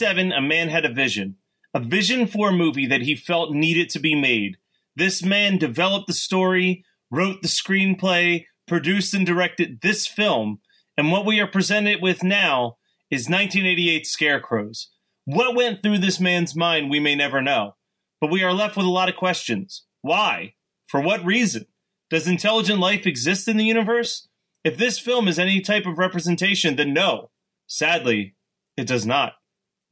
1987, 0.00 0.32
a 0.32 0.40
man 0.40 0.68
had 0.68 0.84
a 0.84 0.92
vision. 0.92 1.36
A 1.74 1.80
vision 1.80 2.26
for 2.26 2.48
a 2.48 2.52
movie 2.52 2.86
that 2.86 3.02
he 3.02 3.14
felt 3.14 3.52
needed 3.52 3.90
to 3.90 3.98
be 3.98 4.14
made. 4.14 4.56
This 4.96 5.22
man 5.22 5.58
developed 5.58 6.06
the 6.06 6.12
story, 6.14 6.84
wrote 7.10 7.42
the 7.42 7.48
screenplay, 7.48 8.46
produced 8.66 9.12
and 9.12 9.26
directed 9.26 9.80
this 9.82 10.06
film, 10.06 10.60
and 10.96 11.12
what 11.12 11.26
we 11.26 11.40
are 11.40 11.46
presented 11.46 12.00
with 12.00 12.22
now 12.22 12.76
is 13.10 13.28
1988 13.28 14.06
Scarecrows. 14.06 14.90
What 15.24 15.54
went 15.54 15.82
through 15.82 15.98
this 15.98 16.18
man's 16.18 16.56
mind, 16.56 16.90
we 16.90 17.00
may 17.00 17.14
never 17.14 17.42
know. 17.42 17.76
But 18.20 18.30
we 18.30 18.42
are 18.42 18.52
left 18.52 18.76
with 18.76 18.86
a 18.86 18.90
lot 18.90 19.08
of 19.08 19.16
questions. 19.16 19.84
Why? 20.00 20.54
For 20.86 21.00
what 21.00 21.24
reason? 21.24 21.66
Does 22.10 22.26
intelligent 22.26 22.80
life 22.80 23.06
exist 23.06 23.48
in 23.48 23.56
the 23.56 23.64
universe? 23.64 24.28
If 24.64 24.76
this 24.76 24.98
film 24.98 25.28
is 25.28 25.38
any 25.38 25.60
type 25.60 25.86
of 25.86 25.98
representation, 25.98 26.76
then 26.76 26.94
no. 26.94 27.30
Sadly, 27.66 28.34
it 28.76 28.86
does 28.86 29.06
not. 29.06 29.34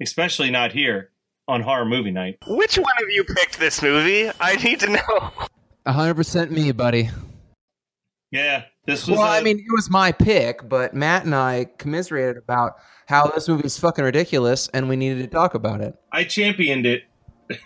Especially 0.01 0.51
not 0.51 0.73
here 0.73 1.11
on 1.49 1.63
Horror 1.63 1.85
Movie 1.85 2.11
Night. 2.11 2.39
Which 2.47 2.77
one 2.77 2.93
of 3.03 3.11
you 3.11 3.25
picked 3.25 3.59
this 3.59 3.83
movie? 3.83 4.31
I 4.41 4.57
need 4.57 4.81
to 4.81 4.91
know. 4.91 5.33
100% 5.87 6.51
me, 6.51 6.73
buddy. 6.73 7.11
Yeah, 8.31 8.65
this 8.87 9.09
was. 9.09 9.19
Well, 9.19 9.27
I 9.27 9.39
I 9.39 9.43
mean, 9.43 9.59
it 9.59 9.73
was 9.73 9.91
my 9.91 10.13
pick, 10.13 10.69
but 10.69 10.95
Matt 10.95 11.25
and 11.25 11.35
I 11.35 11.67
commiserated 11.79 12.37
about 12.37 12.75
how 13.07 13.27
this 13.27 13.49
movie 13.49 13.65
is 13.65 13.77
fucking 13.79 14.05
ridiculous 14.05 14.69
and 14.69 14.89
we 14.89 14.95
needed 14.95 15.19
to 15.23 15.27
talk 15.27 15.55
about 15.55 15.81
it. 15.81 15.97
I 16.13 16.25
championed 16.25 16.87
it. 16.87 17.05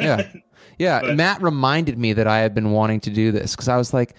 Yeah. 0.01 0.29
Yeah. 0.77 1.03
But- 1.03 1.17
Matt 1.17 1.41
reminded 1.41 1.99
me 1.99 2.15
that 2.15 2.27
I 2.27 2.39
had 2.39 2.53
been 2.53 2.73
wanting 2.73 2.99
to 3.03 3.11
do 3.11 3.31
this 3.31 3.55
because 3.55 3.69
I 3.69 3.77
was 3.77 3.95
like, 3.95 4.17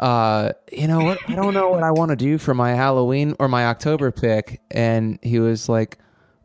uh, 0.00 0.52
you 0.72 0.86
know 0.86 1.00
what? 1.00 1.18
I 1.28 1.34
don't 1.34 1.52
know 1.52 1.68
what 1.68 1.82
I 1.82 1.90
want 1.90 2.08
to 2.10 2.16
do 2.16 2.38
for 2.38 2.54
my 2.54 2.70
Halloween 2.70 3.36
or 3.38 3.48
my 3.48 3.66
October 3.66 4.10
pick. 4.10 4.62
And 4.70 5.18
he 5.20 5.40
was 5.40 5.68
like, 5.68 5.98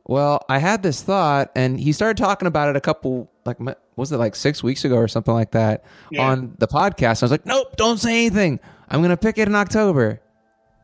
well, 0.06 0.44
I 0.50 0.59
had 0.59 0.84
this 0.84 1.02
thought, 1.02 1.52
and 1.56 1.80
he 1.80 1.91
started 1.91 2.18
talking 2.18 2.47
about 2.47 2.69
it 2.69 2.75
a 2.75 2.81
couple, 2.81 3.31
like, 3.46 3.58
was 3.96 4.12
it 4.12 4.18
like 4.18 4.36
six 4.36 4.62
weeks 4.64 4.84
ago 4.84 4.96
or 4.96 5.08
something 5.08 5.34
like 5.34 5.52
that 5.52 5.84
Yeah. 6.12 6.30
on 6.30 6.56
the 6.59 6.68
podcast? 6.68 7.22
I 7.24 7.25
was 7.25 7.31
like, 7.31 7.46
nope, 7.46 7.75
don't 7.78 7.97
say 7.97 8.25
anything. 8.25 8.59
I'm 8.90 9.00
going 9.00 9.12
to 9.12 9.18
pick 9.18 9.38
it 9.38 9.47
in 9.47 9.56
October. 9.56 10.22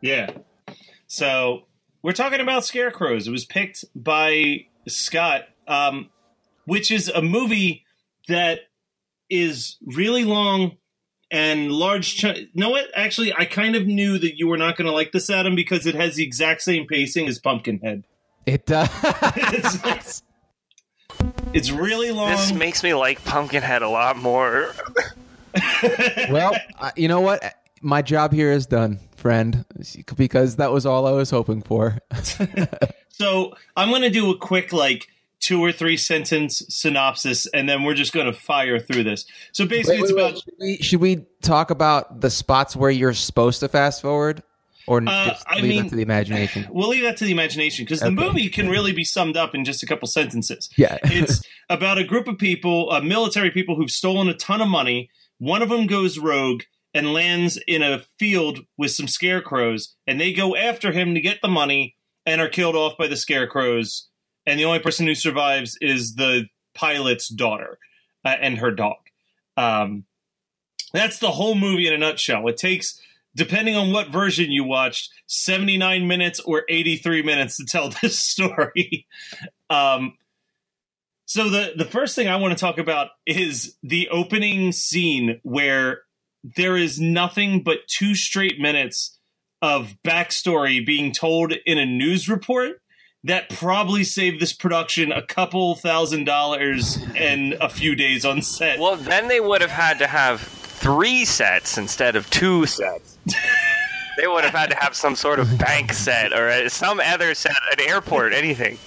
Yeah. 0.01 0.29
So 1.07 1.63
we're 2.01 2.13
talking 2.13 2.39
about 2.39 2.65
Scarecrows. 2.65 3.27
It 3.27 3.31
was 3.31 3.45
picked 3.45 3.83
by 3.95 4.65
Scott, 4.87 5.43
um, 5.67 6.09
which 6.65 6.91
is 6.91 7.09
a 7.09 7.21
movie 7.21 7.83
that 8.27 8.59
is 9.29 9.77
really 9.85 10.23
long 10.23 10.77
and 11.31 11.71
large. 11.71 12.15
Ch- 12.17 12.47
know 12.53 12.69
what? 12.69 12.85
Actually, 12.95 13.33
I 13.33 13.45
kind 13.45 13.75
of 13.75 13.85
knew 13.85 14.17
that 14.17 14.37
you 14.37 14.47
were 14.47 14.57
not 14.57 14.77
going 14.77 14.85
to 14.87 14.93
like 14.93 15.11
this, 15.11 15.29
Adam, 15.29 15.55
because 15.55 15.85
it 15.85 15.95
has 15.95 16.15
the 16.15 16.23
exact 16.23 16.61
same 16.61 16.87
pacing 16.87 17.27
as 17.27 17.37
Pumpkinhead. 17.39 18.03
It 18.49 18.65
does. 18.65 18.89
it's, 19.03 19.79
it's, 19.85 20.23
it's 21.53 21.71
really 21.71 22.11
long. 22.11 22.31
This 22.31 22.51
makes 22.51 22.81
me 22.81 22.95
like 22.95 23.23
Pumpkinhead 23.23 23.83
a 23.83 23.89
lot 23.89 24.17
more. 24.17 24.73
well, 26.31 26.55
I, 26.79 26.91
you 26.95 27.07
know 27.07 27.21
what? 27.21 27.43
My 27.81 28.01
job 28.01 28.33
here 28.33 28.51
is 28.51 28.65
done, 28.65 28.99
friend, 29.17 29.65
because 30.15 30.55
that 30.55 30.71
was 30.71 30.87
all 30.87 31.05
I 31.05 31.11
was 31.11 31.29
hoping 31.29 31.61
for. 31.61 31.99
So 33.11 33.53
I'm 33.75 33.89
going 33.89 34.03
to 34.03 34.09
do 34.09 34.31
a 34.31 34.37
quick, 34.37 34.71
like, 34.71 35.09
two 35.41 35.61
or 35.61 35.73
three 35.73 35.97
sentence 35.97 36.63
synopsis, 36.69 37.47
and 37.47 37.67
then 37.67 37.83
we're 37.83 37.93
just 37.93 38.13
going 38.13 38.27
to 38.27 38.31
fire 38.31 38.79
through 38.79 39.03
this. 39.03 39.25
So 39.51 39.65
basically, 39.65 39.97
Wait, 39.97 40.03
it's 40.03 40.13
wait, 40.13 40.21
about. 40.21 40.33
wait. 40.33 40.41
Should, 40.41 40.53
we, 40.59 40.77
should 40.77 41.01
we 41.01 41.25
talk 41.41 41.69
about 41.69 42.21
the 42.21 42.29
spots 42.29 42.77
where 42.77 42.89
you're 42.89 43.13
supposed 43.13 43.59
to 43.59 43.67
fast 43.67 44.01
forward, 44.01 44.41
or 44.89 45.03
Uh, 45.05 45.35
I 45.45 45.61
mean- 45.61 45.85
it 45.85 45.89
to 45.89 45.95
the 45.95 46.01
imagination? 46.01 46.67
We'll 46.71 46.89
leave 46.89 47.03
that 47.03 47.17
to 47.17 47.25
the 47.25 47.31
imagination 47.31 47.85
because 47.85 47.99
the 47.99 48.11
movie 48.11 48.49
can 48.49 48.69
really 48.69 48.91
be 48.91 49.03
summed 49.03 49.37
up 49.37 49.53
in 49.53 49.63
just 49.63 49.83
a 49.83 49.85
couple 49.85 50.07
sentences. 50.07 50.69
Yeah. 50.77 50.97
it's 51.03 51.43
about 51.69 51.97
a 51.99 52.03
group 52.03 52.27
of 52.27 52.37
people, 52.37 52.91
uh, 52.91 52.99
military 52.99 53.51
people 53.51 53.75
who've 53.75 53.91
stolen 53.91 54.27
a 54.27 54.33
ton 54.33 54.61
of 54.61 54.67
money. 54.67 55.09
One 55.37 55.61
of 55.61 55.69
them 55.69 55.85
goes 55.85 56.17
rogue 56.17 56.63
and 56.93 57.13
lands 57.13 57.59
in 57.67 57.83
a 57.83 57.99
field 58.17 58.61
with 58.77 58.91
some 58.91 59.07
scarecrows, 59.07 59.95
and 60.07 60.19
they 60.19 60.33
go 60.33 60.55
after 60.55 60.91
him 60.91 61.13
to 61.13 61.21
get 61.21 61.41
the 61.41 61.47
money 61.47 61.95
and 62.25 62.41
are 62.41 62.49
killed 62.49 62.75
off 62.75 62.97
by 62.97 63.07
the 63.07 63.15
scarecrows. 63.15 64.07
And 64.45 64.59
the 64.59 64.65
only 64.65 64.79
person 64.79 65.05
who 65.05 65.13
survives 65.13 65.77
is 65.81 66.15
the 66.15 66.45
pilot's 66.73 67.27
daughter 67.29 67.77
uh, 68.25 68.35
and 68.41 68.57
her 68.57 68.71
dog. 68.71 68.97
Um, 69.55 70.05
that's 70.93 71.19
the 71.19 71.31
whole 71.31 71.53
movie 71.55 71.87
in 71.87 71.93
a 71.93 71.97
nutshell. 71.97 72.47
It 72.47 72.57
takes, 72.57 72.99
depending 73.35 73.75
on 73.75 73.91
what 73.91 74.09
version 74.09 74.51
you 74.51 74.63
watched, 74.63 75.11
79 75.27 76.07
minutes 76.07 76.39
or 76.39 76.63
83 76.69 77.23
minutes 77.23 77.57
to 77.57 77.65
tell 77.65 77.89
this 78.01 78.19
story. 78.19 79.07
um, 79.69 80.13
so 81.25 81.47
the 81.47 81.73
the 81.77 81.85
first 81.85 82.15
thing 82.15 82.27
I 82.27 82.37
want 82.37 82.57
to 82.57 82.59
talk 82.59 82.79
about 82.79 83.09
is 83.27 83.75
the 83.83 84.09
opening 84.09 84.71
scene 84.71 85.39
where 85.43 86.01
there 86.43 86.75
is 86.75 86.99
nothing 86.99 87.61
but 87.61 87.87
two 87.87 88.15
straight 88.15 88.59
minutes 88.59 89.19
of 89.61 89.95
backstory 90.03 90.83
being 90.83 91.11
told 91.11 91.53
in 91.67 91.77
a 91.77 91.85
news 91.85 92.27
report 92.27 92.81
that 93.23 93.49
probably 93.49 94.03
saved 94.03 94.41
this 94.41 94.53
production 94.53 95.11
a 95.11 95.21
couple 95.21 95.75
thousand 95.75 96.23
dollars 96.23 96.97
and 97.15 97.53
a 97.61 97.69
few 97.69 97.93
days 97.93 98.25
on 98.25 98.41
set. 98.41 98.79
Well, 98.79 98.95
then 98.95 99.27
they 99.27 99.39
would 99.39 99.61
have 99.61 99.69
had 99.69 99.99
to 99.99 100.07
have 100.07 100.58
three 100.79 101.25
sets 101.25 101.77
instead 101.77 102.15
of 102.15 102.29
two 102.29 102.65
sets. 102.65 103.17
they 104.17 104.27
would 104.27 104.43
have 104.43 104.53
had 104.53 104.69
to 104.71 104.75
have 104.77 104.95
some 104.95 105.15
sort 105.15 105.39
of 105.39 105.57
bank 105.57 105.93
set 105.93 106.33
or 106.33 106.49
uh, 106.49 106.69
some 106.69 106.99
other 106.99 107.33
set, 107.33 107.55
an 107.71 107.81
airport, 107.81 108.33
anything. 108.33 108.77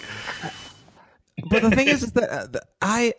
but 1.51 1.63
the 1.63 1.71
thing 1.71 1.89
is, 1.89 2.03
is 2.03 2.13
that 2.13 2.57
uh, 2.57 2.59
I 2.81 3.15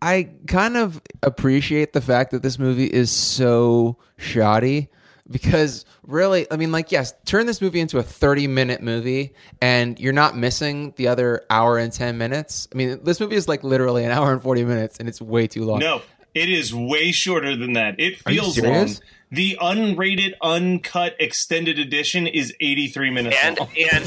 I 0.00 0.30
kind 0.48 0.76
of 0.76 1.00
appreciate 1.22 1.92
the 1.92 2.00
fact 2.00 2.32
that 2.32 2.42
this 2.42 2.58
movie 2.58 2.86
is 2.86 3.10
so 3.10 3.98
shoddy 4.16 4.88
because 5.30 5.84
really, 6.02 6.50
I 6.50 6.56
mean, 6.56 6.72
like, 6.72 6.90
yes, 6.90 7.14
turn 7.24 7.46
this 7.46 7.60
movie 7.60 7.78
into 7.78 7.98
a 7.98 8.02
30 8.02 8.48
minute 8.48 8.82
movie 8.82 9.34
and 9.60 9.98
you're 10.00 10.12
not 10.12 10.36
missing 10.36 10.92
the 10.96 11.06
other 11.06 11.42
hour 11.50 11.78
and 11.78 11.92
10 11.92 12.18
minutes. 12.18 12.68
I 12.72 12.76
mean, 12.76 12.98
this 13.04 13.20
movie 13.20 13.36
is 13.36 13.46
like 13.48 13.62
literally 13.62 14.04
an 14.04 14.10
hour 14.10 14.32
and 14.32 14.42
40 14.42 14.64
minutes 14.64 14.98
and 14.98 15.08
it's 15.08 15.20
way 15.20 15.46
too 15.46 15.64
long. 15.64 15.78
No, 15.78 16.02
it 16.34 16.48
is 16.48 16.74
way 16.74 17.12
shorter 17.12 17.56
than 17.56 17.74
that. 17.74 17.98
It 17.98 18.20
Are 18.26 18.32
you 18.32 18.40
feels 18.42 18.58
long. 18.58 18.72
serious? 18.88 19.00
The 19.30 19.56
unrated, 19.62 20.34
uncut, 20.42 21.16
extended 21.18 21.78
edition 21.78 22.26
is 22.26 22.52
83 22.60 23.10
minutes 23.10 23.36
And 23.42 23.58
long. 23.58 23.70
and 23.90 24.04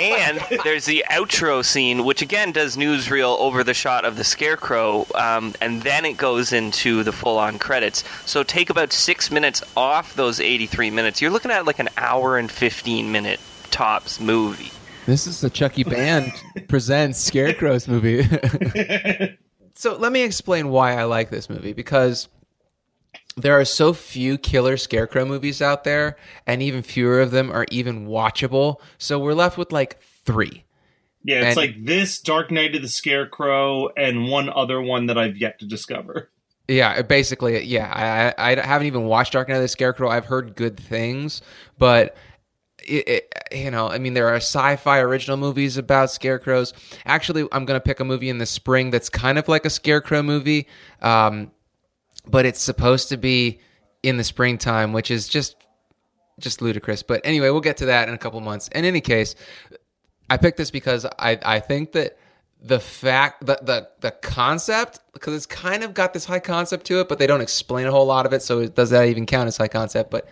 and 0.00 0.40
there's 0.64 0.84
the 0.84 1.04
outro 1.10 1.64
scene, 1.64 2.04
which 2.04 2.22
again 2.22 2.52
does 2.52 2.76
newsreel 2.76 3.36
over 3.40 3.64
the 3.64 3.74
shot 3.74 4.04
of 4.04 4.14
the 4.16 4.22
scarecrow, 4.22 5.04
um, 5.16 5.52
and 5.60 5.82
then 5.82 6.04
it 6.04 6.16
goes 6.16 6.52
into 6.52 7.02
the 7.02 7.10
full-on 7.10 7.58
credits. 7.58 8.04
So 8.24 8.44
take 8.44 8.70
about 8.70 8.92
six 8.92 9.32
minutes 9.32 9.64
off 9.76 10.14
those 10.14 10.38
83 10.38 10.90
minutes. 10.90 11.20
You're 11.20 11.32
looking 11.32 11.50
at 11.50 11.64
like 11.66 11.80
an 11.80 11.88
hour 11.96 12.38
and 12.38 12.48
15 12.48 13.10
minute 13.10 13.40
tops 13.72 14.20
movie. 14.20 14.70
This 15.06 15.26
is 15.26 15.40
the 15.40 15.50
Chucky 15.50 15.82
Band 15.82 16.30
presents 16.68 17.18
Scarecrow's 17.18 17.88
movie. 17.88 18.22
so 19.78 19.96
let 19.96 20.10
me 20.10 20.22
explain 20.22 20.70
why 20.70 20.94
I 20.98 21.04
like 21.04 21.30
this 21.30 21.48
movie 21.48 21.72
because 21.72 22.28
there 23.36 23.58
are 23.60 23.64
so 23.64 23.92
few 23.92 24.36
killer 24.36 24.76
scarecrow 24.76 25.24
movies 25.24 25.62
out 25.62 25.84
there, 25.84 26.16
and 26.48 26.60
even 26.60 26.82
fewer 26.82 27.20
of 27.20 27.30
them 27.30 27.52
are 27.52 27.64
even 27.70 28.08
watchable. 28.08 28.80
So 28.98 29.20
we're 29.20 29.34
left 29.34 29.56
with 29.56 29.70
like 29.70 30.00
three. 30.24 30.64
Yeah, 31.22 31.42
it's 31.42 31.46
And- 31.48 31.56
like 31.56 31.84
this, 31.84 32.18
Dark 32.20 32.50
Night 32.50 32.74
of 32.74 32.82
the 32.82 32.88
Scarecrow, 32.88 33.90
and 33.96 34.28
one 34.28 34.48
other 34.48 34.82
one 34.82 35.06
that 35.06 35.16
I've 35.16 35.36
yet 35.36 35.60
to 35.60 35.66
discover. 35.66 36.28
Yeah, 36.66 37.00
basically, 37.02 37.62
yeah. 37.62 38.34
I, 38.36 38.50
I 38.50 38.60
I 38.60 38.66
haven't 38.66 38.88
even 38.88 39.04
watched 39.04 39.32
Dark 39.34 39.48
Night 39.48 39.56
of 39.56 39.62
the 39.62 39.68
Scarecrow. 39.68 40.10
I've 40.10 40.26
heard 40.26 40.56
good 40.56 40.76
things, 40.76 41.40
but 41.78 42.16
it, 42.88 43.08
it, 43.08 43.34
you 43.52 43.70
know, 43.70 43.88
I 43.88 43.98
mean, 43.98 44.14
there 44.14 44.28
are 44.28 44.36
sci-fi 44.36 44.98
original 45.00 45.36
movies 45.36 45.76
about 45.76 46.10
scarecrows. 46.10 46.72
Actually, 47.04 47.46
I'm 47.52 47.64
going 47.64 47.78
to 47.78 47.84
pick 47.84 48.00
a 48.00 48.04
movie 48.04 48.28
in 48.28 48.38
the 48.38 48.46
spring 48.46 48.90
that's 48.90 49.08
kind 49.08 49.38
of 49.38 49.48
like 49.48 49.64
a 49.64 49.70
scarecrow 49.70 50.22
movie, 50.22 50.66
um, 51.02 51.50
but 52.26 52.46
it's 52.46 52.60
supposed 52.60 53.08
to 53.10 53.16
be 53.16 53.60
in 54.02 54.16
the 54.16 54.24
springtime, 54.24 54.92
which 54.92 55.10
is 55.10 55.28
just 55.28 55.56
just 56.38 56.62
ludicrous. 56.62 57.02
But 57.02 57.20
anyway, 57.24 57.50
we'll 57.50 57.60
get 57.60 57.78
to 57.78 57.86
that 57.86 58.08
in 58.08 58.14
a 58.14 58.18
couple 58.18 58.40
months. 58.40 58.68
In 58.68 58.84
any 58.84 59.00
case, 59.00 59.34
I 60.30 60.36
picked 60.36 60.56
this 60.56 60.70
because 60.70 61.04
I 61.04 61.38
I 61.42 61.60
think 61.60 61.92
that 61.92 62.18
the 62.60 62.80
fact 62.80 63.46
the 63.46 63.58
the 63.62 63.88
the 64.00 64.10
concept 64.10 65.00
because 65.12 65.34
it's 65.34 65.46
kind 65.46 65.84
of 65.84 65.94
got 65.94 66.12
this 66.12 66.24
high 66.24 66.40
concept 66.40 66.86
to 66.86 67.00
it, 67.00 67.08
but 67.08 67.18
they 67.18 67.26
don't 67.26 67.40
explain 67.40 67.86
a 67.86 67.90
whole 67.90 68.06
lot 68.06 68.26
of 68.26 68.32
it. 68.32 68.42
So 68.42 68.66
does 68.66 68.90
that 68.90 69.08
even 69.08 69.26
count 69.26 69.48
as 69.48 69.56
high 69.56 69.68
concept? 69.68 70.10
But 70.10 70.28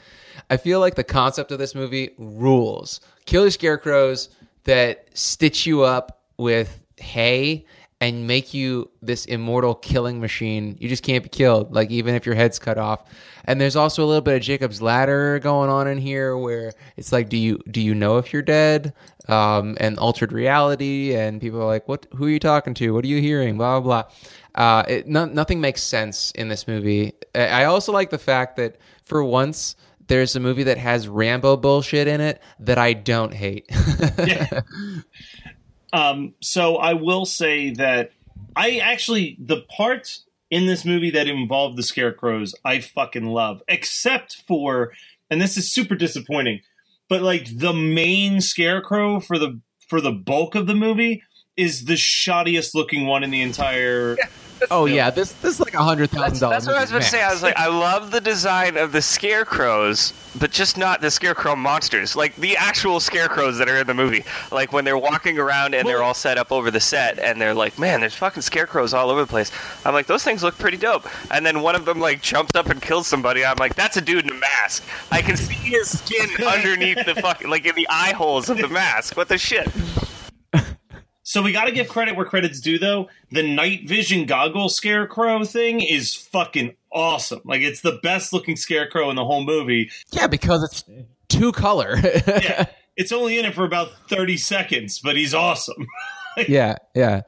I 0.50 0.56
feel 0.56 0.80
like 0.80 0.94
the 0.94 1.04
concept 1.04 1.50
of 1.52 1.58
this 1.58 1.74
movie 1.74 2.10
rules. 2.18 3.00
Killer 3.24 3.50
scarecrows 3.50 4.28
that 4.64 5.06
stitch 5.14 5.66
you 5.66 5.82
up 5.82 6.22
with 6.36 6.80
hay 6.98 7.66
and 8.00 8.26
make 8.26 8.52
you 8.52 8.90
this 9.00 9.24
immortal 9.24 9.74
killing 9.74 10.20
machine. 10.20 10.76
You 10.78 10.88
just 10.88 11.02
can't 11.02 11.22
be 11.22 11.30
killed, 11.30 11.74
like 11.74 11.90
even 11.90 12.14
if 12.14 12.26
your 12.26 12.34
head's 12.34 12.58
cut 12.58 12.76
off. 12.76 13.04
And 13.46 13.60
there's 13.60 13.76
also 13.76 14.04
a 14.04 14.06
little 14.06 14.22
bit 14.22 14.36
of 14.36 14.42
Jacob's 14.42 14.82
ladder 14.82 15.38
going 15.38 15.70
on 15.70 15.88
in 15.88 15.98
here, 15.98 16.36
where 16.36 16.72
it's 16.96 17.12
like, 17.12 17.28
do 17.28 17.36
you 17.36 17.58
do 17.70 17.80
you 17.80 17.94
know 17.94 18.18
if 18.18 18.32
you're 18.32 18.42
dead? 18.42 18.92
Um, 19.28 19.76
and 19.80 19.98
altered 19.98 20.32
reality, 20.32 21.14
and 21.14 21.40
people 21.40 21.60
are 21.60 21.66
like, 21.66 21.88
what? 21.88 22.06
Who 22.14 22.26
are 22.26 22.30
you 22.30 22.38
talking 22.38 22.74
to? 22.74 22.92
What 22.92 23.04
are 23.04 23.08
you 23.08 23.20
hearing? 23.20 23.56
Blah 23.56 23.80
blah 23.80 24.02
blah. 24.02 24.10
Uh, 24.54 24.82
it, 24.88 25.06
no, 25.06 25.24
nothing 25.24 25.60
makes 25.60 25.82
sense 25.82 26.32
in 26.32 26.48
this 26.48 26.68
movie. 26.68 27.14
I 27.34 27.46
I 27.46 27.64
also 27.64 27.92
like 27.92 28.10
the 28.10 28.18
fact 28.18 28.56
that 28.56 28.76
for 29.04 29.24
once 29.24 29.76
there's 30.08 30.36
a 30.36 30.40
movie 30.40 30.64
that 30.64 30.78
has 30.78 31.08
Rambo 31.08 31.56
bullshit 31.56 32.08
in 32.08 32.20
it 32.20 32.40
that 32.60 32.78
I 32.78 32.92
don't 32.92 33.34
hate. 33.34 33.66
yeah. 34.18 34.60
Um, 35.92 36.34
so 36.40 36.76
I 36.76 36.94
will 36.94 37.24
say 37.24 37.70
that 37.70 38.12
I 38.54 38.78
actually 38.78 39.36
the 39.40 39.62
parts 39.62 40.24
in 40.50 40.66
this 40.66 40.84
movie 40.84 41.10
that 41.10 41.26
involve 41.26 41.76
the 41.76 41.82
scarecrows 41.82 42.54
I 42.64 42.80
fucking 42.80 43.26
love, 43.26 43.62
except 43.68 44.42
for, 44.46 44.92
and 45.30 45.40
this 45.40 45.56
is 45.56 45.72
super 45.72 45.94
disappointing, 45.94 46.60
but 47.08 47.22
like 47.22 47.58
the 47.58 47.72
main 47.72 48.40
scarecrow 48.40 49.20
for 49.20 49.38
the 49.38 49.60
for 49.88 50.00
the 50.00 50.12
bulk 50.12 50.54
of 50.54 50.66
the 50.66 50.74
movie 50.74 51.22
is 51.56 51.84
the 51.84 51.94
shoddiest 51.94 52.74
looking 52.74 53.06
one 53.06 53.24
in 53.24 53.30
the 53.30 53.42
entire. 53.42 54.16
Oh 54.70 54.86
yeah, 54.86 55.10
this 55.10 55.32
this 55.32 55.54
is 55.54 55.60
like 55.60 55.74
a 55.74 55.82
hundred 55.82 56.10
thousand 56.10 56.38
dollars. 56.40 56.64
that's 56.64 56.66
what 56.66 56.76
I 56.76 56.80
was 56.80 56.90
about 56.90 57.02
to 57.02 57.08
say. 57.08 57.22
I 57.22 57.32
was 57.32 57.42
like, 57.42 57.56
I 57.56 57.68
love 57.68 58.10
the 58.10 58.20
design 58.20 58.76
of 58.76 58.92
the 58.92 59.02
scarecrows, 59.02 60.12
but 60.38 60.50
just 60.50 60.76
not 60.78 61.00
the 61.00 61.10
scarecrow 61.10 61.54
monsters. 61.56 62.16
Like 62.16 62.34
the 62.36 62.56
actual 62.56 63.00
scarecrows 63.00 63.58
that 63.58 63.68
are 63.68 63.78
in 63.78 63.86
the 63.86 63.94
movie. 63.94 64.24
Like 64.50 64.72
when 64.72 64.84
they're 64.84 64.98
walking 64.98 65.38
around 65.38 65.74
and 65.74 65.86
they're 65.88 66.02
all 66.02 66.14
set 66.14 66.38
up 66.38 66.52
over 66.52 66.70
the 66.70 66.80
set, 66.80 67.18
and 67.18 67.40
they're 67.40 67.54
like, 67.54 67.78
"Man, 67.78 68.00
there's 68.00 68.14
fucking 68.14 68.42
scarecrows 68.42 68.94
all 68.94 69.10
over 69.10 69.20
the 69.20 69.26
place." 69.26 69.50
I'm 69.84 69.94
like, 69.94 70.06
those 70.06 70.24
things 70.24 70.42
look 70.42 70.56
pretty 70.58 70.76
dope. 70.76 71.06
And 71.30 71.44
then 71.44 71.60
one 71.62 71.74
of 71.74 71.84
them 71.84 72.00
like 72.00 72.22
jumps 72.22 72.54
up 72.54 72.66
and 72.66 72.80
kills 72.80 73.06
somebody. 73.06 73.44
I'm 73.44 73.56
like, 73.58 73.74
that's 73.74 73.96
a 73.96 74.00
dude 74.00 74.24
in 74.24 74.30
a 74.30 74.34
mask. 74.34 74.84
I 75.10 75.22
can 75.22 75.36
see 75.36 75.54
his 75.54 75.98
skin 75.98 76.28
underneath 76.46 77.04
the 77.04 77.14
fucking 77.16 77.48
like 77.48 77.66
in 77.66 77.74
the 77.74 77.86
eye 77.90 78.12
holes 78.12 78.48
of 78.48 78.58
the 78.58 78.68
mask. 78.68 79.16
What 79.16 79.28
the 79.28 79.38
shit? 79.38 79.68
So 81.36 81.42
we 81.42 81.52
got 81.52 81.66
to 81.66 81.70
give 81.72 81.88
credit 81.88 82.16
where 82.16 82.24
credit's 82.24 82.62
due, 82.62 82.78
though. 82.78 83.10
The 83.30 83.42
night 83.42 83.86
vision 83.86 84.24
goggle 84.24 84.70
scarecrow 84.70 85.44
thing 85.44 85.82
is 85.82 86.14
fucking 86.14 86.76
awesome. 86.90 87.42
Like 87.44 87.60
it's 87.60 87.82
the 87.82 87.98
best 88.02 88.32
looking 88.32 88.56
scarecrow 88.56 89.10
in 89.10 89.16
the 89.16 89.24
whole 89.26 89.44
movie. 89.44 89.90
Yeah, 90.12 90.28
because 90.28 90.64
it's 90.64 90.82
two 91.28 91.52
color. 91.52 91.96
Yeah, 92.26 92.64
it's 92.96 93.12
only 93.12 93.38
in 93.38 93.44
it 93.44 93.54
for 93.54 93.66
about 93.66 93.90
thirty 94.08 94.38
seconds, 94.38 94.98
but 94.98 95.14
he's 95.14 95.34
awesome. 95.34 95.86
yeah, 96.48 96.76
yeah. 96.94 97.20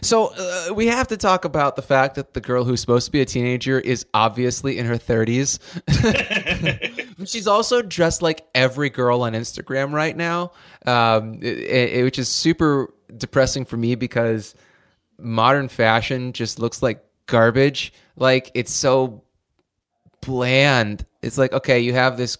So 0.00 0.32
uh, 0.36 0.74
we 0.74 0.88
have 0.88 1.06
to 1.08 1.16
talk 1.16 1.44
about 1.44 1.76
the 1.76 1.82
fact 1.82 2.16
that 2.16 2.34
the 2.34 2.40
girl 2.40 2.64
who's 2.64 2.80
supposed 2.80 3.06
to 3.06 3.12
be 3.12 3.20
a 3.20 3.24
teenager 3.24 3.78
is 3.78 4.04
obviously 4.12 4.76
in 4.78 4.86
her 4.86 4.96
30s. 4.96 5.60
She's 7.28 7.46
also 7.46 7.82
dressed 7.82 8.20
like 8.22 8.44
every 8.52 8.90
girl 8.90 9.22
on 9.22 9.34
Instagram 9.34 9.92
right 9.92 10.16
now, 10.16 10.50
um, 10.86 11.34
it- 11.40 11.58
it- 11.58 12.02
which 12.02 12.18
is 12.18 12.28
super 12.28 12.92
depressing 13.16 13.64
for 13.64 13.76
me 13.76 13.94
because 13.94 14.54
modern 15.18 15.68
fashion 15.68 16.32
just 16.32 16.58
looks 16.58 16.82
like 16.82 17.04
garbage. 17.26 17.92
Like 18.16 18.50
it's 18.54 18.72
so 18.72 19.22
bland. 20.20 21.06
It's 21.22 21.38
like, 21.38 21.52
okay, 21.52 21.80
you 21.80 21.94
have 21.94 22.16
this 22.16 22.38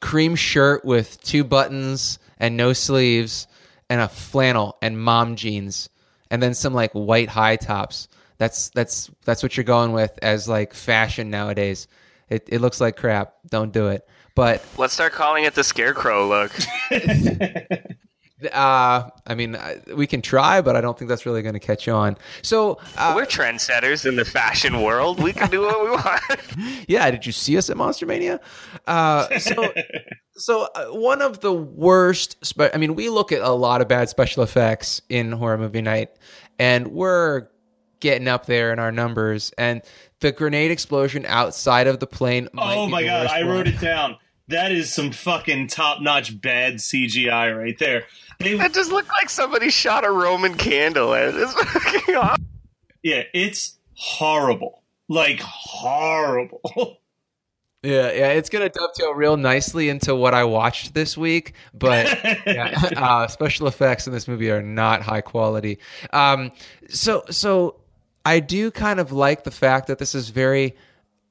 cream 0.00 0.34
shirt 0.34 0.84
with 0.84 1.20
two 1.22 1.44
buttons 1.44 2.18
and 2.38 2.56
no 2.56 2.72
sleeves 2.72 3.46
and 3.90 4.00
a 4.00 4.08
flannel 4.08 4.76
and 4.82 5.00
mom 5.00 5.36
jeans 5.36 5.88
and 6.30 6.42
then 6.42 6.54
some 6.54 6.74
like 6.74 6.92
white 6.92 7.28
high 7.28 7.56
tops. 7.56 8.08
That's 8.38 8.70
that's 8.70 9.10
that's 9.24 9.42
what 9.42 9.56
you're 9.56 9.64
going 9.64 9.92
with 9.92 10.16
as 10.22 10.48
like 10.48 10.74
fashion 10.74 11.30
nowadays. 11.30 11.88
It 12.28 12.48
it 12.48 12.60
looks 12.60 12.80
like 12.80 12.96
crap. 12.96 13.34
Don't 13.48 13.72
do 13.72 13.88
it. 13.88 14.06
But 14.34 14.64
Let's 14.76 14.94
start 14.94 15.12
calling 15.12 15.44
it 15.44 15.54
the 15.54 15.64
scarecrow 15.64 16.28
look. 16.28 16.52
uh 18.52 19.10
I 19.26 19.34
mean, 19.34 19.56
I- 19.56 19.80
we 19.94 20.06
can 20.06 20.22
try, 20.22 20.60
but 20.60 20.76
I 20.76 20.80
don't 20.80 20.98
think 20.98 21.08
that's 21.08 21.26
really 21.26 21.42
going 21.42 21.54
to 21.54 21.60
catch 21.60 21.88
on. 21.88 22.16
So, 22.42 22.78
uh, 22.96 23.12
We're 23.16 23.26
trendsetters 23.26 24.06
in 24.06 24.16
the 24.16 24.24
fashion 24.24 24.82
world. 24.82 25.22
We 25.22 25.32
can 25.32 25.50
do 25.50 25.62
what 25.62 25.84
we 25.84 25.90
want. 25.90 26.84
yeah, 26.88 27.10
did 27.10 27.26
you 27.26 27.32
see 27.32 27.56
us 27.58 27.68
at 27.70 27.76
Monster 27.76 28.06
Mania? 28.06 28.40
Uh, 28.86 29.38
so, 29.38 29.72
so 30.36 30.68
uh, 30.74 30.86
one 30.86 31.20
of 31.22 31.40
the 31.40 31.52
worst. 31.52 32.36
Spe- 32.44 32.70
I 32.72 32.76
mean, 32.78 32.94
we 32.94 33.08
look 33.08 33.32
at 33.32 33.40
a 33.42 33.50
lot 33.50 33.80
of 33.80 33.88
bad 33.88 34.08
special 34.08 34.42
effects 34.42 35.02
in 35.08 35.32
horror 35.32 35.58
movie 35.58 35.82
night, 35.82 36.10
and 36.58 36.88
we're 36.88 37.48
getting 38.00 38.28
up 38.28 38.46
there 38.46 38.72
in 38.72 38.78
our 38.78 38.92
numbers. 38.92 39.52
And 39.58 39.82
the 40.20 40.32
grenade 40.32 40.70
explosion 40.70 41.24
outside 41.26 41.86
of 41.86 41.98
the 42.00 42.06
plane. 42.06 42.48
oh 42.56 42.86
my 42.88 43.02
the 43.02 43.08
god, 43.08 43.26
I 43.26 43.42
wrote 43.42 43.66
it 43.68 43.80
down. 43.80 44.16
That 44.48 44.72
is 44.72 44.92
some 44.92 45.12
fucking 45.12 45.68
top 45.68 46.00
notch 46.00 46.40
bad 46.40 46.76
CGI 46.76 47.56
right 47.56 47.78
there. 47.78 48.04
They, 48.38 48.56
That 48.56 48.72
just 48.72 48.90
looked 48.90 49.08
like 49.08 49.30
somebody 49.30 49.70
shot 49.70 50.04
a 50.04 50.10
Roman 50.10 50.54
candle 50.54 51.12
at 51.14 51.28
it. 51.28 51.36
It's 51.36 51.52
fucking 51.52 52.14
awesome. 52.16 52.46
yeah, 53.02 53.22
it's 53.34 53.76
horrible. 53.94 54.82
Like 55.08 55.40
horrible. 55.40 56.98
Yeah, 57.84 58.10
yeah, 58.10 58.28
it's 58.30 58.48
gonna 58.48 58.68
dovetail 58.68 59.14
real 59.14 59.36
nicely 59.36 59.88
into 59.88 60.12
what 60.12 60.34
I 60.34 60.42
watched 60.42 60.94
this 60.94 61.16
week, 61.16 61.54
but 61.72 62.06
yeah, 62.46 62.90
uh, 62.96 63.28
special 63.28 63.68
effects 63.68 64.08
in 64.08 64.12
this 64.12 64.26
movie 64.26 64.50
are 64.50 64.60
not 64.60 65.00
high 65.00 65.20
quality. 65.20 65.78
Um, 66.12 66.50
so, 66.88 67.22
so 67.30 67.76
I 68.24 68.40
do 68.40 68.72
kind 68.72 68.98
of 68.98 69.12
like 69.12 69.44
the 69.44 69.52
fact 69.52 69.86
that 69.86 69.98
this 69.98 70.16
is 70.16 70.30
very, 70.30 70.74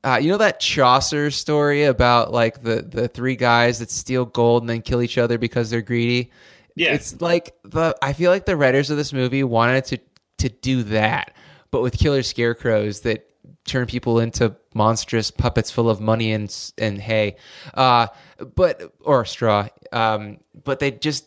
uh, 0.03 0.19
you 0.21 0.29
know, 0.29 0.37
that 0.37 0.59
Chaucer 0.59 1.31
story 1.31 1.83
about 1.85 2.31
like 2.31 2.61
the 2.61 2.81
the 2.81 3.07
three 3.07 3.35
guys 3.35 3.79
that 3.79 3.91
steal 3.91 4.25
gold 4.25 4.63
and 4.63 4.69
then 4.69 4.81
kill 4.81 5.01
each 5.01 5.17
other 5.17 5.37
because 5.37 5.69
they're 5.69 5.81
greedy. 5.81 6.31
Yeah. 6.75 6.93
it's 6.93 7.19
like 7.21 7.55
the 7.63 7.95
I 8.01 8.13
feel 8.13 8.29
like 8.29 8.45
the 8.45 8.55
writers 8.55 8.89
of 8.91 8.97
this 8.97 9.11
movie 9.11 9.43
wanted 9.43 9.85
to 9.85 9.99
to 10.39 10.49
do 10.49 10.83
that, 10.83 11.33
but 11.71 11.81
with 11.81 11.97
killer 11.97 12.21
scarecrows 12.21 13.01
that 13.01 13.27
turn 13.65 13.85
people 13.85 14.19
into 14.19 14.55
monstrous 14.73 15.31
puppets 15.31 15.71
full 15.71 15.89
of 15.89 15.99
money 15.99 16.31
and 16.31 16.55
and 16.77 16.99
hay, 17.01 17.35
uh, 17.73 18.07
but 18.55 18.93
or 19.01 19.25
straw. 19.25 19.67
Um, 19.91 20.37
but 20.63 20.79
they 20.79 20.91
just 20.91 21.25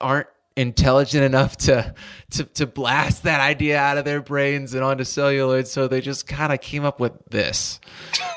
aren't 0.00 0.28
intelligent 0.56 1.24
enough 1.24 1.56
to 1.56 1.94
to 2.30 2.44
to 2.44 2.66
blast 2.66 3.22
that 3.22 3.40
idea 3.40 3.78
out 3.78 3.96
of 3.98 4.04
their 4.04 4.20
brains 4.20 4.74
and 4.74 4.82
onto 4.82 5.04
celluloid 5.04 5.66
so 5.66 5.86
they 5.86 6.00
just 6.00 6.26
kind 6.26 6.52
of 6.52 6.60
came 6.60 6.84
up 6.84 7.00
with 7.00 7.12
this. 7.30 7.80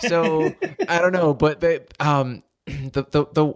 So 0.01 0.53
i 0.87 0.99
don't 0.99 1.11
know 1.11 1.33
but 1.33 1.59
they 1.59 1.81
um 1.99 2.43
the, 2.65 3.05
the 3.11 3.25
the 3.33 3.53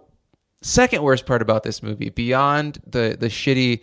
second 0.60 1.02
worst 1.02 1.24
part 1.24 1.40
about 1.40 1.62
this 1.62 1.82
movie 1.82 2.10
beyond 2.10 2.78
the 2.86 3.16
the 3.18 3.28
shitty 3.28 3.80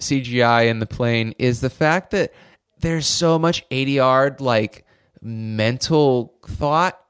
cgi 0.00 0.68
in 0.68 0.80
the 0.80 0.86
plane 0.86 1.34
is 1.38 1.60
the 1.60 1.70
fact 1.70 2.10
that 2.10 2.32
there's 2.80 3.06
so 3.06 3.38
much 3.38 3.66
ADR 3.70 4.38
like 4.40 4.84
mental 5.22 6.34
thought 6.46 7.00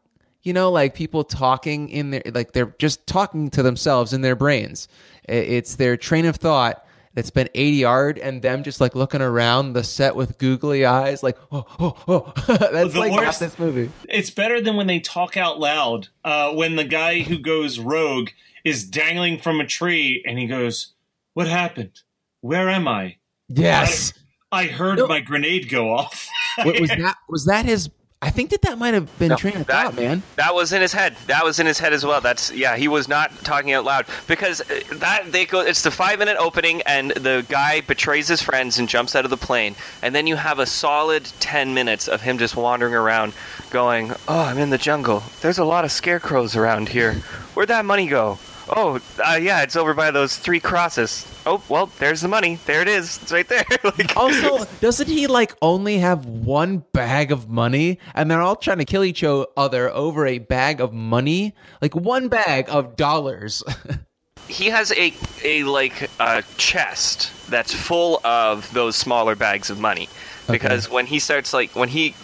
you 0.43 0.53
know 0.53 0.71
like 0.71 0.95
people 0.95 1.25
talking 1.25 1.89
in 1.89 2.11
their 2.11 2.23
like 2.33 2.53
they're 2.53 2.75
just 2.79 3.07
talking 3.07 3.51
to 3.51 3.63
themselves 3.65 4.13
in 4.13 4.21
their 4.21 4.37
brains. 4.37 4.87
It's 5.29 5.75
their 5.75 5.97
train 5.97 6.25
of 6.25 6.37
thought 6.37 6.86
that's 7.17 7.31
been 7.31 7.49
ADR'd 7.55 8.19
and 8.19 8.41
them 8.43 8.63
just 8.63 8.81
like 8.81 8.95
looking 8.95 9.21
around 9.23 9.73
the 9.73 9.83
set 9.83 10.15
with 10.15 10.39
googly 10.39 10.85
eyes 10.85 11.25
like 11.25 11.37
oh 11.51 11.65
oh 11.81 11.97
oh 12.07 12.33
that's 12.47 12.93
The 12.93 13.01
like 13.01 13.11
worst- 13.13 13.41
this 13.41 13.59
movie 13.59 13.91
It's 14.09 14.31
better 14.31 14.61
than 14.61 14.77
when 14.77 14.87
they 14.87 15.01
talk 15.01 15.37
out 15.37 15.59
loud. 15.59 16.07
Uh, 16.25 16.53
when 16.53 16.77
the 16.77 16.85
guy 16.85 17.21
who 17.23 17.39
goes 17.39 17.81
rogue 17.81 18.29
is 18.65 18.85
dangling 18.85 19.39
from 19.39 19.59
a 19.61 19.67
tree 19.67 20.23
and 20.27 20.39
he 20.39 20.47
goes, 20.47 20.93
"What 21.35 21.49
happened? 21.49 22.03
Where 22.43 22.69
am 22.69 22.87
I? 22.87 23.17
yes 23.49 24.13
I 24.53 24.67
heard 24.67 24.99
No. 24.99 25.07
my 25.09 25.21
grenade 25.21 25.69
go 25.69 25.93
off." 25.95 26.29
What 26.63 26.81
was 26.81 26.91
that 26.91 27.17
was 27.29 27.45
that 27.47 27.65
his 27.65 27.91
i 28.23 28.31
think 28.31 28.51
that 28.51 28.63
that 28.63 28.79
might 28.79 28.95
have 28.95 29.19
been 29.19 29.29
No, 29.29 29.37
train 29.37 29.57
of 29.57 29.67
that- 29.67 29.85
thought 29.87 29.97
man 29.97 30.23
That 30.37 30.55
was 30.55 30.73
in 30.73 30.81
his 30.83 30.93
head. 30.93 31.17
That 31.27 31.45
was 31.45 31.59
in 31.61 31.67
his 31.67 31.79
head 31.79 31.93
as 31.93 32.05
well. 32.05 32.21
That's 32.21 32.51
yeah. 32.53 32.77
He 32.77 32.89
was 32.89 33.09
not 33.09 33.31
talking 33.45 33.73
out 33.73 33.85
loud 33.85 34.07
because 34.27 34.61
uh, 34.63 34.81
that 34.95 35.33
they 35.33 35.45
go. 35.47 35.61
It's 35.61 35.83
the 35.83 35.91
five 35.91 36.19
minute 36.19 36.37
opening, 36.39 36.83
and 36.83 37.11
the 37.13 37.45
guy 37.49 37.81
betrays 37.83 38.29
his 38.29 38.41
friends 38.43 38.79
and 38.79 38.89
jumps 38.89 39.15
out 39.17 39.25
of 39.25 39.31
the 39.31 39.37
plane, 39.37 39.75
and 40.03 40.15
then 40.15 40.27
you 40.27 40.37
have 40.37 40.59
a 40.59 40.67
solid 40.67 41.25
ten 41.41 41.75
minutes 41.75 42.09
of 42.09 42.21
him 42.23 42.39
just 42.39 42.55
wandering 42.57 42.95
around, 42.95 43.33
going, 43.71 44.13
"Oh, 44.29 44.41
I'm 44.41 44.59
in 44.59 44.71
the 44.71 44.79
jungle. 44.79 45.23
There's 45.41 45.59
a 45.59 45.65
lot 45.65 45.85
of 45.85 45.93
scarecrows 45.93 46.55
around 46.57 46.89
here. 46.91 47.15
Where'd 47.55 47.69
that 47.69 47.85
money 47.85 48.07
go? 48.07 48.39
Oh, 48.69 49.01
uh, 49.25 49.39
yeah, 49.41 49.63
it's 49.63 49.77
over 49.77 49.95
by 49.95 50.11
those 50.11 50.37
three 50.37 50.59
crosses. 50.59 51.25
Oh, 51.47 51.63
well, 51.69 51.87
there's 51.99 52.21
the 52.21 52.29
money. 52.29 52.59
There 52.67 52.83
it 52.83 52.89
is. 52.89 53.23
It's 53.23 53.31
right 53.31 53.49
there. 53.49 53.65
like, 53.85 54.17
also 54.17 54.65
doesn't 54.81 55.09
he 55.09 55.27
like 55.27 55.55
only 55.63 55.99
have 55.99 56.27
one 56.27 56.85
bag 56.93 57.31
of 57.31 57.49
money 57.49 57.99
and 58.15 58.31
they're 58.31 58.43
all 58.43 58.57
trying 58.57 58.79
to 58.79 58.85
kill 58.85 59.05
each 59.05 59.23
other 59.25 59.91
over 59.91 60.27
a 60.27 60.39
bag 60.39 60.81
of 60.81 60.93
money 60.93 61.55
like 61.81 61.95
one 61.95 62.29
bag 62.29 62.67
of 62.69 62.97
dollars 62.97 63.63
he 64.49 64.67
has 64.67 64.93
a 64.93 65.13
a 65.45 65.65
like 65.65 66.09
a 66.21 66.43
chest 66.57 67.31
that's 67.51 67.73
full 67.73 68.21
of 68.25 68.73
those 68.73 68.97
smaller 68.97 69.35
bags 69.37 69.71
of 69.71 69.79
money 69.79 70.09
because 70.51 70.89
when 70.91 71.07
he 71.07 71.19
starts 71.19 71.53
like 71.53 71.71
when 71.75 71.89
he 71.89 72.15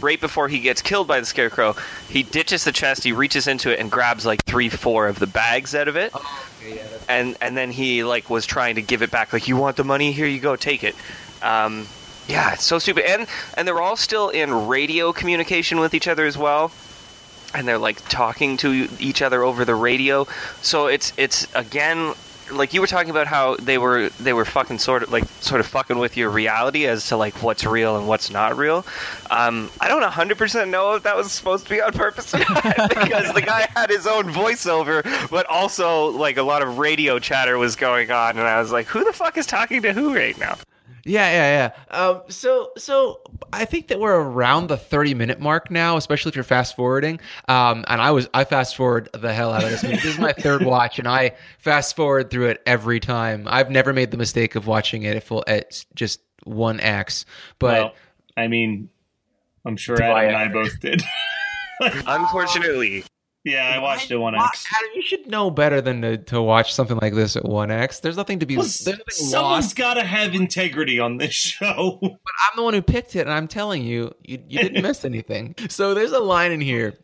right 0.00 0.20
before 0.20 0.48
he 0.48 0.60
gets 0.60 0.82
killed 0.82 1.06
by 1.06 1.20
the 1.20 1.26
scarecrow 1.26 1.74
he 2.08 2.22
ditches 2.22 2.64
the 2.64 2.72
chest 2.72 3.04
he 3.04 3.12
reaches 3.12 3.46
into 3.46 3.70
it 3.70 3.78
and 3.78 3.90
grabs 3.90 4.26
like 4.26 4.42
three 4.44 4.68
four 4.68 5.06
of 5.06 5.18
the 5.18 5.26
bags 5.26 5.74
out 5.74 5.88
of 5.88 5.96
it. 5.96 6.12
And 7.08 7.36
and 7.40 7.56
then 7.56 7.70
he 7.70 8.04
like 8.04 8.28
was 8.28 8.46
trying 8.46 8.74
to 8.76 8.82
give 8.82 9.02
it 9.02 9.10
back 9.10 9.32
like 9.32 9.48
you 9.48 9.56
want 9.56 9.76
the 9.76 9.84
money? 9.84 10.12
Here 10.12 10.26
you 10.26 10.40
go 10.40 10.56
take 10.56 10.84
it. 10.84 10.94
Um 11.42 11.86
yeah 12.28 12.54
it's 12.54 12.64
so 12.64 12.78
stupid. 12.78 13.08
And 13.08 13.26
and 13.54 13.66
they're 13.68 13.80
all 13.80 13.96
still 13.96 14.28
in 14.30 14.66
radio 14.66 15.12
communication 15.12 15.78
with 15.78 15.94
each 15.94 16.08
other 16.08 16.26
as 16.26 16.36
well. 16.36 16.72
And 17.54 17.66
they're 17.66 17.78
like 17.78 18.06
talking 18.08 18.56
to 18.58 18.88
each 18.98 19.22
other 19.22 19.42
over 19.42 19.64
the 19.64 19.74
radio. 19.74 20.26
So 20.60 20.88
it's 20.88 21.12
it's 21.16 21.46
again 21.54 22.14
like 22.50 22.74
you 22.74 22.80
were 22.80 22.86
talking 22.86 23.10
about 23.10 23.26
how 23.26 23.56
they 23.56 23.78
were 23.78 24.08
they 24.20 24.32
were 24.32 24.44
fucking 24.44 24.78
sort 24.78 25.02
of 25.02 25.12
like 25.12 25.24
sort 25.40 25.60
of 25.60 25.66
fucking 25.66 25.98
with 25.98 26.16
your 26.16 26.30
reality 26.30 26.86
as 26.86 27.08
to 27.08 27.16
like 27.16 27.42
what's 27.42 27.64
real 27.64 27.96
and 27.96 28.06
what's 28.06 28.30
not 28.30 28.56
real. 28.56 28.86
Um, 29.30 29.70
I 29.80 29.88
don't 29.88 30.02
100% 30.02 30.70
know 30.70 30.94
if 30.94 31.02
that 31.02 31.16
was 31.16 31.32
supposed 31.32 31.64
to 31.64 31.70
be 31.70 31.80
on 31.80 31.92
purpose 31.92 32.34
or 32.34 32.38
not 32.38 32.62
because 32.88 33.32
the 33.34 33.42
guy 33.42 33.68
had 33.74 33.90
his 33.90 34.06
own 34.06 34.24
voiceover, 34.24 35.02
but 35.30 35.46
also 35.46 36.08
like 36.08 36.36
a 36.36 36.42
lot 36.42 36.62
of 36.62 36.78
radio 36.78 37.18
chatter 37.18 37.58
was 37.58 37.76
going 37.76 38.10
on, 38.10 38.38
and 38.38 38.46
I 38.46 38.60
was 38.60 38.72
like, 38.72 38.86
who 38.86 39.04
the 39.04 39.12
fuck 39.12 39.36
is 39.36 39.46
talking 39.46 39.82
to 39.82 39.92
who 39.92 40.14
right 40.14 40.38
now? 40.38 40.56
Yeah, 41.06 41.30
yeah, 41.30 41.72
yeah. 41.92 41.96
Um, 41.96 42.22
so, 42.28 42.72
so 42.76 43.20
I 43.52 43.64
think 43.64 43.88
that 43.88 44.00
we're 44.00 44.20
around 44.20 44.66
the 44.66 44.76
thirty 44.76 45.14
minute 45.14 45.38
mark 45.38 45.70
now, 45.70 45.96
especially 45.96 46.30
if 46.30 46.34
you're 46.34 46.42
fast 46.42 46.74
forwarding. 46.74 47.20
Um, 47.46 47.84
and 47.86 48.00
I 48.00 48.10
was 48.10 48.28
I 48.34 48.42
fast 48.42 48.74
forward 48.74 49.08
the 49.12 49.32
hell 49.32 49.52
out 49.52 49.62
of 49.62 49.70
this 49.70 49.84
movie. 49.84 49.96
This 49.96 50.04
is 50.06 50.18
my 50.18 50.32
third 50.32 50.64
watch, 50.64 50.98
and 50.98 51.06
I 51.06 51.36
fast 51.58 51.94
forward 51.94 52.30
through 52.30 52.46
it 52.46 52.62
every 52.66 52.98
time. 52.98 53.46
I've 53.48 53.70
never 53.70 53.92
made 53.92 54.10
the 54.10 54.16
mistake 54.16 54.56
of 54.56 54.66
watching 54.66 55.04
it 55.04 55.16
at 55.16 55.22
full 55.22 55.44
at 55.46 55.84
just 55.94 56.20
one 56.42 56.80
X. 56.80 57.24
But 57.60 57.82
well, 57.82 57.94
I 58.36 58.48
mean, 58.48 58.90
I'm 59.64 59.76
sure 59.76 60.02
Adam 60.02 60.16
I 60.16 60.24
and 60.24 60.36
I 60.36 60.48
both 60.48 60.80
did. 60.80 61.02
Unfortunately, 61.80 63.04
yeah, 63.46 63.72
I 63.72 63.78
watched 63.78 64.10
it 64.10 64.16
one 64.16 64.34
X. 64.34 64.66
You 64.96 65.02
should 65.02 65.28
know 65.28 65.50
better 65.50 65.80
than 65.80 66.02
to, 66.02 66.18
to 66.18 66.42
watch 66.42 66.74
something 66.74 66.98
like 67.00 67.14
this 67.14 67.36
at 67.36 67.44
one 67.44 67.70
X. 67.70 68.00
There's 68.00 68.16
nothing 68.16 68.40
to 68.40 68.46
be. 68.46 68.56
Well, 68.56 68.66
someone's 68.66 69.72
got 69.72 69.94
to 69.94 70.02
have 70.02 70.34
integrity 70.34 70.98
on 70.98 71.18
this 71.18 71.32
show. 71.32 71.98
But 72.26 72.32
I'm 72.50 72.56
the 72.56 72.62
one 72.64 72.74
who 72.74 72.82
picked 72.82 73.14
it, 73.14 73.20
and 73.20 73.30
I'm 73.30 73.46
telling 73.46 73.84
you, 73.84 74.12
you, 74.22 74.42
you 74.48 74.58
didn't 74.58 74.82
miss 74.82 75.04
anything. 75.04 75.54
So 75.68 75.94
there's 75.94 76.12
a 76.12 76.20
line 76.20 76.52
in 76.52 76.60
here 76.60 76.98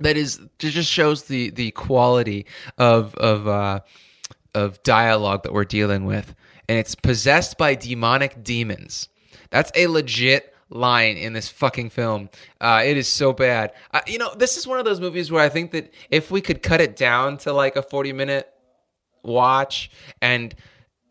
that 0.00 0.16
is 0.16 0.40
just 0.58 0.90
shows 0.90 1.24
the 1.24 1.50
the 1.50 1.70
quality 1.70 2.46
of 2.76 3.14
of 3.14 3.48
uh, 3.48 3.80
of 4.54 4.82
dialogue 4.82 5.44
that 5.44 5.52
we're 5.52 5.64
dealing 5.64 6.04
with, 6.04 6.34
and 6.68 6.78
it's 6.78 6.94
possessed 6.94 7.56
by 7.56 7.74
demonic 7.74 8.44
demons. 8.44 9.08
That's 9.50 9.72
a 9.74 9.86
legit 9.86 10.49
line 10.70 11.16
in 11.16 11.32
this 11.32 11.48
fucking 11.48 11.90
film. 11.90 12.30
Uh, 12.60 12.82
it 12.84 12.96
is 12.96 13.08
so 13.08 13.32
bad. 13.32 13.72
You 14.06 14.18
know, 14.18 14.32
this 14.34 14.56
is 14.56 14.66
one 14.66 14.78
of 14.78 14.84
those 14.84 15.00
movies 15.00 15.30
where 15.30 15.42
I 15.42 15.48
think 15.48 15.72
that 15.72 15.92
if 16.10 16.30
we 16.30 16.40
could 16.40 16.62
cut 16.62 16.80
it 16.80 16.96
down 16.96 17.38
to 17.38 17.52
like 17.52 17.76
a 17.76 17.82
40 17.82 18.12
minute 18.12 18.48
watch 19.22 19.90
and 20.22 20.54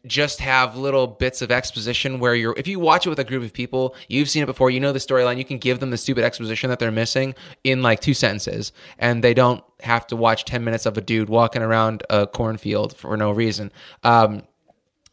just 0.05 0.39
have 0.39 0.77
little 0.77 1.07
bits 1.07 1.41
of 1.41 1.51
exposition 1.51 2.19
where 2.19 2.33
you're 2.33 2.55
if 2.57 2.67
you 2.67 2.79
watch 2.79 3.05
it 3.05 3.09
with 3.09 3.19
a 3.19 3.23
group 3.23 3.43
of 3.43 3.51
people 3.51 3.93
you've 4.07 4.29
seen 4.29 4.41
it 4.41 4.45
before 4.45 4.71
you 4.71 4.79
know 4.79 4.93
the 4.93 4.99
storyline 4.99 5.37
you 5.37 5.43
can 5.43 5.57
give 5.57 5.81
them 5.81 5.89
the 5.89 5.97
stupid 5.97 6.23
exposition 6.23 6.69
that 6.69 6.79
they're 6.79 6.89
missing 6.89 7.35
in 7.65 7.81
like 7.81 7.99
two 7.99 8.13
sentences 8.13 8.71
and 8.97 9.23
they 9.23 9.33
don't 9.33 9.61
have 9.81 10.07
to 10.07 10.15
watch 10.15 10.45
10 10.45 10.63
minutes 10.63 10.85
of 10.85 10.97
a 10.97 11.01
dude 11.01 11.27
walking 11.27 11.61
around 11.61 12.01
a 12.09 12.25
cornfield 12.25 12.95
for 12.95 13.17
no 13.17 13.29
reason 13.31 13.71
um, 14.03 14.41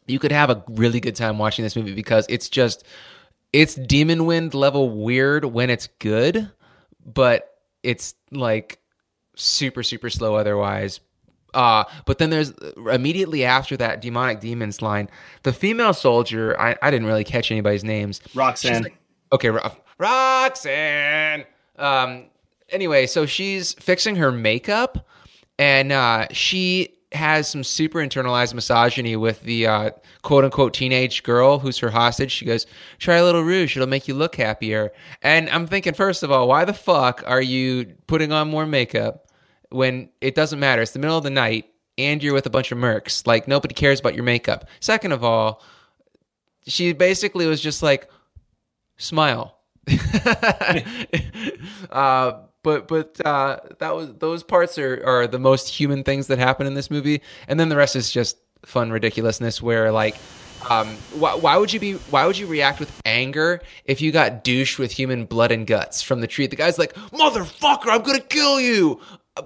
you 0.07 0.19
could 0.19 0.31
have 0.31 0.49
a 0.49 0.63
really 0.69 1.01
good 1.01 1.17
time 1.17 1.37
watching 1.37 1.63
this 1.63 1.75
movie 1.75 1.93
because 1.93 2.25
it's 2.29 2.47
just 2.47 2.85
it's 3.53 3.75
demon 3.75 4.25
wind 4.25 4.53
level 4.53 4.89
weird 4.89 5.45
when 5.45 5.69
it's 5.69 5.87
good 5.99 6.51
but 7.05 7.49
it's 7.83 8.15
like 8.31 8.79
super 9.35 9.83
super 9.83 10.09
slow 10.09 10.35
otherwise. 10.35 10.99
Uh 11.53 11.85
but 12.05 12.17
then 12.17 12.29
there's 12.29 12.51
immediately 12.91 13.45
after 13.45 13.77
that 13.77 14.01
demonic 14.01 14.41
demons 14.41 14.81
line 14.81 15.09
the 15.43 15.53
female 15.53 15.93
soldier 15.93 16.59
i, 16.59 16.75
I 16.81 16.91
didn't 16.91 17.07
really 17.07 17.23
catch 17.23 17.49
anybody's 17.51 17.83
names. 17.85 18.19
Roxanne. 18.35 18.87
okay 19.31 19.49
Ro- 19.49 19.71
roxanne. 19.97 21.45
Um 21.77 22.25
anyway 22.69 23.07
so 23.07 23.25
she's 23.25 23.73
fixing 23.75 24.17
her 24.17 24.31
makeup 24.31 25.07
and 25.57 25.91
uh 25.93 26.27
she 26.31 26.96
has 27.13 27.47
some 27.47 27.63
super 27.63 27.99
internalized 27.99 28.53
misogyny 28.53 29.15
with 29.15 29.41
the 29.43 29.65
uh, 29.65 29.91
quote 30.23 30.43
unquote 30.43 30.73
teenage 30.73 31.23
girl 31.23 31.59
who's 31.59 31.77
her 31.77 31.89
hostage. 31.89 32.31
She 32.31 32.45
goes, 32.45 32.65
Try 32.99 33.15
a 33.15 33.23
little 33.23 33.43
rouge, 33.43 33.77
it'll 33.77 33.87
make 33.87 34.07
you 34.07 34.13
look 34.13 34.35
happier. 34.35 34.91
And 35.21 35.49
I'm 35.49 35.67
thinking, 35.67 35.93
first 35.93 36.23
of 36.23 36.31
all, 36.31 36.47
why 36.47 36.65
the 36.65 36.73
fuck 36.73 37.23
are 37.25 37.41
you 37.41 37.93
putting 38.07 38.31
on 38.31 38.49
more 38.49 38.65
makeup 38.65 39.27
when 39.69 40.09
it 40.21 40.35
doesn't 40.35 40.59
matter? 40.59 40.81
It's 40.81 40.91
the 40.91 40.99
middle 40.99 41.17
of 41.17 41.23
the 41.23 41.29
night 41.29 41.65
and 41.97 42.21
you're 42.21 42.33
with 42.33 42.45
a 42.45 42.51
bunch 42.51 42.71
of 42.71 42.77
mercs. 42.77 43.25
Like, 43.25 43.47
nobody 43.47 43.73
cares 43.73 43.99
about 43.99 44.13
your 44.13 44.23
makeup. 44.23 44.69
Second 44.79 45.13
of 45.13 45.23
all, 45.23 45.63
she 46.67 46.93
basically 46.93 47.47
was 47.47 47.61
just 47.61 47.81
like, 47.81 48.09
smile. 48.97 49.57
uh, 51.89 52.33
but 52.63 52.87
but 52.87 53.19
uh, 53.25 53.59
that 53.79 53.95
was 53.95 54.13
those 54.15 54.43
parts 54.43 54.77
are, 54.77 55.01
are 55.05 55.27
the 55.27 55.39
most 55.39 55.69
human 55.69 56.03
things 56.03 56.27
that 56.27 56.39
happen 56.39 56.67
in 56.67 56.73
this 56.73 56.91
movie, 56.91 57.21
and 57.47 57.59
then 57.59 57.69
the 57.69 57.75
rest 57.77 57.95
is 57.95 58.11
just 58.11 58.37
fun 58.65 58.91
ridiculousness. 58.91 59.61
Where 59.61 59.91
like, 59.91 60.15
um, 60.69 60.87
why, 61.13 61.35
why 61.35 61.57
would 61.57 61.71
you 61.71 61.79
be 61.79 61.93
why 61.93 62.25
would 62.25 62.37
you 62.37 62.47
react 62.47 62.79
with 62.79 62.91
anger 63.05 63.61
if 63.85 64.01
you 64.01 64.11
got 64.11 64.43
douched 64.43 64.79
with 64.79 64.91
human 64.91 65.25
blood 65.25 65.51
and 65.51 65.65
guts 65.65 66.01
from 66.01 66.21
the 66.21 66.27
tree? 66.27 66.47
The 66.47 66.55
guy's 66.55 66.77
like, 66.77 66.93
motherfucker, 66.93 67.87
I'm 67.89 68.01
gonna 68.01 68.19
kill 68.19 68.59
you, 68.59 68.99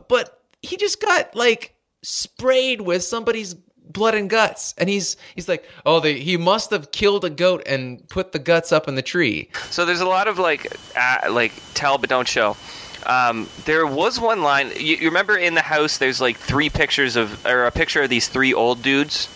but 0.08 0.42
he 0.62 0.78
just 0.78 1.02
got 1.02 1.36
like 1.36 1.76
sprayed 2.04 2.82
with 2.82 3.04
somebody's 3.04 3.56
blood 3.92 4.16
and 4.16 4.30
guts 4.30 4.74
and 4.78 4.88
he's 4.90 5.18
he's 5.36 5.50
like 5.50 5.66
oh 5.86 6.00
they, 6.00 6.18
he 6.18 6.38
must 6.38 6.70
have 6.70 6.92
killed 6.92 7.26
a 7.26 7.30
goat 7.30 7.62
and 7.66 8.08
put 8.08 8.32
the 8.32 8.40
guts 8.40 8.72
up 8.72 8.88
in 8.88 8.96
the 8.96 9.02
tree 9.02 9.50
So 9.70 9.86
there's 9.86 10.00
a 10.00 10.06
lot 10.06 10.30
of 10.30 10.40
like 10.40 10.66
uh, 10.96 11.30
like 11.30 11.52
tell 11.74 11.98
but 11.98 12.10
don't 12.10 12.28
show. 12.28 12.56
Um, 13.06 13.48
there 13.66 13.86
was 13.88 14.20
one 14.20 14.42
line. 14.44 14.72
You, 14.78 14.96
you 14.98 15.08
remember 15.08 15.36
in 15.38 15.54
the 15.56 15.62
house? 15.62 15.98
There's 15.98 16.22
like 16.22 16.38
three 16.38 16.70
pictures 16.70 17.16
of, 17.16 17.46
or 17.46 17.66
a 17.66 17.72
picture 17.72 18.04
of 18.04 18.10
these 18.10 18.28
three 18.28 18.54
old 18.54 18.82
dudes, 18.82 19.28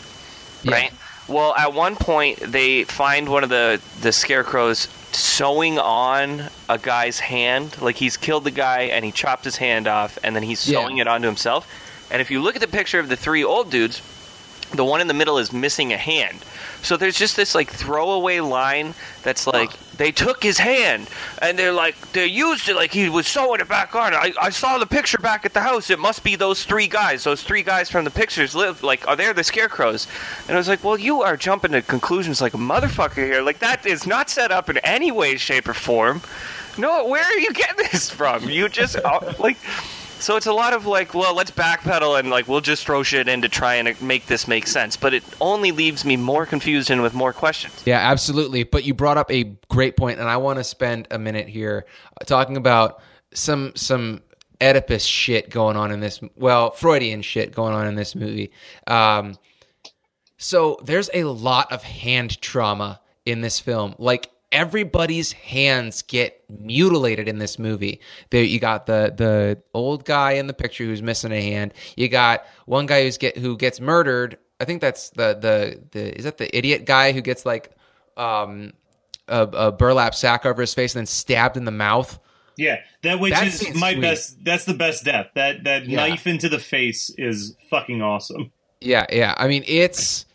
Yeah. 0.64 0.72
right? 0.74 0.94
Well, 1.28 1.56
at 1.56 1.74
one 1.74 1.96
point 1.96 2.40
they 2.40 2.84
find 2.84 3.28
one 3.28 3.44
of 3.44 3.50
the 3.50 3.82
the 4.02 4.12
scarecrows 4.12 4.88
sewing 5.12 5.80
on 5.80 6.44
a 6.70 6.78
guy's 6.78 7.20
hand. 7.20 7.82
Like 7.82 7.96
he's 7.96 8.18
killed 8.18 8.44
the 8.44 8.52
guy 8.52 8.82
and 8.84 9.04
he 9.04 9.12
chopped 9.12 9.44
his 9.44 9.58
hand 9.58 9.88
off, 9.88 10.20
and 10.24 10.36
then 10.36 10.44
he's 10.44 10.68
Yeah. 10.70 10.82
sewing 10.84 10.98
it 11.00 11.08
onto 11.08 11.26
himself. 11.28 11.68
And 12.12 12.22
if 12.22 12.30
you 12.30 12.42
look 12.42 12.54
at 12.56 12.62
the 12.62 12.68
picture 12.68 13.00
of 13.00 13.10
the 13.10 13.16
three 13.16 13.44
old 13.44 13.72
dudes, 13.72 14.02
the 14.76 14.86
one 14.86 15.02
in 15.02 15.08
the 15.08 15.14
middle 15.14 15.38
is 15.38 15.52
missing 15.52 15.94
a 15.94 15.98
hand. 15.98 16.44
So 16.82 16.98
there's 16.98 17.18
just 17.18 17.36
this 17.36 17.56
like 17.56 17.70
throwaway 17.70 18.40
line 18.40 18.94
that's 19.24 19.48
like 19.48 19.72
they 19.98 20.12
took 20.12 20.44
his 20.44 20.58
hand 20.58 21.10
and 21.42 21.58
they're 21.58 21.72
like 21.72 22.12
they 22.12 22.28
used 22.28 22.70
it 22.70 22.76
like 22.76 22.92
he 22.92 23.10
was 23.10 23.28
sewing 23.28 23.60
it 23.60 23.68
back 23.68 23.96
on. 23.96 24.14
I, 24.14 24.34
I 24.40 24.50
saw 24.50 24.78
the 24.78 24.86
picture 24.86 25.18
back 25.18 25.46
at 25.46 25.54
the 25.54 25.62
house. 25.62 25.90
It 25.90 26.00
must 26.00 26.24
be 26.24 26.36
those 26.36 26.64
three 26.64 26.88
guys. 26.88 27.24
Those 27.24 27.42
three 27.42 27.64
guys 27.64 27.90
from 27.90 28.06
the 28.06 28.12
pictures 28.12 28.56
live 28.56 28.84
like 28.84 29.08
are 29.08 29.16
they 29.16 29.32
the 29.34 29.44
scarecrows? 29.44 30.08
And 30.48 30.56
I 30.56 30.58
was 30.58 30.68
like, 30.68 30.84
well, 30.84 30.98
you 30.98 31.22
are 31.24 31.38
jumping 31.38 31.72
to 31.72 31.82
conclusions 31.82 32.42
like 32.42 32.54
a 32.54 32.58
motherfucker 32.58 33.26
here. 33.26 33.42
Like 33.42 33.60
that 33.60 33.86
is 33.86 34.06
not 34.06 34.30
set 34.30 34.52
up 34.52 34.70
in 34.70 34.78
any 34.80 35.12
way, 35.12 35.38
shape, 35.38 35.68
or 35.68 35.74
form. 35.74 36.22
No, 36.78 37.08
where 37.08 37.24
are 37.24 37.40
you 37.40 37.54
getting 37.54 37.88
this 37.92 38.10
from? 38.10 38.50
You 38.50 38.70
just 38.70 38.98
uh, 38.98 39.34
like. 39.40 39.58
So 40.20 40.38
it's 40.38 40.46
a 40.48 40.54
lot 40.54 40.74
of 40.74 40.86
like, 40.86 41.14
well, 41.14 41.36
let's 41.36 41.52
backpedal 41.52 42.20
and 42.20 42.30
like 42.30 42.48
we'll 42.48 42.62
just 42.62 42.86
throw 42.86 43.04
shit 43.04 43.28
in 43.28 43.42
to 43.42 43.50
try 43.50 43.76
and 43.76 44.02
make 44.02 44.26
this 44.26 44.48
make 44.48 44.68
sense. 44.68 44.98
But 44.98 45.14
it 45.14 45.24
only 45.40 45.72
leaves 45.72 46.04
me 46.04 46.18
more 46.18 46.46
confused 46.46 46.90
and 46.90 47.02
with 47.02 47.14
more 47.14 47.34
questions. 47.34 47.84
Yeah, 47.86 48.00
absolutely. 48.00 48.64
But 48.64 48.86
you 48.86 48.94
brought 48.94 49.18
up 49.18 49.30
a 49.32 49.56
great 49.70 49.98
point, 49.98 50.20
and 50.20 50.28
I 50.28 50.38
want 50.38 50.58
to 50.60 50.64
spend 50.64 51.08
a 51.12 51.20
minute 51.20 51.48
here 51.48 51.86
uh, 52.20 52.26
talking 52.26 52.58
about 52.58 53.02
some 53.34 53.74
some 53.76 54.22
Oedipus 54.62 55.04
shit 55.06 55.50
going 55.50 55.78
on 55.78 55.92
in 55.92 56.00
this. 56.00 56.20
Well, 56.36 56.72
Freudian 56.72 57.22
shit 57.22 57.54
going 57.54 57.74
on 57.74 57.88
in 57.88 57.96
this 57.96 58.16
movie. 58.16 58.52
Um, 58.88 59.38
so 60.38 60.80
there's 60.84 61.10
a 61.14 61.24
lot 61.26 61.72
of 61.72 61.84
hand 61.84 62.42
trauma 62.42 63.00
in 63.26 63.42
this 63.42 63.60
film. 63.60 63.96
Like 63.98 64.30
everybody's 64.56 65.34
hands 65.34 66.02
get 66.02 66.44
mutilated 66.50 67.28
in 67.28 67.38
this 67.40 67.60
movie. 67.60 68.00
There 68.30 68.44
you 68.44 68.60
got 68.60 68.86
the 68.86 69.14
the 69.16 69.62
old 69.74 70.06
guy 70.06 70.32
in 70.34 70.48
the 70.48 70.54
picture 70.54 70.86
who's 70.86 71.02
missing 71.02 71.32
a 71.32 71.42
hand. 71.42 71.74
You 71.98 72.08
got 72.08 72.46
one 72.66 72.86
guy 72.86 73.04
who's 73.04 73.18
get 73.18 73.38
who 73.38 73.58
gets 73.58 73.80
murdered. 73.80 74.38
I 74.60 74.66
think 74.66 74.80
that's 74.82 75.10
the 75.12 75.34
the 75.40 75.82
the 75.92 76.18
is 76.18 76.24
that 76.24 76.38
the 76.38 76.56
idiot 76.58 76.86
guy 76.86 77.12
who 77.12 77.22
gets 77.22 77.46
like 77.46 77.72
um 78.18 78.72
a, 79.28 79.42
a 79.42 79.72
burlap 79.72 80.16
sack 80.16 80.46
over 80.46 80.62
his 80.62 80.74
face 80.74 80.96
and 80.96 81.02
then 81.02 81.06
stabbed 81.08 81.58
in 81.58 81.66
the 81.66 81.72
mouth. 81.72 82.18
Yeah, 82.58 82.78
that 83.04 83.20
which 83.20 83.34
That 83.34 83.48
is 83.48 83.76
my 83.76 83.92
sweet. 83.92 84.02
best. 84.02 84.46
That's 84.46 84.64
the 84.64 84.74
best 84.76 85.04
death. 85.04 85.28
That 85.36 85.66
that 85.66 85.86
Yeah. 85.88 86.08
knife 86.08 86.26
into 86.26 86.48
the 86.48 86.60
face 86.60 87.12
is 87.18 87.56
fucking 87.70 88.02
awesome. 88.02 88.52
Yeah, 88.80 89.06
yeah. 89.12 89.34
I 89.38 89.48
mean, 89.50 89.64
it's 89.68 90.26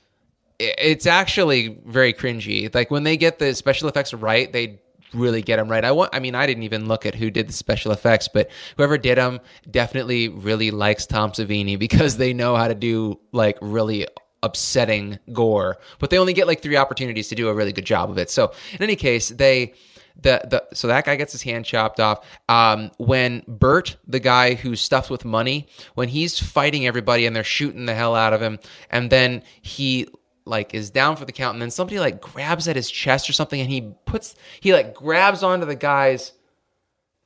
it's 0.61 1.07
actually 1.07 1.81
very 1.87 2.12
cringy. 2.12 2.73
Like 2.75 2.90
when 2.90 3.02
they 3.02 3.17
get 3.17 3.38
the 3.38 3.55
special 3.55 3.88
effects 3.88 4.12
right, 4.12 4.52
they 4.52 4.81
really 5.14 5.43
get 5.43 5.57
them 5.57 5.69
right. 5.69 5.85
I 5.85 5.93
want. 5.93 6.14
I 6.14 6.21
mean, 6.21 6.35
I 6.35 6.47
didn't 6.47 6.64
even 6.64 6.87
look 6.87 7.07
at 7.07 7.14
who 7.14 7.31
did 7.31 7.49
the 7.49 7.52
special 7.52 7.93
effects, 7.93 8.29
but 8.29 8.50
whoever 8.76 8.99
did 8.99 9.19
them 9.19 9.40
definitely 9.71 10.29
really 10.29 10.71
likes 10.71 11.07
Tom 11.07 11.33
Savini 11.33 11.79
because 11.79 12.17
they 12.19 12.33
know 12.33 12.57
how 12.57 12.69
to 12.69 12.75
do 12.75 13.19
like 13.33 13.59
really 13.61 14.07
upsetting 14.43 15.19
gore. 15.33 15.79
But 15.99 16.11
they 16.11 16.19
only 16.19 16.33
get 16.33 16.47
like 16.47 16.62
three 16.62 16.76
opportunities 16.76 17.29
to 17.29 17.35
do 17.35 17.49
a 17.49 17.55
really 17.55 17.73
good 17.73 17.87
job 17.87 18.11
of 18.11 18.19
it. 18.19 18.31
So 18.31 18.52
in 18.73 18.83
any 18.83 18.97
case, 18.97 19.31
they. 19.31 19.75
The, 20.23 20.43
the 20.50 20.75
so 20.75 20.88
that 20.88 21.07
guy 21.07 21.17
gets 21.17 21.33
his 21.33 21.40
hand 21.40 21.64
chopped 21.64 21.99
off. 21.99 22.26
Um, 22.47 22.90
when 22.99 23.43
Bert, 23.49 23.97
the 24.07 24.21
guy 24.21 24.52
who's 24.52 24.83
stuffed 24.83 25.09
with 25.09 25.25
money, 25.25 25.69
when 25.95 26.09
he's 26.09 26.38
fighting 26.38 26.87
everybody 26.87 27.25
and 27.25 27.35
they're 27.35 27.43
shooting 27.43 27.87
the 27.87 27.95
hell 27.95 28.14
out 28.14 28.35
of 28.35 28.43
him, 28.43 28.59
and 28.90 29.09
then 29.09 29.43
he 29.62 30.09
like 30.45 30.75
is 30.75 30.91
down 30.91 31.17
for 31.17 31.25
the 31.25 31.33
count, 31.33 31.55
and 31.55 31.63
then 31.63 31.71
somebody 31.71 31.99
like 31.99 32.21
grabs 32.21 32.67
at 32.69 32.77
his 32.77 32.91
chest 32.91 33.29
or 33.29 33.33
something, 33.33 33.61
and 33.61 33.71
he 33.71 33.93
puts 34.07 34.35
he 34.61 34.73
like 34.73 34.95
grabs 34.95 35.43
onto 35.43 35.67
the 35.67 35.75
guy's 35.77 36.33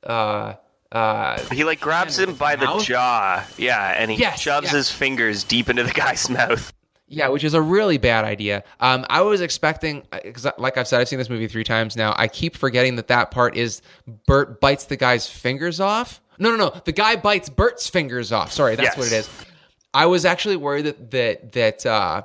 uh 0.05 0.53
uh 0.91 1.39
He 1.51 1.63
like 1.63 1.79
grabs 1.79 2.17
him 2.19 2.35
by 2.35 2.55
the 2.55 2.77
jaw, 2.79 3.45
yeah, 3.57 3.93
and 3.97 4.11
he 4.11 4.17
Yes, 4.17 4.39
shoves 4.39 4.69
his 4.71 4.89
fingers 4.91 5.43
deep 5.43 5.69
into 5.69 5.83
the 5.83 5.91
guy's 5.93 6.29
mouth. 6.29 6.71
Yeah, 7.07 7.27
which 7.27 7.43
is 7.43 7.53
a 7.53 7.61
really 7.61 7.99
bad 7.99 8.25
idea. 8.25 8.63
Um, 8.79 9.05
I 9.11 9.21
was 9.21 9.39
expecting, 9.39 10.07
because 10.23 10.47
like 10.57 10.75
I've 10.77 10.87
said, 10.87 11.01
I've 11.01 11.07
seen 11.07 11.19
this 11.19 11.29
movie 11.29 11.47
three 11.47 11.63
times 11.63 11.95
now. 11.95 12.15
I 12.17 12.27
keep 12.27 12.55
forgetting 12.55 12.95
that 12.95 13.09
that 13.09 13.29
part 13.29 13.55
is 13.55 13.83
Bert 14.25 14.59
bites 14.59 14.85
the 14.85 14.97
guy's 14.97 15.29
fingers 15.29 15.79
off. 15.79 16.19
No, 16.39 16.49
no, 16.49 16.57
no. 16.57 16.81
The 16.83 16.91
guy 16.91 17.15
bites 17.15 17.47
Bert's 17.47 17.87
fingers 17.87 18.31
off. 18.31 18.51
Sorry, 18.51 18.75
that's 18.75 18.87
Yes. 18.87 18.97
what 18.97 19.05
it 19.07 19.13
is. 19.13 19.29
I 19.93 20.07
was 20.07 20.25
actually 20.25 20.55
worried 20.55 20.85
that 20.85 21.11
that 21.11 21.51
that 21.51 21.85
uh, 21.85 22.23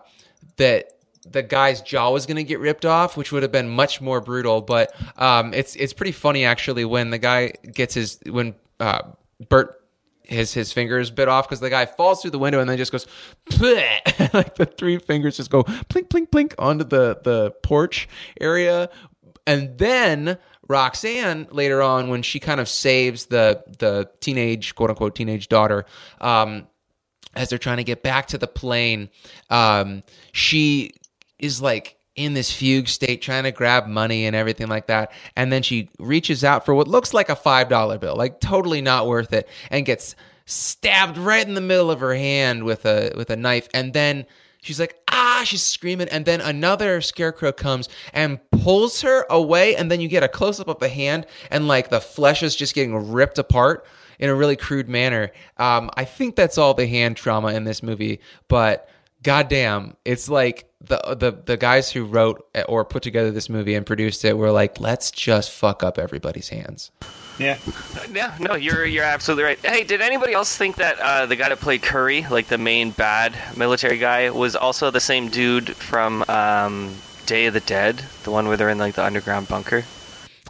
that 0.61 0.93
the 1.27 1.43
guy's 1.43 1.83
jaw 1.83 2.11
was 2.11 2.27
going 2.27 2.37
to 2.37 2.45
get 2.45 2.61
ripped 2.61 2.87
off, 2.87 3.17
which 3.17 3.33
would 3.33 3.43
have 3.43 3.53
been 3.53 3.69
much 3.69 4.01
more 4.01 4.21
brutal. 4.21 4.61
But 4.61 4.95
um, 5.17 5.53
it's 5.53 5.75
it's 5.77 5.93
pretty 5.93 6.13
funny 6.13 6.45
actually 6.45 6.85
when 6.85 7.11
the 7.11 7.19
guy 7.19 7.53
gets 7.73 7.95
his 7.95 8.19
when 8.27 8.55
uh, 8.79 9.03
Bert 9.49 9.77
his 10.23 10.55
his 10.55 10.73
fingers 10.73 11.11
bit 11.11 11.29
off 11.29 11.49
because 11.49 11.61
the 11.61 11.71
guy 11.71 11.87
falls 11.87 12.23
through 12.23 12.31
the 12.31 12.39
window 12.39 12.61
and 12.61 12.71
then 12.71 12.79
just 12.79 12.93
goes 12.93 13.07
like 14.33 14.55
the 14.55 14.73
three 14.79 14.97
fingers 14.97 15.37
just 15.37 15.51
go 15.51 15.65
plink 15.65 16.09
plink 16.09 16.31
plink 16.31 16.55
onto 16.57 16.85
the 16.85 17.19
the 17.25 17.51
porch 17.65 18.09
area 18.41 18.89
and 19.49 19.77
then 19.77 20.39
Roxanne 20.69 21.49
later 21.51 21.83
on 21.83 22.11
when 22.11 22.23
she 22.23 22.39
kind 22.39 22.61
of 22.61 22.69
saves 22.69 23.27
the 23.27 23.65
the 23.81 24.09
teenage 24.21 24.77
quote 24.77 24.91
unquote 24.91 25.17
teenage 25.17 25.49
daughter 25.49 25.85
um 26.21 26.69
as 27.35 27.49
they're 27.49 27.59
trying 27.59 27.77
to 27.79 27.85
get 27.85 28.03
back 28.03 28.27
to 28.27 28.39
the 28.39 28.47
plane 28.47 29.09
um 29.51 30.03
she 30.33 30.93
is 31.39 31.61
like 31.61 31.97
in 32.17 32.35
this 32.35 32.53
fugue 32.53 32.89
state 32.89 33.23
trying 33.23 33.45
to 33.45 33.53
grab 33.53 33.87
money 33.87 34.27
and 34.27 34.37
everything 34.37 34.69
like 34.69 34.89
that. 34.89 35.13
And 35.37 35.51
then 35.53 35.63
she 35.63 35.89
reaches 35.99 36.45
out 36.45 36.67
for 36.67 36.75
what 36.75 36.89
looks 36.89 37.15
like 37.15 37.29
a 37.29 37.37
five 37.37 37.69
dollar 37.69 37.99
bill 37.99 38.17
like 38.17 38.41
totally 38.41 38.83
not 38.83 39.07
worth 39.07 39.33
it 39.33 39.49
and 39.71 39.87
gets 39.87 40.17
stabbed 40.45 41.17
right 41.17 41.47
in 41.47 41.55
the 41.55 41.61
middle 41.61 41.91
of 41.91 42.01
her 42.01 42.15
hand 42.15 42.65
with 42.65 42.85
a 42.85 43.13
with 43.17 43.31
a 43.31 43.37
knife. 43.37 43.69
And 43.73 43.93
then 43.93 44.27
she's 44.61 44.81
like 44.81 44.97
ah 45.09 45.43
she's 45.47 45.63
screaming. 45.63 46.09
And 46.09 46.27
then 46.27 46.41
another 46.41 47.01
scarecrow 47.01 47.53
comes 47.53 47.89
and 48.13 48.39
pulls 48.51 49.01
her 49.03 49.25
away. 49.31 49.77
And 49.77 49.91
then 49.91 50.01
you 50.01 50.09
get 50.09 50.23
a 50.23 50.29
close 50.29 50.61
up 50.61 50.69
of 50.69 50.79
the 50.79 50.89
hand 50.89 51.27
and 51.51 51.69
like 51.69 51.89
the 51.91 52.01
flesh 52.01 52.43
is 52.43 52.55
just 52.57 52.75
getting 52.75 53.13
ripped 53.13 53.39
apart 53.39 53.87
in 54.21 54.31
a 54.31 54.35
really 54.35 54.55
crude 54.55 54.89
manner 54.89 55.33
um, 55.57 55.91
i 55.97 56.05
think 56.05 56.37
that's 56.37 56.57
all 56.57 56.75
the 56.75 56.87
hand 56.87 57.17
trauma 57.17 57.49
in 57.49 57.65
this 57.65 57.83
movie 57.83 58.21
but 58.47 58.89
goddamn 59.25 59.97
it's 60.05 60.29
like 60.29 60.71
the 60.81 60.99
the 61.19 61.33
the 61.45 61.57
guys 61.57 61.91
who 61.91 62.05
wrote 62.05 62.47
or 62.69 62.85
put 62.85 63.03
together 63.03 63.33
this 63.33 63.49
movie 63.49 63.75
and 63.75 63.85
produced 63.85 64.25
it 64.25 64.39
were 64.39 64.53
like 64.53 64.81
let's 64.81 65.11
just 65.11 65.51
fuck 65.51 65.83
up 65.83 65.99
everybody's 65.99 66.49
hands 66.49 66.93
Yeah, 67.39 67.57
Yeah, 68.13 68.37
no, 68.39 68.55
you're 68.55 68.85
you're 68.85 69.05
absolutely 69.05 69.45
right. 69.45 69.59
Hey, 69.59 69.83
did 69.83 70.03
anybody 70.03 70.35
else 70.35 70.55
think 70.55 70.77
that 70.77 70.99
uh, 70.99 71.25
the 71.25 71.37
guy 71.37 71.49
that 71.49 71.59
played 71.59 71.81
Curry, 71.81 72.27
like 72.31 72.49
the 72.49 72.59
main 72.59 72.91
bad 72.91 73.35
military 73.57 73.97
guy, 73.97 74.29
was 74.29 74.55
also 74.55 74.91
the 74.91 75.01
same 75.01 75.31
dude 75.31 75.75
from 75.75 76.23
um, 76.29 76.95
Day 77.25 77.47
of 77.47 77.55
the 77.55 77.61
Dead, 77.61 78.05
the 78.25 78.31
one 78.31 78.47
where 78.47 78.59
they're 78.59 78.69
in 78.69 78.77
like 78.77 78.95
the 78.95 79.05
underground 79.05 79.49
bunker? 79.49 79.85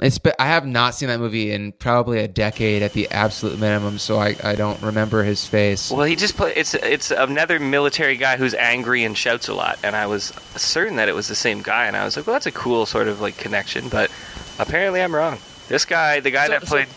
It's 0.02 0.18
I 0.38 0.46
have 0.46 0.66
not 0.66 0.94
seen 0.94 1.08
that 1.08 1.20
movie 1.20 1.52
in 1.52 1.72
probably 1.72 2.20
a 2.20 2.28
decade 2.28 2.82
at 2.82 2.94
the 2.94 3.08
absolute 3.10 3.58
minimum, 3.58 3.98
so 3.98 4.18
I, 4.18 4.34
I 4.42 4.54
don't 4.54 4.80
remember 4.82 5.22
his 5.22 5.46
face. 5.46 5.90
Well, 5.90 6.04
he 6.06 6.16
just 6.16 6.36
play. 6.36 6.54
It's 6.56 6.72
it's 6.74 7.10
another 7.10 7.58
military 7.58 8.16
guy 8.16 8.36
who's 8.38 8.54
angry 8.54 9.04
and 9.04 9.16
shouts 9.16 9.48
a 9.48 9.54
lot, 9.54 9.78
and 9.84 9.94
I 9.94 10.06
was 10.06 10.32
certain 10.56 10.96
that 10.96 11.08
it 11.10 11.14
was 11.14 11.28
the 11.28 11.34
same 11.34 11.60
guy, 11.60 11.86
and 11.86 11.96
I 11.96 12.04
was 12.04 12.16
like, 12.16 12.26
well, 12.26 12.34
that's 12.34 12.46
a 12.46 12.52
cool 12.52 12.86
sort 12.86 13.08
of 13.08 13.20
like 13.20 13.36
connection, 13.36 13.88
but 13.90 14.10
apparently 14.58 15.02
I'm 15.02 15.14
wrong. 15.14 15.38
This 15.68 15.84
guy, 15.84 16.20
the 16.20 16.30
guy 16.30 16.46
So- 16.46 16.52
that 16.52 16.62
so- 16.62 16.66
played 16.68 16.88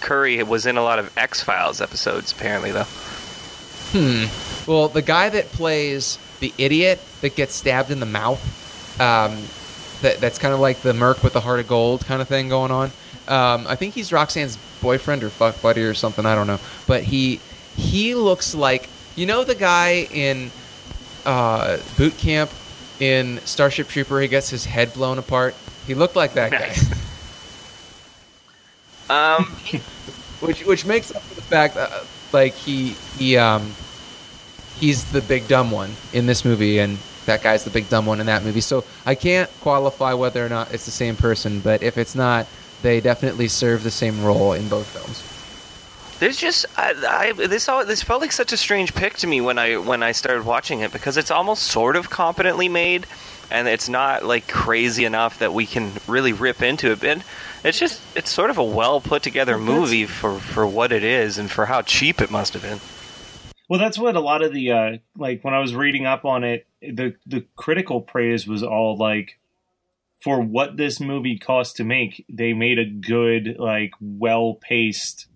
Curry, 0.00 0.42
was 0.42 0.64
in 0.66 0.76
a 0.76 0.82
lot 0.82 0.98
of 0.98 1.10
X 1.18 1.42
Files 1.42 1.80
episodes. 1.80 2.32
Apparently, 2.32 2.70
though. 2.70 2.86
Hmm. 3.92 4.24
Well, 4.70 4.88
the 4.88 5.02
guy 5.02 5.28
that 5.28 5.52
plays 5.52 6.18
the 6.40 6.52
idiot 6.58 7.00
that 7.20 7.34
gets 7.36 7.54
stabbed 7.54 7.90
in 7.90 8.00
the 8.00 8.06
mouth, 8.06 9.00
um, 9.00 9.36
that, 10.02 10.20
that's 10.20 10.38
kind 10.38 10.54
of 10.54 10.60
like 10.60 10.80
the 10.80 10.94
merc 10.94 11.22
with 11.22 11.32
the 11.32 11.40
heart 11.40 11.60
of 11.60 11.68
gold 11.68 12.04
kind 12.04 12.20
of 12.22 12.28
thing 12.28 12.48
going 12.48 12.70
on. 12.70 12.90
Um, 13.28 13.66
I 13.66 13.76
think 13.76 13.94
he's 13.94 14.12
Roxanne's 14.12 14.56
boyfriend 14.80 15.24
or 15.24 15.30
fuck 15.30 15.60
buddy 15.60 15.82
or 15.82 15.94
something. 15.94 16.24
I 16.24 16.34
don't 16.34 16.46
know, 16.46 16.60
but 16.86 17.02
he 17.02 17.40
he 17.76 18.14
looks 18.14 18.54
like 18.54 18.88
you 19.16 19.26
know 19.26 19.44
the 19.44 19.54
guy 19.54 20.08
in 20.12 20.50
uh, 21.24 21.78
boot 21.96 22.16
camp 22.18 22.50
in 23.00 23.40
Starship 23.44 23.88
Trooper. 23.88 24.20
He 24.20 24.28
gets 24.28 24.48
his 24.48 24.64
head 24.64 24.92
blown 24.94 25.18
apart. 25.18 25.54
He 25.86 25.94
looked 25.94 26.16
like 26.16 26.34
that 26.34 26.52
guy. 26.52 26.74
Um, 29.08 29.44
which 30.40 30.64
which 30.64 30.84
makes 30.84 31.14
up 31.14 31.22
for 31.22 31.34
the 31.34 31.42
fact 31.42 31.74
that 31.76 32.04
like 32.32 32.54
he 32.54 32.96
he 33.16 33.36
um 33.36 33.72
he's 34.78 35.10
the 35.12 35.20
big 35.22 35.46
dumb 35.48 35.70
one 35.70 35.92
in 36.12 36.26
this 36.26 36.44
movie 36.44 36.78
and 36.78 36.98
that 37.26 37.42
guy's 37.42 37.64
the 37.64 37.70
big 37.70 37.88
dumb 37.88 38.06
one 38.06 38.20
in 38.20 38.26
that 38.26 38.42
movie 38.42 38.60
so 38.60 38.84
i 39.04 39.14
can't 39.14 39.50
qualify 39.60 40.14
whether 40.14 40.44
or 40.44 40.48
not 40.48 40.72
it's 40.72 40.84
the 40.84 40.90
same 40.90 41.16
person 41.16 41.60
but 41.60 41.82
if 41.82 41.98
it's 41.98 42.14
not 42.14 42.46
they 42.82 43.00
definitely 43.00 43.48
serve 43.48 43.82
the 43.82 43.90
same 43.90 44.22
role 44.24 44.52
in 44.52 44.68
both 44.68 44.86
films 44.86 45.22
There's 46.18 46.38
just 46.38 46.64
I, 46.78 46.94
I 47.06 47.32
this 47.32 47.68
all 47.68 47.84
this 47.84 48.02
felt 48.02 48.22
like 48.22 48.32
such 48.32 48.52
a 48.52 48.56
strange 48.56 48.94
pick 48.94 49.14
to 49.18 49.26
me 49.26 49.40
when 49.42 49.58
I 49.58 49.76
when 49.76 50.02
I 50.02 50.12
started 50.12 50.46
watching 50.46 50.80
it 50.80 50.90
because 50.92 51.18
it's 51.18 51.30
almost 51.30 51.64
sort 51.64 51.94
of 51.94 52.08
competently 52.08 52.70
made, 52.70 53.06
and 53.50 53.68
it's 53.68 53.88
not 53.88 54.24
like 54.24 54.48
crazy 54.48 55.04
enough 55.04 55.38
that 55.40 55.52
we 55.52 55.66
can 55.66 55.92
really 56.06 56.32
rip 56.32 56.62
into 56.62 56.90
it. 56.92 57.00
But 57.00 57.22
it's 57.64 57.78
just 57.78 58.00
it's 58.16 58.30
sort 58.30 58.48
of 58.48 58.56
a 58.56 58.64
well 58.64 59.00
put 59.02 59.22
together 59.22 59.58
movie 59.58 60.06
for 60.06 60.38
for 60.40 60.66
what 60.66 60.90
it 60.90 61.04
is 61.04 61.36
and 61.36 61.50
for 61.50 61.66
how 61.66 61.82
cheap 61.82 62.22
it 62.22 62.30
must 62.30 62.54
have 62.54 62.62
been. 62.62 62.80
Well, 63.68 63.80
that's 63.80 63.98
what 63.98 64.16
a 64.16 64.20
lot 64.20 64.42
of 64.42 64.52
the 64.54 64.72
uh, 64.72 64.98
like 65.18 65.44
when 65.44 65.52
I 65.52 65.58
was 65.58 65.74
reading 65.74 66.06
up 66.06 66.24
on 66.24 66.44
it, 66.44 66.66
the 66.94 67.14
the 67.26 67.46
critical 67.56 68.00
praise 68.00 68.46
was 68.46 68.62
all 68.62 68.96
like 68.96 69.38
for 70.20 70.40
what 70.40 70.76
this 70.76 70.98
movie 70.98 71.38
cost 71.38 71.76
to 71.76 71.84
make, 71.84 72.24
they 72.28 72.52
made 72.52 72.78
a 72.78 72.84
good 72.84 73.56
like 73.58 73.92
well 74.00 74.54
paced 74.54 75.26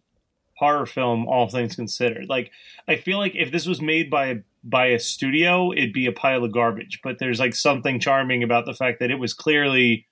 horror 0.57 0.87
film, 0.87 1.27
all 1.27 1.49
things 1.49 1.75
considered. 1.75 2.27
Like, 2.29 2.51
I 2.87 2.97
feel 2.97 3.19
like 3.19 3.35
if 3.35 3.51
this 3.51 3.67
was 3.67 3.81
made 3.81 4.11
by 4.11 4.43
by 4.63 4.87
a 4.87 4.99
studio, 4.99 5.73
it'd 5.73 5.93
be 5.93 6.07
a 6.07 6.13
pile 6.13 6.45
of 6.45 6.53
garbage. 6.53 7.01
But 7.03 7.19
there's 7.19 7.41
like 7.41 7.55
something 7.55 7.99
charming 7.99 8.43
about 8.43 8.67
the 8.67 8.75
fact 8.75 9.01
that 9.01 9.11
it 9.11 9.19
was 9.19 9.33
clearly 9.33 10.07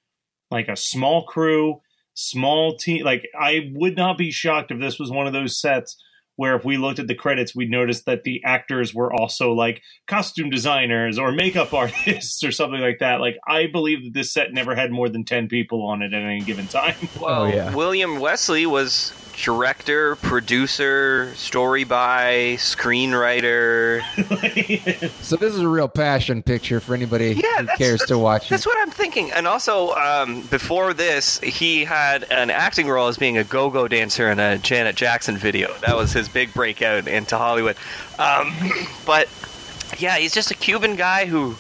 like 0.51 0.69
a 0.69 0.77
small 0.77 1.25
crew, 1.25 1.81
small 2.15 2.77
team. 2.77 3.05
Like, 3.05 3.29
I 3.39 3.71
would 3.75 3.97
not 3.97 4.17
be 4.17 4.31
shocked 4.31 4.71
if 4.71 4.81
this 4.81 4.99
was 4.99 5.11
one 5.11 5.27
of 5.27 5.33
those 5.33 5.61
sets 5.61 6.03
where 6.39 6.55
if 6.57 6.65
we 6.65 6.77
looked 6.77 6.99
at 7.01 7.07
the 7.09 7.15
credits, 7.15 7.55
we'd 7.55 7.71
notice 7.71 8.03
that 8.05 8.23
the 8.23 8.43
actors 8.45 8.95
were 8.95 9.13
also 9.13 9.53
like 9.53 9.83
costume 10.07 10.49
designers 10.51 11.19
or 11.19 11.33
makeup 11.33 11.75
artists 11.75 12.43
or 12.45 12.53
something 12.53 12.81
like 12.81 13.01
that. 13.01 13.21
Like, 13.21 13.37
I 13.47 13.67
believe 13.67 14.05
that 14.05 14.15
this 14.15 14.33
set 14.33 14.53
never 14.53 14.75
had 14.75 14.91
more 14.93 15.09
than 15.09 15.25
10 15.25 15.49
people 15.49 15.85
on 15.87 16.01
it 16.03 16.15
at 16.15 16.23
any 16.23 16.41
given 16.41 16.67
time. 16.69 16.95
Well, 17.21 17.43
Oh, 17.43 17.47
yeah. 17.47 17.75
William 17.75 18.21
Wesley 18.21 18.65
was 18.67 19.13
director, 19.43 20.17
producer, 20.17 21.33
story 21.35 21.85
by, 21.85 22.57
screenwriter. 22.59 24.03
So 25.23 25.37
this 25.37 25.55
is 25.55 25.61
a 25.61 25.69
real 25.69 25.89
passion 25.89 26.43
picture 26.43 26.81
for 26.81 26.95
anybody 26.95 27.35
Yeah, 27.35 27.63
who 27.63 27.67
cares 27.77 28.01
to 28.03 28.19
watch 28.19 28.47
it. 28.47 28.51
That's 28.51 28.65
it. 28.67 28.69
what 28.69 28.79
I'm 28.81 28.91
thinking. 28.91 29.31
And 29.33 29.47
also, 29.47 29.93
um, 29.95 30.43
before 30.43 30.95
this, 30.95 31.39
he 31.41 31.85
had 31.85 32.25
an 32.31 32.51
acting 32.51 32.89
role 32.89 33.09
as 33.09 33.17
being 33.19 33.37
a 33.39 33.45
go-go 33.45 33.89
dancer 33.89 34.31
in 34.31 34.39
a 34.39 34.59
Janet 34.59 34.97
Jackson 34.97 35.37
video. 35.37 35.73
That 35.87 35.97
was 35.97 36.13
his 36.13 36.28
big 36.33 36.53
breakout 36.55 37.09
into 37.09 37.37
Hollywood. 37.37 37.77
Um, 38.19 38.55
but 39.07 39.29
yeah, 39.99 40.17
he's 40.19 40.35
just 40.35 40.51
a 40.51 40.55
Cuban 40.55 40.97
guy 40.97 41.27
who 41.27 41.57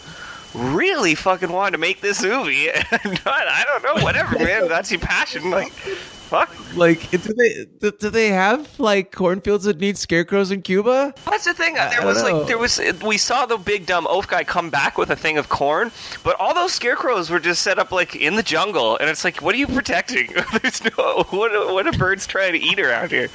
really 0.54 1.14
fucking 1.14 1.52
wanted 1.52 1.72
to 1.72 1.78
make 1.78 2.00
this 2.00 2.22
movie. 2.22 2.70
I 2.72 3.64
don't 3.66 3.82
know, 3.82 4.02
whatever, 4.02 4.38
man. 4.38 4.68
That's 4.68 4.90
your 4.90 5.00
passion. 5.00 5.50
Like, 5.50 5.72
fuck. 5.72 6.54
Like, 6.76 7.10
do 7.10 7.18
they 7.18 7.66
do, 7.90 8.10
they 8.10 8.28
have 8.28 8.78
like 8.78 9.12
cornfields 9.14 9.64
that 9.64 9.78
need 9.78 9.96
scarecrows 9.96 10.50
in 10.50 10.62
Cuba? 10.62 11.14
That's 11.24 11.44
the 11.44 11.54
thing. 11.54 11.74
There 11.74 11.90
don't 11.90 12.06
was 12.06 12.22
like 12.22 12.46
there 12.46 12.58
was 12.58 12.80
we 13.02 13.18
saw 13.18 13.46
the 13.46 13.56
big 13.56 13.86
dumb 13.86 14.06
oaf 14.08 14.28
guy 14.28 14.44
come 14.44 14.70
back 14.70 14.98
with 14.98 15.10
a 15.10 15.16
thing 15.16 15.38
of 15.38 15.48
corn, 15.48 15.90
but 16.24 16.36
all 16.38 16.54
those 16.54 16.72
scarecrows 16.72 17.30
were 17.30 17.40
just 17.40 17.62
set 17.62 17.78
up 17.78 17.92
like 17.92 18.16
in 18.16 18.36
the 18.36 18.42
jungle, 18.42 18.96
and 18.98 19.08
it's 19.08 19.24
like, 19.24 19.40
what 19.42 19.54
are 19.54 19.58
you 19.58 19.66
protecting? 19.66 20.30
There's 20.62 20.84
no 20.84 21.24
what 21.30 21.52
what 21.72 21.86
are 21.86 21.92
birds 21.92 22.26
trying 22.26 22.52
to 22.52 22.58
eat 22.58 22.78
around 22.78 23.10
here? 23.10 23.28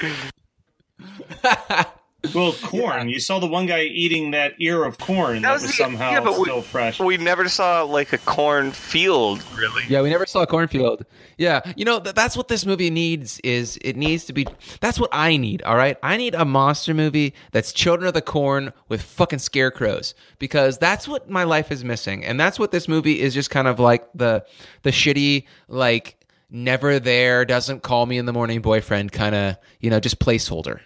Well, 2.33 2.53
corn. 2.63 3.09
You 3.09 3.19
saw 3.19 3.39
the 3.39 3.47
one 3.47 3.65
guy 3.65 3.81
eating 3.81 4.31
that 4.31 4.53
ear 4.57 4.85
of 4.85 4.97
corn 4.97 5.41
that, 5.41 5.51
was, 5.51 5.63
the- 5.63 5.67
somehow 5.73 6.11
yeah, 6.11 6.21
but 6.21 6.37
we- 6.37 6.45
still 6.45 6.61
fresh. 6.61 6.97
We 6.97 7.17
never 7.17 7.49
saw 7.49 7.83
like 7.83 8.13
a 8.13 8.17
corn 8.17 8.71
field, 8.71 9.43
really. 9.57 9.83
Yeah, 9.89 10.01
we 10.01 10.09
never 10.09 10.25
saw 10.25 10.41
a 10.43 10.47
cornfield. 10.47 11.05
Yeah, 11.37 11.59
you 11.75 11.83
know 11.83 11.99
th- 11.99 12.15
that's 12.15 12.37
what 12.37 12.47
this 12.47 12.65
movie 12.65 12.89
needs. 12.89 13.41
Is 13.43 13.77
it 13.81 13.97
needs 13.97 14.23
to 14.25 14.33
be? 14.33 14.47
That's 14.79 14.97
what 15.01 15.09
I 15.11 15.35
need. 15.35 15.63
All 15.63 15.75
right, 15.75 15.97
I 16.01 16.15
need 16.15 16.33
a 16.33 16.45
monster 16.45 16.93
movie 16.93 17.33
that's 17.51 17.73
Children 17.73 18.07
of 18.07 18.13
the 18.13 18.21
Corn 18.21 18.71
with 18.87 19.01
fucking 19.01 19.39
scarecrows 19.39 20.15
because 20.39 20.77
that's 20.77 21.09
what 21.09 21.29
my 21.29 21.43
life 21.43 21.73
is 21.73 21.83
missing, 21.83 22.23
and 22.23 22.39
that's 22.39 22.57
what 22.57 22.71
this 22.71 22.87
movie 22.87 23.19
is. 23.19 23.33
Just 23.33 23.49
kind 23.49 23.67
of 23.67 23.79
like 23.81 24.07
the 24.15 24.45
the 24.83 24.91
shitty 24.91 25.43
like 25.67 26.25
never 26.49 27.01
there, 27.01 27.43
doesn't 27.43 27.83
call 27.83 28.05
me 28.05 28.17
in 28.17 28.25
the 28.25 28.33
morning 28.33 28.61
boyfriend 28.61 29.11
kind 29.11 29.35
of 29.35 29.57
you 29.81 29.89
know 29.89 29.99
just 29.99 30.19
placeholder. 30.19 30.79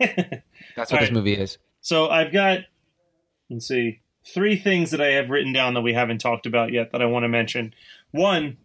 That's 0.00 0.42
what 0.76 0.92
All 0.92 1.00
this 1.00 1.10
movie 1.10 1.34
is. 1.34 1.58
So 1.80 2.08
I've 2.08 2.32
got, 2.32 2.60
let's 3.50 3.66
see, 3.66 4.00
three 4.24 4.56
things 4.56 4.90
that 4.92 5.00
I 5.00 5.12
have 5.12 5.30
written 5.30 5.52
down 5.52 5.74
that 5.74 5.80
we 5.80 5.94
haven't 5.94 6.18
talked 6.18 6.46
about 6.46 6.72
yet 6.72 6.92
that 6.92 7.02
I 7.02 7.06
want 7.06 7.24
to 7.24 7.28
mention. 7.28 7.74
One 8.10 8.56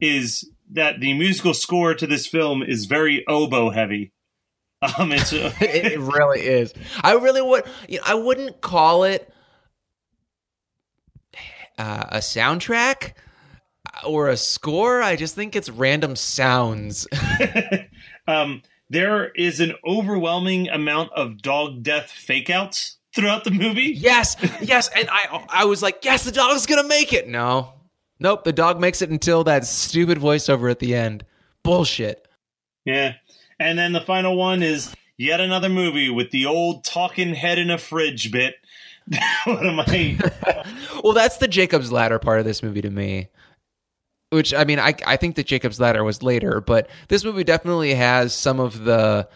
is 0.00 0.50
that 0.70 1.00
the 1.00 1.14
musical 1.14 1.54
score 1.54 1.94
to 1.94 2.06
this 2.06 2.26
film 2.26 2.62
is 2.62 2.86
very 2.86 3.24
oboe 3.26 3.70
heavy. 3.70 4.12
Um, 4.82 5.12
it's 5.12 5.32
it, 5.32 5.54
it 5.60 5.98
really 5.98 6.40
is. 6.40 6.74
I 7.02 7.14
really 7.14 7.42
would. 7.42 7.64
You 7.88 7.98
know, 7.98 8.04
I 8.06 8.14
wouldn't 8.14 8.60
call 8.60 9.04
it 9.04 9.32
uh, 11.78 12.04
a 12.08 12.18
soundtrack 12.18 13.12
or 14.04 14.28
a 14.28 14.36
score. 14.36 15.02
I 15.02 15.16
just 15.16 15.34
think 15.34 15.56
it's 15.56 15.68
random 15.68 16.16
sounds. 16.16 17.06
um, 18.28 18.62
there 18.88 19.30
is 19.32 19.60
an 19.60 19.74
overwhelming 19.86 20.68
amount 20.68 21.12
of 21.12 21.42
dog 21.42 21.82
death 21.82 22.10
fake 22.10 22.50
outs 22.50 22.98
throughout 23.14 23.44
the 23.44 23.50
movie. 23.50 23.92
yes, 23.96 24.36
yes, 24.60 24.90
and 24.94 25.08
I 25.10 25.44
I 25.48 25.64
was 25.64 25.82
like, 25.82 26.04
yes, 26.04 26.24
the 26.24 26.32
dog's 26.32 26.66
gonna 26.66 26.86
make 26.86 27.12
it. 27.12 27.28
No, 27.28 27.72
nope, 28.20 28.44
the 28.44 28.52
dog 28.52 28.80
makes 28.80 29.02
it 29.02 29.10
until 29.10 29.44
that 29.44 29.66
stupid 29.66 30.18
voiceover 30.18 30.70
at 30.70 30.78
the 30.78 30.94
end. 30.94 31.24
Bullshit. 31.62 32.26
Yeah. 32.84 33.14
And 33.58 33.78
then 33.78 33.92
the 33.92 34.00
final 34.00 34.36
one 34.36 34.62
is 34.62 34.94
yet 35.16 35.40
another 35.40 35.68
movie 35.68 36.10
with 36.10 36.30
the 36.30 36.46
old 36.46 36.84
talking 36.84 37.34
head 37.34 37.58
in 37.58 37.70
a 37.70 37.78
fridge 37.78 38.30
bit. 38.30 38.54
what 39.44 39.66
am 39.66 39.80
I? 39.80 40.18
Well, 41.02 41.12
that's 41.12 41.36
the 41.38 41.48
Jacob's 41.48 41.90
Ladder 41.92 42.18
part 42.18 42.38
of 42.38 42.44
this 42.44 42.62
movie 42.62 42.82
to 42.82 42.90
me. 42.90 43.28
Which 44.30 44.52
I 44.52 44.64
mean, 44.64 44.78
I 44.80 44.94
I 45.06 45.16
think 45.16 45.36
that 45.36 45.46
Jacob's 45.46 45.78
Ladder 45.80 46.02
was 46.04 46.22
later, 46.22 46.60
but 46.60 46.88
this 47.08 47.24
movie 47.24 47.44
definitely 47.44 47.94
has 47.94 48.34
some 48.34 48.58
of 48.60 48.84
the, 48.84 49.28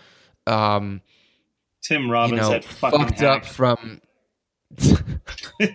um, 0.47 1.01
Tim 1.83 2.07
you 2.07 2.13
Robbins 2.13 2.41
know, 2.41 2.51
that 2.51 2.65
fucking 2.65 2.99
fucked 3.07 3.23
up 3.23 3.45
from. 3.45 4.01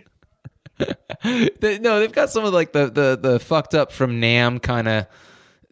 They- 1.59 1.79
no, 1.79 1.99
they've 2.01 2.11
got 2.11 2.29
some 2.29 2.43
of 2.43 2.53
like 2.53 2.73
the 2.73 2.89
the 2.89 3.17
the 3.19 3.39
fucked 3.39 3.73
up 3.73 3.91
from 3.93 4.19
Nam 4.19 4.59
kind 4.59 4.87
of 4.89 5.07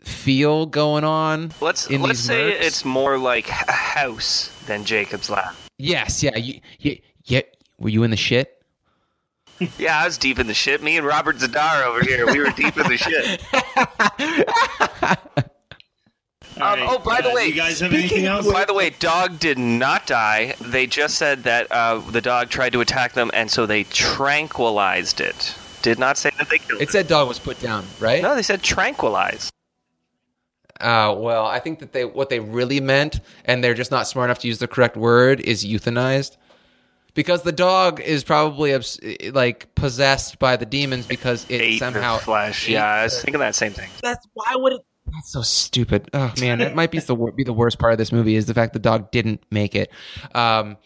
feel 0.01 0.65
going 0.65 1.03
on. 1.03 1.51
Let's 1.59 1.87
in 1.87 2.01
let's 2.01 2.19
these 2.19 2.27
say 2.27 2.51
mercs. 2.53 2.61
it's 2.61 2.85
more 2.85 3.17
like 3.17 3.49
a 3.49 3.71
house 3.71 4.49
than 4.65 4.85
Jacob's 4.85 5.29
Ladder. 5.29 5.51
yes, 5.77 6.23
yeah, 6.23 6.37
you, 6.37 6.61
you, 6.79 6.99
yeah. 7.25 7.41
Were 7.77 7.89
you 7.89 8.03
in 8.03 8.11
the 8.11 8.17
shit? 8.17 8.62
Yeah, 9.77 9.99
I 9.99 10.05
was 10.05 10.17
deep 10.17 10.39
in 10.39 10.47
the 10.47 10.53
shit. 10.53 10.81
Me 10.83 10.97
and 10.97 11.05
Robert 11.05 11.37
Z'Dar 11.37 11.85
over 11.85 12.01
here, 12.03 12.25
we 12.25 12.39
were 12.39 12.49
deep 12.51 12.75
in 12.77 12.87
the 12.87 12.97
shit. 12.97 13.41
All 16.61 16.73
Um, 16.73 16.79
oh, 16.87 16.99
by 16.99 17.19
the 17.21 17.31
uh, 17.31 17.33
way, 17.33 17.47
you 17.47 17.53
guys 17.55 17.79
have 17.79 17.91
speaking 17.91 18.09
anything 18.11 18.25
else? 18.27 18.51
By 18.51 18.65
the 18.65 18.73
way, 18.75 18.91
dog 18.91 19.39
did 19.39 19.57
not 19.57 20.05
die. 20.05 20.53
They 20.61 20.85
just 20.85 21.17
said 21.17 21.43
that 21.43 21.71
uh, 21.71 21.97
the 22.11 22.21
dog 22.21 22.49
tried 22.49 22.73
to 22.73 22.81
attack 22.81 23.13
them, 23.13 23.31
and 23.33 23.49
so 23.49 23.65
they 23.65 23.85
tranquilized 23.85 25.19
it. 25.19 25.55
Did 25.81 25.97
not 25.97 26.17
say 26.17 26.29
that 26.37 26.49
they 26.49 26.59
killed 26.59 26.79
It 26.81 26.89
it. 26.89 26.91
said 26.91 27.07
dog 27.07 27.27
was 27.27 27.39
put 27.39 27.59
down, 27.59 27.85
right? 27.99 28.21
No, 28.21 28.35
they 28.35 28.43
said 28.43 28.61
tranquilize. 28.61 29.49
Uh, 30.79 31.15
well, 31.17 31.45
I 31.45 31.59
think 31.59 31.79
that 31.79 31.91
they 31.93 32.05
what 32.05 32.29
they 32.29 32.39
really 32.39 32.79
meant, 32.79 33.19
and 33.45 33.63
they're 33.63 33.73
just 33.73 33.91
not 33.91 34.07
smart 34.07 34.27
enough 34.27 34.39
to 34.39 34.47
use 34.47 34.59
the 34.59 34.67
correct 34.67 34.95
word, 34.95 35.39
is 35.41 35.65
euthanized. 35.65 36.37
Because 37.15 37.43
the 37.43 37.51
dog 37.51 37.99
is 37.99 38.23
probably 38.23 38.73
obs- 38.73 38.99
like 39.33 39.73
possessed 39.75 40.39
by 40.39 40.55
the 40.57 40.65
demons 40.65 41.05
because 41.05 41.45
it 41.49 41.61
Ate 41.61 41.79
somehow 41.79 42.17
the 42.17 42.23
flesh. 42.23 42.67
ate 42.67 42.73
Yeah, 42.73 42.85
I 42.85 43.03
was 43.03 43.21
thinking 43.21 43.39
that 43.39 43.53
same 43.55 43.71
thing. 43.71 43.89
That's 44.01 44.27
why 44.33 44.55
would 44.55 44.73
it? 44.73 44.81
That's 45.05 45.31
so 45.31 45.41
stupid. 45.43 46.09
Oh 46.13 46.33
man, 46.41 46.57
that 46.59 46.73
might 46.75 46.89
be 46.89 46.97
the 46.99 47.15
be 47.35 47.43
the 47.43 47.53
worst 47.53 47.77
part 47.77 47.91
of 47.91 47.97
this 47.99 48.11
movie 48.11 48.35
is 48.35 48.47
the 48.47 48.53
fact 48.55 48.73
the 48.73 48.79
dog 48.79 49.11
didn't 49.11 49.43
make 49.51 49.75
it. 49.75 49.91
Um, 50.33 50.77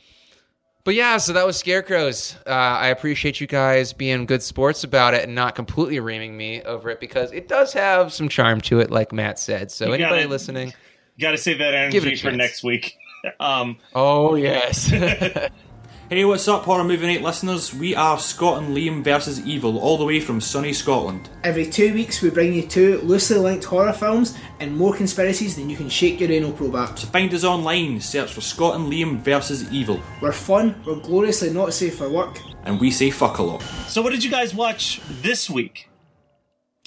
but 0.84 0.96
yeah, 0.96 1.18
so 1.18 1.32
that 1.34 1.46
was 1.46 1.56
Scarecrows. 1.58 2.36
Uh, 2.46 2.50
I 2.50 2.88
appreciate 2.88 3.40
you 3.40 3.48
guys 3.48 3.94
being 3.94 4.26
good 4.26 4.42
sports 4.44 4.84
about 4.84 5.14
it 5.14 5.24
and 5.24 5.34
not 5.36 5.56
completely 5.56 6.00
reaming 6.00 6.36
me 6.36 6.62
over 6.64 6.90
it 6.90 7.00
because 7.00 7.32
it 7.32 7.48
does 7.48 7.72
have 7.74 8.12
some 8.12 8.28
charm 8.30 8.60
to 8.62 8.80
it, 8.80 8.90
like 8.92 9.12
Matt 9.14 9.38
said. 9.40 9.72
So 9.72 9.88
You 9.88 9.94
anybody 9.94 10.16
gotta- 10.22 10.30
listening, 10.30 10.74
Got 11.20 11.32
to 11.32 11.38
save 11.38 11.58
that 11.60 11.72
Give 11.92 12.04
it 12.04 12.08
a 12.08 12.10
energy 12.12 12.16
for 12.22 12.30
chance. 12.32 12.38
next 12.38 12.64
week. 12.64 12.96
Um, 13.40 13.78
oh 13.96 14.36
yes. 14.36 14.90
Hey, 16.10 16.24
what's 16.24 16.48
up, 16.48 16.64
Horror 16.64 16.86
Movie 16.86 17.06
Night 17.06 17.22
listeners? 17.22 17.74
We 17.74 17.94
are 17.94 18.18
Scott 18.18 18.64
and 18.64 18.74
Liam 18.76 19.04
versus 19.04 19.46
Evil, 19.46 19.78
all 19.78 19.98
the 19.98 20.06
way 20.06 20.22
from 20.22 20.40
sunny 20.40 20.72
Scotland. 20.72 21.30
Every 21.44 21.66
two 21.66 21.94
weeks, 21.94 22.22
we 22.22 22.30
bring 22.30 22.54
you 22.54 22.66
two 22.66 23.00
loosely 23.02 23.38
linked 23.38 23.66
horror 23.66 23.92
films 23.92 24.38
and 24.62 24.76
more 24.78 24.96
conspiracies 24.96 25.58
than 25.58 25.70
you 25.70 25.76
can 25.76 25.90
shake 25.90 26.22
your 26.22 26.32
anal 26.32 26.54
probe 26.54 26.78
at. 26.78 26.98
So 26.98 27.08
find 27.08 27.34
us 27.34 27.44
online, 27.44 28.00
search 28.00 28.32
for 28.32 28.40
Scott 28.40 28.76
and 28.76 28.90
Liam 28.90 29.20
versus 29.20 29.70
Evil, 29.70 30.00
We're 30.22 30.32
fun, 30.32 30.82
we're 30.86 30.96
gloriously 31.02 31.50
not 31.52 31.74
safe 31.74 31.98
for 31.98 32.08
work. 32.10 32.40
and 32.64 32.80
we 32.80 32.90
say 32.90 33.10
fuck 33.10 33.40
a 33.40 33.44
lot. 33.44 33.62
so, 33.90 34.02
what 34.02 34.12
did 34.12 34.24
you 34.24 34.32
guys 34.32 34.56
watch 34.56 35.02
this 35.22 35.50
week? 35.50 35.90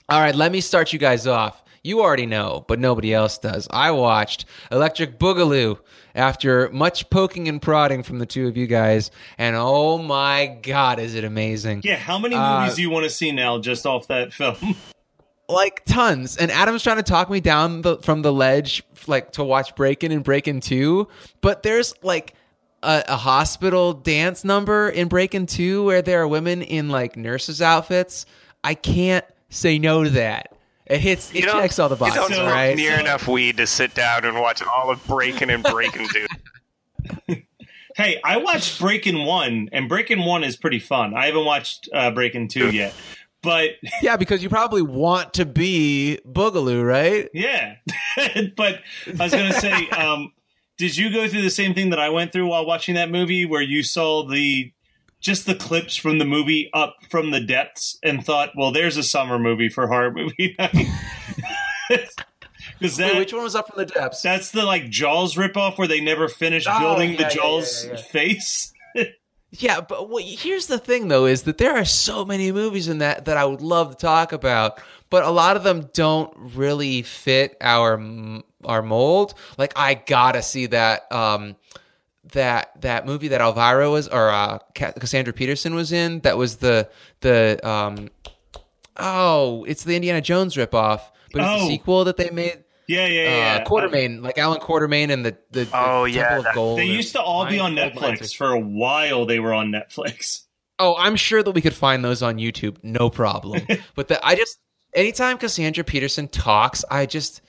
All 0.09 0.21
right, 0.21 0.35
let 0.35 0.51
me 0.51 0.63
start 0.63 0.95
you 0.95 0.99
guys 0.99 1.27
off. 1.27 1.63
You 1.83 2.01
already 2.01 2.27
know, 2.27 2.65
but 2.69 2.79
nobody 2.79 3.15
else 3.15 3.39
does. 3.39 3.67
I 3.71 3.91
watched 3.91 4.45
Electric 4.71 5.19
Boogaloo 5.19 5.79
after 6.15 6.69
much 6.71 7.09
poking 7.11 7.49
and 7.49 7.61
prodding 7.63 8.03
from 8.03 8.19
the 8.19 8.27
two 8.27 8.47
of 8.49 8.57
you 8.57 8.67
guys, 8.67 9.11
and 9.39 9.57
oh 9.57 9.99
my 9.99 10.59
god, 10.63 10.99
is 10.99 11.15
it 11.15 11.25
amazing! 11.25 11.83
Yeah, 11.85 11.97
how 11.97 12.19
many 12.19 12.35
Uh, 12.35 12.61
movies 12.61 12.77
do 12.77 12.83
you 12.83 12.91
want 12.91 13.05
to 13.05 13.11
see 13.11 13.33
now 13.33 13.59
just 13.59 13.87
off 13.87 14.09
that 14.09 14.33
film? 14.33 14.77
like 15.49 15.85
tons. 15.85 16.37
And 16.37 16.51
Adam's 16.51 16.83
trying 16.83 16.99
to 16.99 17.03
talk 17.03 17.29
me 17.31 17.41
down 17.41 17.83
the, 17.83 17.97
from 17.99 18.23
the 18.23 18.33
ledge, 18.33 18.83
like 19.07 19.33
to 19.33 19.45
watch 19.45 19.75
Breakin' 19.75 20.13
and 20.13 20.23
Breakin' 20.25 20.61
Two, 20.61 21.09
but 21.41 21.63
there's 21.63 21.95
like 22.03 22.35
a, 22.83 23.03
a 23.09 23.17
hospital 23.17 23.93
dance 23.93 24.45
number 24.45 24.89
in 24.89 25.09
Breakin' 25.09 25.47
Two 25.47 25.85
where 25.85 26.03
there 26.03 26.21
are 26.23 26.29
women 26.29 26.63
in 26.63 26.89
like 26.89 27.17
nurses' 27.17 27.63
outfits. 27.63 28.27
I 28.63 28.75
can't 28.75 29.25
say 29.49 29.79
no 29.79 30.05
to 30.05 30.11
that. 30.11 30.53
It 30.91 31.01
hits. 31.01 31.31
It 31.31 31.37
You 31.37 31.43
don't- 31.43 31.61
checks 31.63 31.79
all 31.79 31.89
the 31.89 31.95
You 31.95 32.01
boxes, 32.01 32.17
don't 32.17 32.29
So- 32.31 32.35
smoke 32.37 32.51
right? 32.53 32.77
near 32.77 32.95
So- 32.97 33.01
enough 33.01 33.29
weed 33.29 33.57
to 33.59 33.67
sit 33.67 33.95
down 33.95 34.25
and 34.25 34.39
watch 34.41 34.61
all 34.63 34.91
of 34.91 35.07
Breaking 35.07 35.49
and 35.51 35.63
Breaking 35.63 36.09
Two. 36.09 36.27
hey, 37.97 38.21
I 38.25 38.37
watched 38.39 38.81
Breaking 38.81 39.25
One, 39.25 39.69
and 39.73 39.89
Breaking 39.89 40.25
One 40.25 40.45
is 40.45 40.57
pretty 40.57 40.79
fun. 40.79 41.15
I 41.15 41.27
haven't 41.27 41.45
watched 41.45 41.89
uh, 41.95 42.11
Breaking 42.11 42.49
Two 42.49 42.71
yet, 42.71 42.95
but 43.43 43.71
Yeah, 44.03 44.17
because 44.17 44.43
you 44.43 44.49
probably 44.49 44.83
want 44.83 45.35
to 45.35 45.45
be 45.47 46.19
Boogaloo, 46.27 46.85
right? 46.85 47.29
yeah. 47.33 47.77
but 48.57 48.81
I 49.19 49.23
was 49.25 49.33
gonna 49.33 49.53
say, 49.53 49.89
um, 49.91 50.33
did 50.79 50.97
you 50.97 51.13
go 51.13 51.29
through 51.29 51.43
the 51.43 51.51
same 51.51 51.75
thing 51.75 51.91
that 51.91 51.99
I 52.01 52.09
went 52.09 52.33
through 52.33 52.47
while 52.49 52.67
watching 52.67 52.95
that 52.95 53.11
movie, 53.11 53.45
where 53.45 53.63
you 53.63 53.83
saw 53.83 54.27
the 54.27 54.73
just 55.21 55.47
the 55.47 55.55
clips 55.55 55.97
from 55.97 56.19
the 56.19 56.25
movie 56.25 56.71
up 56.73 56.97
from 57.11 57.31
the 57.31 57.41
depths 57.41 57.99
and 58.03 58.25
thought, 58.25 58.51
well, 58.57 58.73
there's 58.73 58.97
a 58.97 59.03
summer 59.03 59.39
movie 59.39 59.69
for 59.69 59.87
horror 59.87 60.11
movie 60.11 60.55
night. 60.59 60.87
Because 61.89 62.99
Wait, 62.99 63.09
that, 63.13 63.17
which 63.19 63.33
one 63.33 63.43
was 63.43 63.55
up 63.55 63.69
from 63.69 63.79
the 63.79 63.87
depths? 63.87 64.23
that's 64.23 64.51
the 64.53 64.65
like 64.65 64.89
Jaws 64.89 65.35
ripoff 65.35 65.77
where 65.77 65.89
they 65.89 66.01
never 66.01 66.29
finished 66.29 66.69
Oh, 66.71 66.79
building 66.79 67.13
yeah, 67.13 67.29
the 67.29 67.35
Jaws 67.35 67.85
yeah, 67.87 67.93
yeah. 67.93 68.03
face. 68.03 68.73
Yeah, 69.53 69.81
but 69.81 70.09
what, 70.09 70.23
here's 70.23 70.69
the 70.69 70.79
thing, 70.79 71.09
though, 71.09 71.27
is 71.27 71.43
that 71.43 71.59
there 71.59 71.77
are 71.77 71.85
so 71.85 72.25
many 72.25 72.53
movies 72.53 72.87
in 72.87 72.99
that 72.99 73.25
that 73.25 73.37
I 73.37 73.45
would 73.45 73.63
love 73.63 73.97
to 73.97 74.07
talk 74.07 74.31
about, 74.33 74.81
but 75.11 75.25
a 75.25 75.31
lot 75.31 75.57
of 75.57 75.65
them 75.65 75.91
don't 75.93 76.33
really 76.55 77.03
fit 77.03 77.57
our 77.61 78.01
our 78.65 78.81
mold. 78.81 79.35
Like, 79.59 79.73
I 79.75 79.95
gotta 79.95 80.41
see 80.43 80.67
that 80.67 81.11
um 81.11 81.57
that 82.33 82.81
that 82.83 83.07
movie 83.07 83.29
that 83.29 83.41
Elvira 83.41 83.91
was 83.91 84.09
or 84.09 84.31
uh, 84.31 84.59
Cassandra 84.75 85.33
Peterson 85.33 85.75
was 85.75 85.93
in. 85.93 86.21
That 86.21 86.37
was 86.37 86.57
the 86.57 86.89
the 87.21 87.59
um 87.67 88.09
oh, 88.97 89.65
it's 89.65 89.85
the 89.85 89.97
Indiana 89.97 90.21
Jones 90.21 90.55
ripoff, 90.57 91.01
but 91.33 91.43
it's 91.43 91.49
Oh. 91.51 91.59
the 91.61 91.67
sequel 91.69 92.05
that 92.05 92.17
they 92.17 92.31
made. 92.31 92.65
Yeah, 92.87 93.07
yeah, 93.07 93.23
yeah. 93.57 93.63
Uh, 93.63 93.69
Quatermain, 93.69 94.21
like 94.23 94.37
Allan 94.37 94.61
Quatermain 94.61 95.11
and 95.11 95.25
the 95.25 95.37
the, 95.53 95.65
the 95.65 95.71
Oh, 95.73 96.07
Temple 96.07 96.09
yeah, 96.09 96.39
of 96.39 96.45
that- 96.45 96.55
Gold. 96.55 96.79
They 96.81 96.85
used 96.87 97.13
to 97.13 97.21
all 97.23 97.47
be 97.47 97.59
Mine- 97.59 97.79
on 97.79 97.93
Gold 97.93 97.93
Netflix 98.19 98.35
for 98.35 98.51
a 98.53 98.59
while. 98.59 99.27
They 99.27 99.39
were 99.39 99.55
on 99.55 99.71
Netflix. 99.71 100.43
Oh, 100.79 100.97
I'm 100.99 101.15
sure 101.17 101.43
that 101.43 101.51
we 101.53 101.61
could 101.61 101.75
find 101.75 102.03
those 102.05 102.23
on 102.23 102.37
YouTube, 102.37 102.79
no 102.83 103.11
problem. 103.11 103.61
but 103.95 104.09
the, 104.09 104.25
I 104.27 104.35
just 104.35 104.59
anytime 104.95 105.39
Cassandra 105.39 105.85
Peterson 105.85 106.27
talks, 106.27 106.85
I 106.91 107.07
just 107.07 107.43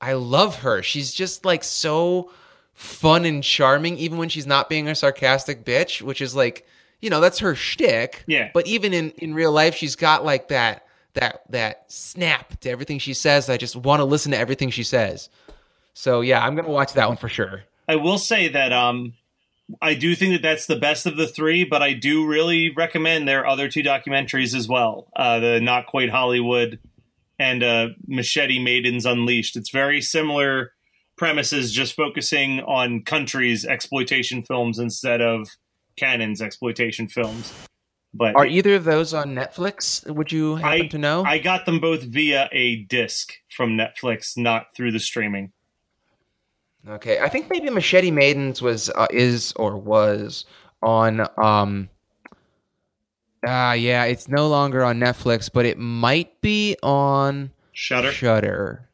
I 0.00 0.14
love 0.14 0.60
her. 0.60 0.82
She's 0.82 1.12
just 1.12 1.44
like 1.44 1.62
so 1.64 2.32
fun 2.78 3.24
and 3.24 3.42
charming, 3.42 3.98
even 3.98 4.18
when 4.18 4.28
she's 4.28 4.46
not 4.46 4.68
being 4.68 4.86
a 4.86 4.94
sarcastic 4.94 5.64
bitch, 5.64 6.00
which 6.00 6.20
is 6.20 6.36
like 6.36 6.64
you 7.00 7.10
know 7.10 7.20
that's 7.20 7.40
her 7.40 7.54
shtick. 7.54 8.24
Yeah. 8.26 8.50
But 8.54 8.66
even 8.66 8.94
in 8.94 9.10
in 9.18 9.34
real 9.34 9.52
life, 9.52 9.74
she's 9.74 9.96
got 9.96 10.24
like 10.24 10.48
that 10.48 10.86
that 11.14 11.42
that 11.50 11.90
snap 11.90 12.60
to 12.60 12.70
everything 12.70 13.00
she 13.00 13.14
says. 13.14 13.50
I 13.50 13.56
just 13.56 13.74
want 13.74 14.00
to 14.00 14.04
listen 14.04 14.30
to 14.30 14.38
everything 14.38 14.70
she 14.70 14.84
says. 14.84 15.28
So 15.92 16.20
yeah, 16.20 16.44
I'm 16.44 16.54
gonna 16.54 16.70
watch 16.70 16.92
that 16.92 17.08
one 17.08 17.16
for 17.16 17.28
sure. 17.28 17.64
I 17.88 17.96
will 17.96 18.18
say 18.18 18.48
that 18.48 18.72
um, 18.72 19.14
I 19.82 19.94
do 19.94 20.14
think 20.14 20.34
that 20.34 20.42
that's 20.42 20.66
the 20.66 20.76
best 20.76 21.04
of 21.04 21.16
the 21.16 21.26
three, 21.26 21.64
but 21.64 21.82
I 21.82 21.94
do 21.94 22.26
really 22.26 22.70
recommend 22.70 23.26
their 23.26 23.44
other 23.44 23.68
two 23.68 23.82
documentaries 23.82 24.54
as 24.54 24.68
well. 24.68 25.08
Uh, 25.16 25.40
the 25.40 25.60
Not 25.60 25.86
Quite 25.86 26.10
Hollywood 26.10 26.78
and 27.40 27.62
uh, 27.64 27.88
Machete 28.06 28.62
Maidens 28.62 29.04
Unleashed. 29.04 29.56
It's 29.56 29.70
very 29.70 30.00
similar 30.00 30.72
premises, 31.18 31.72
just 31.72 31.94
focusing 31.94 32.60
on 32.60 33.02
countries' 33.02 33.64
exploitation 33.64 34.42
films 34.42 34.78
instead 34.78 35.20
of 35.20 35.48
Cannon's 35.96 36.40
exploitation 36.40 37.08
films. 37.08 37.52
But 38.14 38.36
Are 38.36 38.46
either 38.46 38.74
of 38.74 38.84
those 38.84 39.12
on 39.12 39.34
Netflix? 39.34 40.08
Would 40.10 40.32
you 40.32 40.56
happen 40.56 40.86
I, 40.86 40.88
to 40.88 40.98
know? 40.98 41.24
I 41.24 41.38
got 41.38 41.66
them 41.66 41.78
both 41.78 42.02
via 42.02 42.48
a 42.52 42.76
disc 42.84 43.34
from 43.54 43.76
Netflix, 43.76 44.36
not 44.36 44.74
through 44.74 44.92
the 44.92 45.00
streaming. 45.00 45.52
Okay, 46.88 47.18
I 47.18 47.28
think 47.28 47.50
maybe 47.50 47.68
Machete 47.68 48.10
Maidens 48.10 48.62
was 48.62 48.88
uh, 48.90 49.08
is 49.10 49.52
or 49.56 49.76
was 49.76 50.46
on 50.82 51.26
um 51.36 51.90
ah 53.46 53.72
yeah, 53.72 54.04
it's 54.04 54.28
no 54.28 54.48
longer 54.48 54.84
on 54.84 54.98
Netflix, 54.98 55.50
but 55.52 55.66
it 55.66 55.78
might 55.78 56.40
be 56.40 56.76
on 56.82 57.50
Shutter. 57.72 58.12
Shudder. 58.12 58.87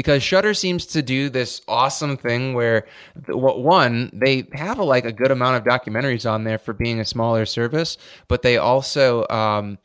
Because 0.00 0.22
Shudder 0.22 0.54
seems 0.54 0.86
to 0.86 1.02
do 1.02 1.28
this 1.28 1.60
awesome 1.68 2.16
thing 2.16 2.54
where 2.54 2.86
one, 3.28 4.08
they 4.14 4.48
have 4.54 4.78
a, 4.78 4.82
like 4.82 5.04
a 5.04 5.12
good 5.12 5.30
amount 5.30 5.58
of 5.58 5.64
documentaries 5.64 6.24
on 6.24 6.44
there 6.44 6.56
for 6.56 6.72
being 6.72 7.00
a 7.00 7.04
smaller 7.04 7.44
service, 7.44 7.98
but 8.26 8.40
they 8.40 8.56
also 8.56 9.28
um 9.28 9.76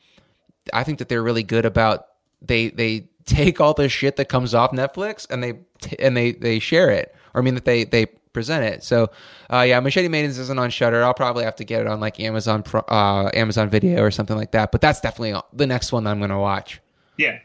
I 0.71 0.85
think 0.85 0.99
that 0.99 1.09
they're 1.09 1.21
really 1.21 1.43
good 1.43 1.65
about 1.65 2.07
they 2.41 2.69
they 2.69 3.09
take 3.25 3.59
all 3.59 3.73
the 3.73 3.89
shit 3.89 4.15
that 4.15 4.29
comes 4.29 4.53
off 4.53 4.71
Netflix 4.71 5.27
and 5.29 5.43
they 5.43 5.59
t- 5.81 5.99
and 5.99 6.15
they 6.15 6.31
they 6.31 6.59
share 6.59 6.89
it 6.91 7.13
or 7.33 7.41
I 7.41 7.43
mean 7.43 7.55
that 7.55 7.65
they 7.65 7.83
they 7.83 8.05
present 8.31 8.63
it. 8.63 8.85
So 8.85 9.11
uh, 9.51 9.65
yeah, 9.67 9.81
Machete 9.81 10.07
Maidens 10.07 10.37
isn't 10.37 10.57
on 10.57 10.69
Shudder. 10.69 11.03
I'll 11.03 11.13
probably 11.13 11.43
have 11.43 11.57
to 11.57 11.65
get 11.65 11.81
it 11.81 11.87
on 11.87 11.99
like 11.99 12.21
Amazon 12.21 12.63
uh, 12.87 13.31
Amazon 13.33 13.69
Video 13.69 14.01
or 14.01 14.11
something 14.11 14.37
like 14.37 14.53
that. 14.53 14.71
But 14.71 14.79
that's 14.79 15.01
definitely 15.01 15.41
the 15.51 15.67
next 15.67 15.91
one 15.91 16.05
that 16.05 16.11
I'm 16.11 16.19
going 16.19 16.29
to 16.29 16.39
watch. 16.39 16.79
Yeah. 17.17 17.39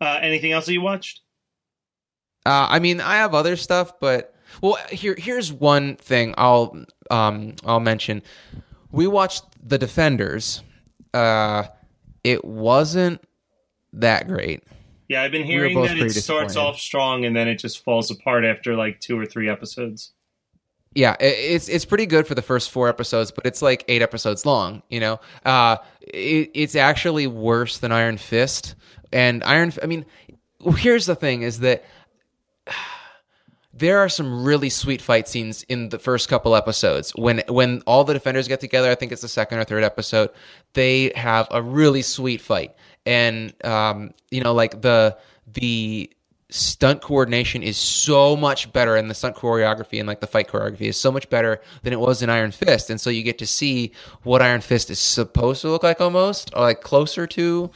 Uh, 0.00 0.18
anything 0.20 0.50
else 0.50 0.66
that 0.66 0.72
you 0.72 0.80
watched? 0.80 1.20
Uh, 2.48 2.66
I 2.70 2.78
mean, 2.78 3.02
I 3.02 3.16
have 3.16 3.34
other 3.34 3.56
stuff, 3.56 4.00
but 4.00 4.34
well, 4.62 4.78
here 4.90 5.14
here's 5.18 5.52
one 5.52 5.96
thing 5.96 6.34
I'll 6.38 6.82
um 7.10 7.56
I'll 7.66 7.78
mention. 7.78 8.22
We 8.90 9.06
watched 9.06 9.44
The 9.62 9.76
Defenders. 9.76 10.62
Uh, 11.12 11.64
it 12.24 12.42
wasn't 12.46 13.20
that 13.92 14.28
great. 14.28 14.64
Yeah, 15.08 15.22
I've 15.22 15.30
been 15.30 15.44
hearing 15.44 15.74
both 15.74 15.88
that 15.88 15.98
it 15.98 16.10
starts 16.12 16.56
off 16.56 16.78
strong 16.80 17.26
and 17.26 17.36
then 17.36 17.48
it 17.48 17.56
just 17.56 17.84
falls 17.84 18.10
apart 18.10 18.46
after 18.46 18.74
like 18.74 18.98
two 19.00 19.18
or 19.18 19.26
three 19.26 19.50
episodes. 19.50 20.12
Yeah, 20.94 21.16
it's 21.20 21.68
it's 21.68 21.84
pretty 21.84 22.06
good 22.06 22.26
for 22.26 22.34
the 22.34 22.40
first 22.40 22.70
four 22.70 22.88
episodes, 22.88 23.30
but 23.30 23.44
it's 23.44 23.60
like 23.60 23.84
eight 23.88 24.00
episodes 24.00 24.46
long. 24.46 24.82
You 24.88 25.00
know, 25.00 25.20
uh, 25.44 25.76
it, 26.00 26.50
it's 26.54 26.76
actually 26.76 27.26
worse 27.26 27.76
than 27.76 27.92
Iron 27.92 28.16
Fist. 28.16 28.74
And 29.12 29.44
Iron, 29.44 29.70
I 29.82 29.86
mean, 29.86 30.06
here's 30.78 31.04
the 31.04 31.14
thing: 31.14 31.42
is 31.42 31.60
that 31.60 31.84
there 33.74 33.98
are 33.98 34.08
some 34.08 34.44
really 34.44 34.70
sweet 34.70 35.00
fight 35.00 35.28
scenes 35.28 35.62
in 35.64 35.90
the 35.90 35.98
first 35.98 36.28
couple 36.28 36.56
episodes. 36.56 37.12
When 37.14 37.42
when 37.48 37.82
all 37.86 38.04
the 38.04 38.14
defenders 38.14 38.48
get 38.48 38.60
together 38.60 38.90
i 38.90 38.94
think 38.94 39.12
it's 39.12 39.22
the 39.22 39.28
second 39.28 39.58
or 39.58 39.64
third 39.64 39.84
episode 39.84 40.30
they 40.74 41.12
have 41.14 41.46
a 41.50 41.62
really 41.62 42.02
sweet 42.02 42.40
fight. 42.40 42.74
And 43.06 43.52
um, 43.64 44.12
you 44.30 44.42
know 44.42 44.52
like 44.52 44.82
the 44.82 45.16
the 45.46 46.10
stunt 46.50 47.02
coordination 47.02 47.62
is 47.62 47.76
so 47.76 48.34
much 48.34 48.72
better 48.72 48.96
and 48.96 49.10
the 49.10 49.14
stunt 49.14 49.36
choreography 49.36 49.98
and 49.98 50.08
like 50.08 50.20
the 50.20 50.26
fight 50.26 50.48
choreography 50.48 50.82
is 50.82 50.98
so 50.98 51.12
much 51.12 51.28
better 51.28 51.60
than 51.82 51.92
it 51.92 52.00
was 52.00 52.22
in 52.22 52.30
iron 52.30 52.50
fist. 52.50 52.88
And 52.88 52.98
so 52.98 53.10
you 53.10 53.22
get 53.22 53.36
to 53.38 53.46
see 53.46 53.92
what 54.22 54.40
iron 54.40 54.62
fist 54.62 54.88
is 54.88 54.98
supposed 54.98 55.60
to 55.60 55.68
look 55.68 55.82
like 55.82 56.00
almost 56.00 56.50
or 56.54 56.62
like 56.62 56.80
closer 56.80 57.26
to 57.26 57.70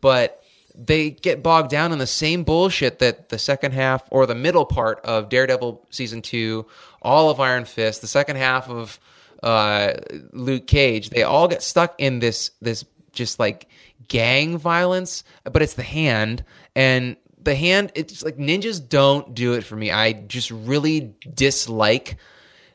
but 0.00 0.42
they 0.76 1.10
get 1.10 1.42
bogged 1.42 1.70
down 1.70 1.92
in 1.92 1.98
the 1.98 2.06
same 2.06 2.44
bullshit 2.44 2.98
that 2.98 3.28
the 3.28 3.38
second 3.38 3.72
half 3.72 4.02
or 4.10 4.26
the 4.26 4.34
middle 4.34 4.64
part 4.64 5.00
of 5.04 5.28
Daredevil 5.28 5.86
season 5.90 6.22
two, 6.22 6.66
all 7.02 7.30
of 7.30 7.40
Iron 7.40 7.64
Fist, 7.64 8.00
the 8.00 8.06
second 8.06 8.36
half 8.36 8.68
of 8.68 8.98
uh, 9.42 9.94
Luke 10.32 10.66
Cage, 10.66 11.10
they 11.10 11.22
all 11.22 11.48
get 11.48 11.62
stuck 11.62 11.94
in 11.98 12.18
this 12.18 12.50
this 12.60 12.84
just 13.12 13.38
like 13.38 13.68
gang 14.08 14.58
violence, 14.58 15.24
but 15.44 15.62
it's 15.62 15.74
the 15.74 15.82
hand 15.82 16.44
and 16.74 17.16
the 17.40 17.54
hand. 17.54 17.92
It's 17.94 18.22
like 18.22 18.36
ninjas 18.36 18.86
don't 18.86 19.34
do 19.34 19.54
it 19.54 19.64
for 19.64 19.76
me. 19.76 19.90
I 19.90 20.12
just 20.12 20.50
really 20.50 21.14
dislike 21.34 22.16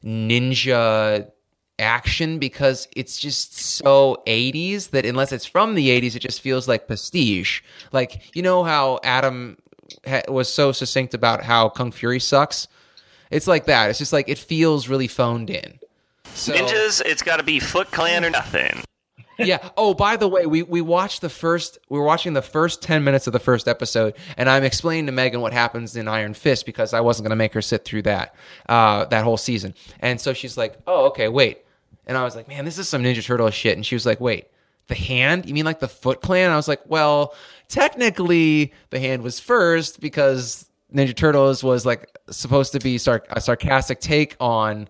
ninja 0.04 1.30
action 1.82 2.40
because 2.40 2.88
it's 2.96 3.20
just 3.20 3.58
so 3.58 4.22
80s 4.28 4.92
that 4.92 5.06
unless 5.06 5.32
it's 5.32 5.46
from 5.46 5.76
the 5.76 5.90
80s 5.90 6.16
it 6.16 6.20
just 6.20 6.40
feels 6.40 6.68
like 6.68 6.88
prestige 6.88 7.62
like 7.92 8.36
you 8.36 8.42
know 8.42 8.64
how 8.64 9.00
adam 9.04 9.58
ha- 10.08 10.22
was 10.28 10.52
so 10.52 10.72
succinct 10.72 11.14
about 11.14 11.44
how 11.44 11.68
kung 11.70 11.92
fury 11.92 12.20
sucks 12.20 12.68
it's 13.32 13.48
like 13.48 13.66
that 13.66 13.90
it's 13.90 14.00
just 14.00 14.14
like 14.14 14.30
it 14.30 14.38
feels 14.38 14.88
really 14.88 15.08
phoned 15.08 15.50
in 15.50 15.80
so 16.34 16.54
Ninjas, 16.54 17.02
it's 17.06 17.22
got 17.22 17.38
to 17.38 17.44
be 17.44 17.60
Foot 17.60 17.92
Clan 17.92 18.24
or 18.24 18.30
nothing. 18.30 18.84
yeah. 19.38 19.70
Oh, 19.76 19.94
by 19.94 20.16
the 20.18 20.28
way, 20.28 20.46
we 20.46 20.64
we 20.64 20.82
watched 20.82 21.22
the 21.22 21.30
first. 21.30 21.78
We 21.90 22.00
were 22.00 22.06
watching 22.06 22.34
the 22.34 22.42
first 22.42 22.82
ten 22.82 23.04
minutes 23.04 23.28
of 23.28 23.34
the 23.34 23.40
first 23.40 23.68
episode, 23.68 24.16
and 24.38 24.50
I'm 24.50 24.64
explaining 24.64 25.08
to 25.08 25.12
Megan 25.12 25.42
what 25.42 25.54
happens 25.54 25.96
in 25.96 26.08
Iron 26.08 26.34
Fist 26.34 26.66
because 26.66 26.94
I 26.94 27.02
wasn't 27.02 27.26
going 27.26 27.32
to 27.32 27.36
make 27.36 27.54
her 27.54 27.62
sit 27.62 27.86
through 27.86 28.04
that 28.04 28.36
uh, 28.70 29.06
that 29.06 29.24
whole 29.24 29.38
season. 29.38 29.74
And 30.00 30.22
so 30.22 30.34
she's 30.34 30.58
like, 30.58 30.78
"Oh, 30.88 31.06
okay, 31.08 31.28
wait." 31.28 31.66
And 32.12 32.18
I 32.18 32.26
was 32.26 32.36
like, 32.36 32.50
"Man, 32.50 32.66
this 32.66 32.78
is 32.78 32.90
some 32.90 33.04
Ninja 33.04 33.24
Turtle 33.24 33.50
shit." 33.52 33.78
And 33.78 33.86
she 33.86 33.96
was 33.96 34.06
like, 34.06 34.20
"Wait, 34.20 34.48
the 34.88 34.96
hand? 34.96 35.46
You 35.46 35.54
mean 35.54 35.64
like 35.64 35.80
the 35.80 35.88
Foot 35.88 36.22
Clan?" 36.22 36.44
And 36.46 36.54
I 36.54 36.58
was 36.58 36.68
like, 36.68 36.82
"Well, 36.86 37.34
technically, 37.70 38.74
the 38.90 39.00
hand 39.00 39.24
was 39.24 39.40
first 39.40 40.00
because." 40.02 40.68
Ninja 40.94 41.16
Turtles 41.16 41.64
was 41.64 41.86
like 41.86 42.14
supposed 42.30 42.74
to 42.74 42.80
be 42.80 42.98
sar- 42.98 43.24
a 43.30 43.40
sarcastic 43.40 44.02
take 44.02 44.36
on 44.42 44.90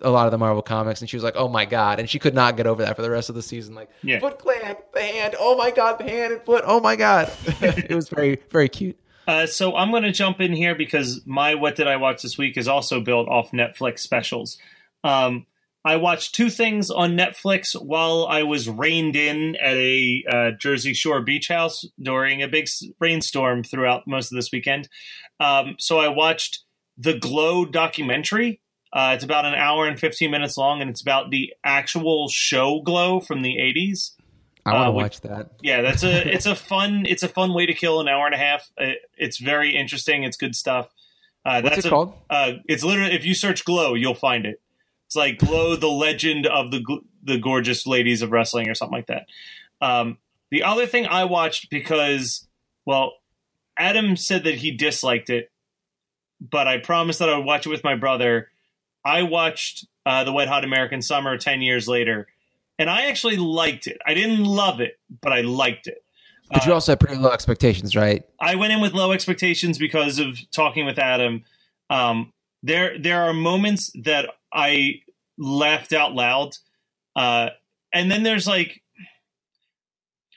a 0.00 0.08
lot 0.08 0.24
of 0.24 0.30
the 0.32 0.38
Marvel 0.38 0.62
comics, 0.62 1.02
and 1.02 1.10
she 1.10 1.16
was 1.16 1.22
like, 1.22 1.34
"Oh 1.36 1.46
my 1.46 1.66
god!" 1.66 2.00
and 2.00 2.08
she 2.08 2.18
could 2.18 2.34
not 2.34 2.56
get 2.56 2.66
over 2.66 2.82
that 2.82 2.96
for 2.96 3.02
the 3.02 3.10
rest 3.10 3.28
of 3.28 3.34
the 3.34 3.42
season. 3.42 3.74
Like, 3.74 3.90
Yeah. 4.02 4.18
Foot 4.18 4.38
Clan, 4.38 4.76
the 4.94 5.02
hand, 5.02 5.34
oh 5.38 5.58
my 5.58 5.70
god, 5.72 5.98
the 5.98 6.04
hand 6.04 6.32
and 6.32 6.42
foot, 6.42 6.64
oh 6.66 6.80
my 6.80 6.96
god. 6.96 7.30
it 7.60 7.94
was 7.94 8.08
very, 8.08 8.38
very 8.50 8.70
cute. 8.70 8.98
Uh, 9.28 9.44
so 9.44 9.76
I'm 9.76 9.90
going 9.90 10.04
to 10.04 10.10
jump 10.10 10.40
in 10.40 10.54
here 10.54 10.74
because 10.74 11.20
my 11.26 11.54
what 11.54 11.76
did 11.76 11.86
I 11.86 11.96
watch 11.96 12.22
this 12.22 12.38
week 12.38 12.56
is 12.56 12.66
also 12.66 12.98
built 12.98 13.28
off 13.28 13.50
Netflix 13.50 13.98
specials. 13.98 14.56
Um, 15.04 15.44
I 15.84 15.96
watched 15.96 16.34
two 16.34 16.50
things 16.50 16.90
on 16.90 17.16
Netflix 17.16 17.74
while 17.80 18.26
I 18.28 18.42
was 18.42 18.68
rained 18.68 19.16
in 19.16 19.56
at 19.56 19.76
a 19.76 20.24
uh, 20.30 20.50
Jersey 20.58 20.92
Shore 20.92 21.22
beach 21.22 21.48
house 21.48 21.86
during 22.00 22.42
a 22.42 22.48
big 22.48 22.68
rainstorm 22.98 23.64
throughout 23.64 24.06
most 24.06 24.30
of 24.30 24.36
this 24.36 24.50
weekend. 24.52 24.88
Um, 25.38 25.76
so 25.78 25.98
I 25.98 26.08
watched 26.08 26.64
the 26.98 27.14
Glow 27.18 27.64
documentary. 27.64 28.60
Uh, 28.92 29.12
it's 29.14 29.24
about 29.24 29.46
an 29.46 29.54
hour 29.54 29.86
and 29.86 29.98
15 29.98 30.30
minutes 30.30 30.58
long, 30.58 30.80
and 30.82 30.90
it's 30.90 31.00
about 31.00 31.30
the 31.30 31.54
actual 31.64 32.28
show 32.28 32.82
Glow 32.82 33.20
from 33.20 33.40
the 33.42 33.56
80s 33.56 34.12
I 34.66 34.74
want 34.74 34.84
to 34.84 34.88
Uh, 34.88 34.92
watch 34.92 35.20
that. 35.22 35.52
yeah 35.62 35.80
that's 35.80 36.02
a 36.02 36.28
it's 36.34 36.44
a 36.44 36.54
fun 36.54 37.06
it's 37.06 37.22
a 37.22 37.28
fun 37.28 37.54
way 37.54 37.64
to 37.64 37.72
kill 37.72 38.00
an 38.00 38.08
hour 38.08 38.26
and 38.26 38.34
a 38.34 38.38
half 38.38 38.70
Uh, 38.78 38.90
it's 39.16 39.38
very 39.38 39.74
interesting 39.74 40.24
it's 40.24 40.36
good 40.36 40.54
stuff 40.54 40.92
uh, 41.46 41.62
What's 41.62 41.76
that's 41.76 41.86
it 41.86 41.88
a- 41.88 41.90
called? 41.90 42.12
uh, 42.28 42.52
it's 42.68 42.84
literally 42.84 43.12
if 43.14 43.24
you 43.24 43.34
search 43.34 43.64
glow 43.64 43.94
you'll 43.94 44.12
find 44.14 44.44
it 44.44 44.60
it's 45.10 45.16
like 45.16 45.38
glow 45.38 45.74
the 45.74 45.88
legend 45.88 46.46
of 46.46 46.70
the 46.70 46.84
the 47.24 47.36
gorgeous 47.36 47.84
ladies 47.84 48.22
of 48.22 48.30
wrestling 48.30 48.68
or 48.68 48.76
something 48.76 48.96
like 48.96 49.08
that 49.08 49.26
um, 49.80 50.18
the 50.52 50.62
other 50.62 50.86
thing 50.86 51.04
i 51.06 51.24
watched 51.24 51.68
because 51.68 52.46
well 52.86 53.14
adam 53.76 54.14
said 54.14 54.44
that 54.44 54.54
he 54.54 54.70
disliked 54.70 55.28
it 55.28 55.50
but 56.40 56.68
i 56.68 56.78
promised 56.78 57.18
that 57.18 57.28
i 57.28 57.36
would 57.36 57.44
watch 57.44 57.66
it 57.66 57.70
with 57.70 57.82
my 57.82 57.96
brother 57.96 58.50
i 59.04 59.22
watched 59.24 59.84
uh, 60.06 60.22
the 60.22 60.32
wet 60.32 60.46
hot 60.46 60.62
american 60.62 61.02
summer 61.02 61.36
10 61.36 61.60
years 61.60 61.88
later 61.88 62.28
and 62.78 62.88
i 62.88 63.06
actually 63.06 63.36
liked 63.36 63.88
it 63.88 63.98
i 64.06 64.14
didn't 64.14 64.44
love 64.44 64.80
it 64.80 64.96
but 65.20 65.32
i 65.32 65.40
liked 65.40 65.88
it 65.88 66.04
But 66.52 66.66
you 66.66 66.72
also 66.72 66.92
had 66.92 67.00
pretty 67.00 67.16
low 67.16 67.30
expectations, 67.30 67.94
right? 67.94 68.24
I 68.40 68.56
went 68.56 68.72
in 68.72 68.80
with 68.80 68.92
low 68.92 69.12
expectations 69.12 69.78
because 69.78 70.18
of 70.18 70.36
talking 70.50 70.84
with 70.84 70.98
Adam. 70.98 71.44
Um, 71.90 72.32
there, 72.64 72.98
there 72.98 73.22
are 73.22 73.32
moments 73.32 73.92
that 74.02 74.30
I 74.52 75.02
laughed 75.38 75.92
out 75.92 76.12
loud, 76.12 76.56
uh, 77.16 77.50
and 77.92 78.10
then 78.10 78.22
there's 78.22 78.46
like 78.46 78.82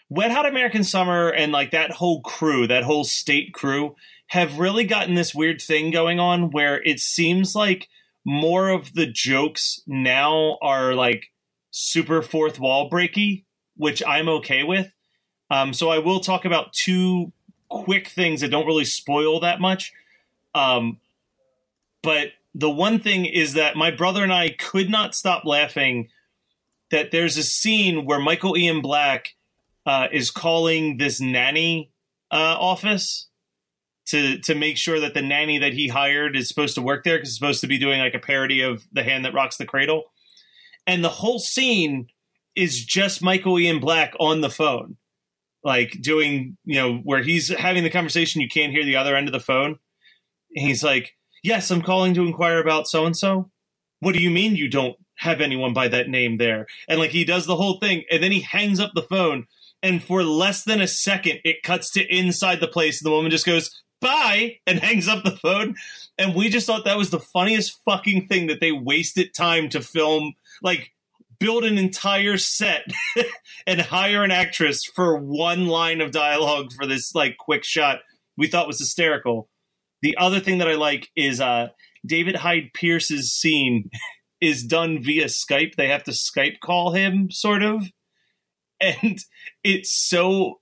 Wet 0.09 0.31
Hot 0.31 0.45
American 0.45 0.83
Summer 0.83 1.29
and 1.29 1.51
like 1.51 1.71
that 1.71 1.91
whole 1.91 2.21
crew, 2.21 2.67
that 2.67 2.83
whole 2.83 3.03
state 3.03 3.53
crew, 3.53 3.95
have 4.27 4.59
really 4.59 4.83
gotten 4.83 5.15
this 5.15 5.33
weird 5.33 5.61
thing 5.61 5.91
going 5.91 6.19
on 6.19 6.51
where 6.51 6.81
it 6.83 6.99
seems 6.99 7.55
like 7.55 7.89
more 8.25 8.69
of 8.69 8.93
the 8.93 9.05
jokes 9.05 9.81
now 9.85 10.57
are 10.61 10.93
like 10.93 11.31
super 11.71 12.21
fourth 12.21 12.59
wall 12.59 12.89
breaky, 12.89 13.43
which 13.75 14.03
I'm 14.07 14.29
okay 14.29 14.63
with. 14.63 14.93
Um, 15.49 15.73
so 15.73 15.89
I 15.89 15.99
will 15.99 16.19
talk 16.19 16.45
about 16.45 16.73
two 16.73 17.31
quick 17.69 18.07
things 18.07 18.41
that 18.41 18.51
don't 18.51 18.67
really 18.67 18.85
spoil 18.85 19.39
that 19.39 19.59
much. 19.59 19.91
Um, 20.55 20.99
but 22.01 22.29
the 22.53 22.69
one 22.69 22.99
thing 22.99 23.25
is 23.25 23.53
that 23.53 23.75
my 23.75 23.91
brother 23.91 24.23
and 24.23 24.33
I 24.33 24.49
could 24.49 24.89
not 24.89 25.15
stop 25.15 25.43
laughing 25.45 26.09
that 26.91 27.11
there's 27.11 27.37
a 27.37 27.43
scene 27.43 28.05
where 28.05 28.19
Michael 28.19 28.55
Ian 28.55 28.81
Black 28.81 29.29
uh, 29.85 30.07
is 30.11 30.29
calling 30.29 30.97
this 30.97 31.19
nanny 31.19 31.91
uh, 32.31 32.55
office 32.59 33.29
to 34.05 34.37
to 34.39 34.53
make 34.53 34.77
sure 34.77 34.99
that 34.99 35.13
the 35.13 35.21
nanny 35.21 35.57
that 35.57 35.73
he 35.73 35.87
hired 35.87 36.35
is 36.35 36.47
supposed 36.47 36.75
to 36.75 36.81
work 36.81 37.03
there 37.03 37.17
because 37.17 37.29
it's 37.29 37.37
supposed 37.37 37.61
to 37.61 37.67
be 37.67 37.77
doing 37.77 37.99
like 37.99 38.13
a 38.13 38.19
parody 38.19 38.61
of 38.61 38.83
The 38.91 39.03
Hand 39.03 39.25
That 39.25 39.33
Rocks 39.33 39.57
the 39.57 39.65
Cradle, 39.65 40.03
and 40.85 41.03
the 41.03 41.09
whole 41.09 41.39
scene 41.39 42.07
is 42.55 42.85
just 42.85 43.23
Michael 43.23 43.57
Ian 43.57 43.79
Black 43.79 44.13
on 44.19 44.41
the 44.41 44.49
phone, 44.49 44.97
like 45.63 45.97
doing 46.01 46.57
you 46.65 46.75
know 46.75 46.97
where 46.97 47.23
he's 47.23 47.49
having 47.49 47.83
the 47.83 47.89
conversation, 47.89 48.41
you 48.41 48.49
can't 48.49 48.71
hear 48.71 48.85
the 48.85 48.97
other 48.97 49.15
end 49.15 49.27
of 49.27 49.33
the 49.33 49.39
phone. 49.39 49.79
And 50.55 50.67
he's 50.67 50.83
like, 50.83 51.15
"Yes, 51.43 51.69
I'm 51.69 51.81
calling 51.81 52.13
to 52.15 52.25
inquire 52.25 52.59
about 52.59 52.87
so 52.87 53.05
and 53.05 53.15
so." 53.15 53.51
What 53.99 54.15
do 54.15 54.21
you 54.21 54.31
mean 54.31 54.55
you 54.55 54.69
don't 54.69 54.97
have 55.15 55.39
anyone 55.39 55.73
by 55.73 55.87
that 55.87 56.09
name 56.09 56.37
there? 56.37 56.65
And 56.89 56.99
like 56.99 57.11
he 57.11 57.23
does 57.23 57.45
the 57.45 57.55
whole 57.55 57.79
thing, 57.79 58.03
and 58.09 58.23
then 58.23 58.31
he 58.31 58.41
hangs 58.41 58.79
up 58.79 58.91
the 58.95 59.03
phone. 59.03 59.47
And 59.81 60.01
for 60.01 60.23
less 60.23 60.63
than 60.63 60.79
a 60.81 60.87
second, 60.87 61.39
it 61.43 61.61
cuts 61.61 61.91
to 61.91 62.05
inside 62.05 62.61
the 62.61 62.67
place, 62.67 63.01
and 63.01 63.05
the 63.05 63.13
woman 63.13 63.31
just 63.31 63.45
goes, 63.45 63.83
bye, 64.03 64.59
and 64.67 64.79
hangs 64.83 65.07
up 65.07 65.23
the 65.23 65.37
phone. 65.37 65.75
And 66.17 66.35
we 66.35 66.49
just 66.49 66.67
thought 66.67 66.85
that 66.85 66.97
was 66.97 67.09
the 67.09 67.19
funniest 67.19 67.79
fucking 67.85 68.27
thing 68.27 68.47
that 68.47 68.59
they 68.59 68.71
wasted 68.71 69.33
time 69.33 69.69
to 69.69 69.81
film, 69.81 70.33
like, 70.61 70.91
build 71.39 71.63
an 71.63 71.77
entire 71.77 72.37
set 72.37 72.83
and 73.67 73.81
hire 73.81 74.23
an 74.23 74.31
actress 74.31 74.85
for 74.85 75.17
one 75.17 75.65
line 75.67 75.99
of 75.99 76.11
dialogue 76.11 76.71
for 76.73 76.85
this, 76.85 77.15
like, 77.15 77.37
quick 77.37 77.63
shot. 77.63 77.99
We 78.37 78.47
thought 78.47 78.67
was 78.67 78.79
hysterical. 78.79 79.49
The 80.03 80.17
other 80.17 80.41
thing 80.41 80.57
that 80.57 80.67
I 80.67 80.75
like 80.75 81.09
is 81.15 81.39
uh, 81.39 81.69
David 82.05 82.35
Hyde 82.35 82.71
Pierce's 82.73 83.31
scene 83.31 83.89
is 84.41 84.63
done 84.63 85.01
via 85.01 85.25
Skype. 85.25 85.75
They 85.75 85.87
have 85.87 86.03
to 86.03 86.11
Skype 86.11 86.59
call 86.61 86.91
him, 86.91 87.31
sort 87.31 87.63
of. 87.63 87.87
And 88.81 89.17
it's 89.63 89.91
so 89.91 90.59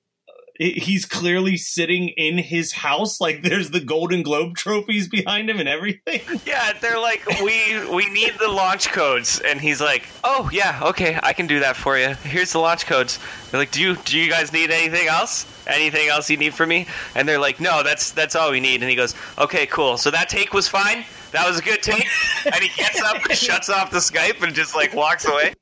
he's 0.61 1.05
clearly 1.05 1.57
sitting 1.57 2.09
in 2.09 2.37
his 2.37 2.71
house 2.71 3.19
like 3.19 3.41
there's 3.43 3.71
the 3.71 3.79
golden 3.79 4.21
globe 4.21 4.55
trophies 4.55 5.07
behind 5.07 5.49
him 5.49 5.59
and 5.59 5.67
everything 5.67 6.21
Yeah, 6.45 6.73
they're 6.79 6.99
like, 6.99 7.25
we 7.41 7.87
we 7.93 8.09
need 8.09 8.33
the 8.39 8.47
launch 8.47 8.89
codes, 8.89 9.39
and 9.39 9.59
he's 9.59 9.81
like, 9.81 10.07
oh 10.23 10.49
yeah, 10.51 10.79
okay, 10.83 11.19
I 11.21 11.33
can 11.33 11.47
do 11.47 11.59
that 11.59 11.75
for 11.75 11.97
you. 11.97 12.09
Here's 12.23 12.51
the 12.51 12.59
launch 12.59 12.85
codes. 12.85 13.19
They're 13.49 13.59
like, 13.59 13.71
do 13.71 13.81
you 13.81 13.95
do 13.97 14.17
you 14.17 14.29
guys 14.29 14.51
need 14.51 14.71
anything 14.71 15.07
else? 15.07 15.45
Anything 15.67 16.09
else 16.09 16.29
you 16.29 16.37
need 16.37 16.53
from 16.53 16.69
me? 16.69 16.87
And 17.15 17.27
they're 17.27 17.39
like, 17.39 17.59
no, 17.59 17.83
that's 17.83 18.11
that's 18.11 18.35
all 18.35 18.51
we 18.51 18.59
need. 18.59 18.81
And 18.81 18.89
he 18.89 18.95
goes, 18.95 19.15
okay, 19.37 19.65
cool. 19.67 19.97
So 19.97 20.11
that 20.11 20.29
take 20.29 20.53
was 20.53 20.67
fine. 20.67 21.05
That 21.31 21.47
was 21.47 21.59
a 21.59 21.61
good 21.61 21.81
take. 21.81 22.05
And 22.45 22.55
he 22.55 22.69
gets 22.75 23.01
up, 23.01 23.21
shuts 23.31 23.69
off 23.69 23.91
the 23.91 23.99
Skype, 23.99 24.41
and 24.43 24.53
just 24.53 24.75
like 24.75 24.93
walks 24.93 25.25
away. 25.25 25.53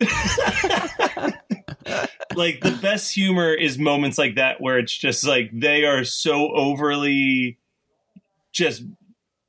like 2.34 2.60
the 2.60 2.76
best 2.82 3.14
humor 3.14 3.52
is 3.54 3.78
moments 3.78 4.18
like 4.18 4.34
that 4.36 4.60
where 4.60 4.78
it's 4.78 4.96
just 4.96 5.26
like 5.26 5.50
they 5.52 5.84
are 5.84 6.04
so 6.04 6.52
overly 6.54 7.58
just 8.52 8.82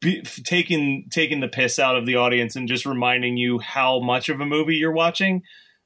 be, 0.01 0.21
taking 0.21 1.07
taking 1.11 1.39
the 1.39 1.47
piss 1.47 1.79
out 1.79 1.95
of 1.97 2.05
the 2.05 2.15
audience 2.15 2.55
and 2.55 2.67
just 2.67 2.85
reminding 2.85 3.37
you 3.37 3.59
how 3.59 3.99
much 3.99 4.29
of 4.29 4.39
a 4.41 4.45
movie 4.45 4.75
you're 4.75 4.91
watching 4.91 5.43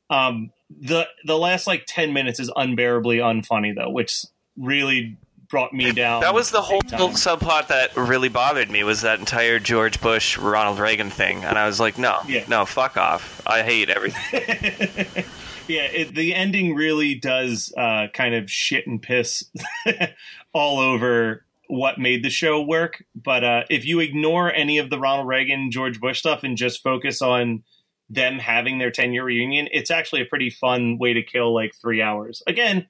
um 0.09 0.51
the 0.69 1.07
the 1.25 1.37
last 1.37 1.67
like 1.67 1.83
10 1.87 2.11
minutes 2.13 2.39
is 2.39 2.51
unbearably 2.55 3.17
unfunny 3.17 3.73
though 3.75 3.89
which 3.89 4.25
really 4.57 5.17
brought 5.49 5.73
me 5.73 5.91
down 5.91 6.21
That 6.21 6.33
was 6.33 6.49
the 6.51 6.61
whole 6.61 6.81
subplot 6.81 7.67
that 7.67 7.95
really 7.97 8.29
bothered 8.29 8.69
me 8.71 8.83
was 8.83 9.01
that 9.01 9.19
entire 9.19 9.59
George 9.59 9.99
Bush 9.99 10.37
Ronald 10.37 10.79
Reagan 10.79 11.09
thing, 11.09 11.43
and 11.43 11.57
I 11.57 11.65
was 11.65 11.77
like, 11.77 11.97
no, 11.97 12.19
Yeah. 12.25 12.45
no, 12.47 12.63
fuck 12.63 12.95
off. 12.95 13.41
I 13.45 13.61
hate 13.61 13.89
everything. 13.89 15.25
yeah, 15.67 15.84
it, 15.84 16.15
the 16.15 16.34
ending 16.34 16.76
really 16.76 17.15
does 17.15 17.74
uh, 17.78 18.08
kind 18.13 18.36
of 18.36 18.50
shit 18.50 18.88
and 18.88 19.02
piss 19.02 19.43
all 20.54 20.80
over 20.80 21.45
what 21.67 21.97
made 22.00 22.24
the 22.24 22.30
show 22.30 22.62
work. 22.62 23.04
But 23.15 23.43
uh, 23.43 23.63
if 23.69 23.86
you 23.86 24.00
ignore 24.00 24.52
any 24.52 24.78
of 24.78 24.89
the 24.89 25.00
Ronald 25.00 25.28
Reagan, 25.28 25.71
George 25.71 26.00
Bush 26.00 26.19
stuff 26.19 26.43
and 26.43 26.58
just 26.58 26.84
focus 26.84 27.21
on 27.21 27.63
them 28.10 28.39
having 28.39 28.78
their 28.78 28.91
10 28.91 29.13
year 29.13 29.24
reunion, 29.24 29.69
it's 29.71 29.89
actually 29.89 30.22
a 30.22 30.26
pretty 30.26 30.49
fun 30.49 30.97
way 30.97 31.14
to 31.14 31.24
kill 31.24 31.53
like 31.53 31.74
three 31.82 32.01
hours. 32.01 32.43
Again, 32.45 32.88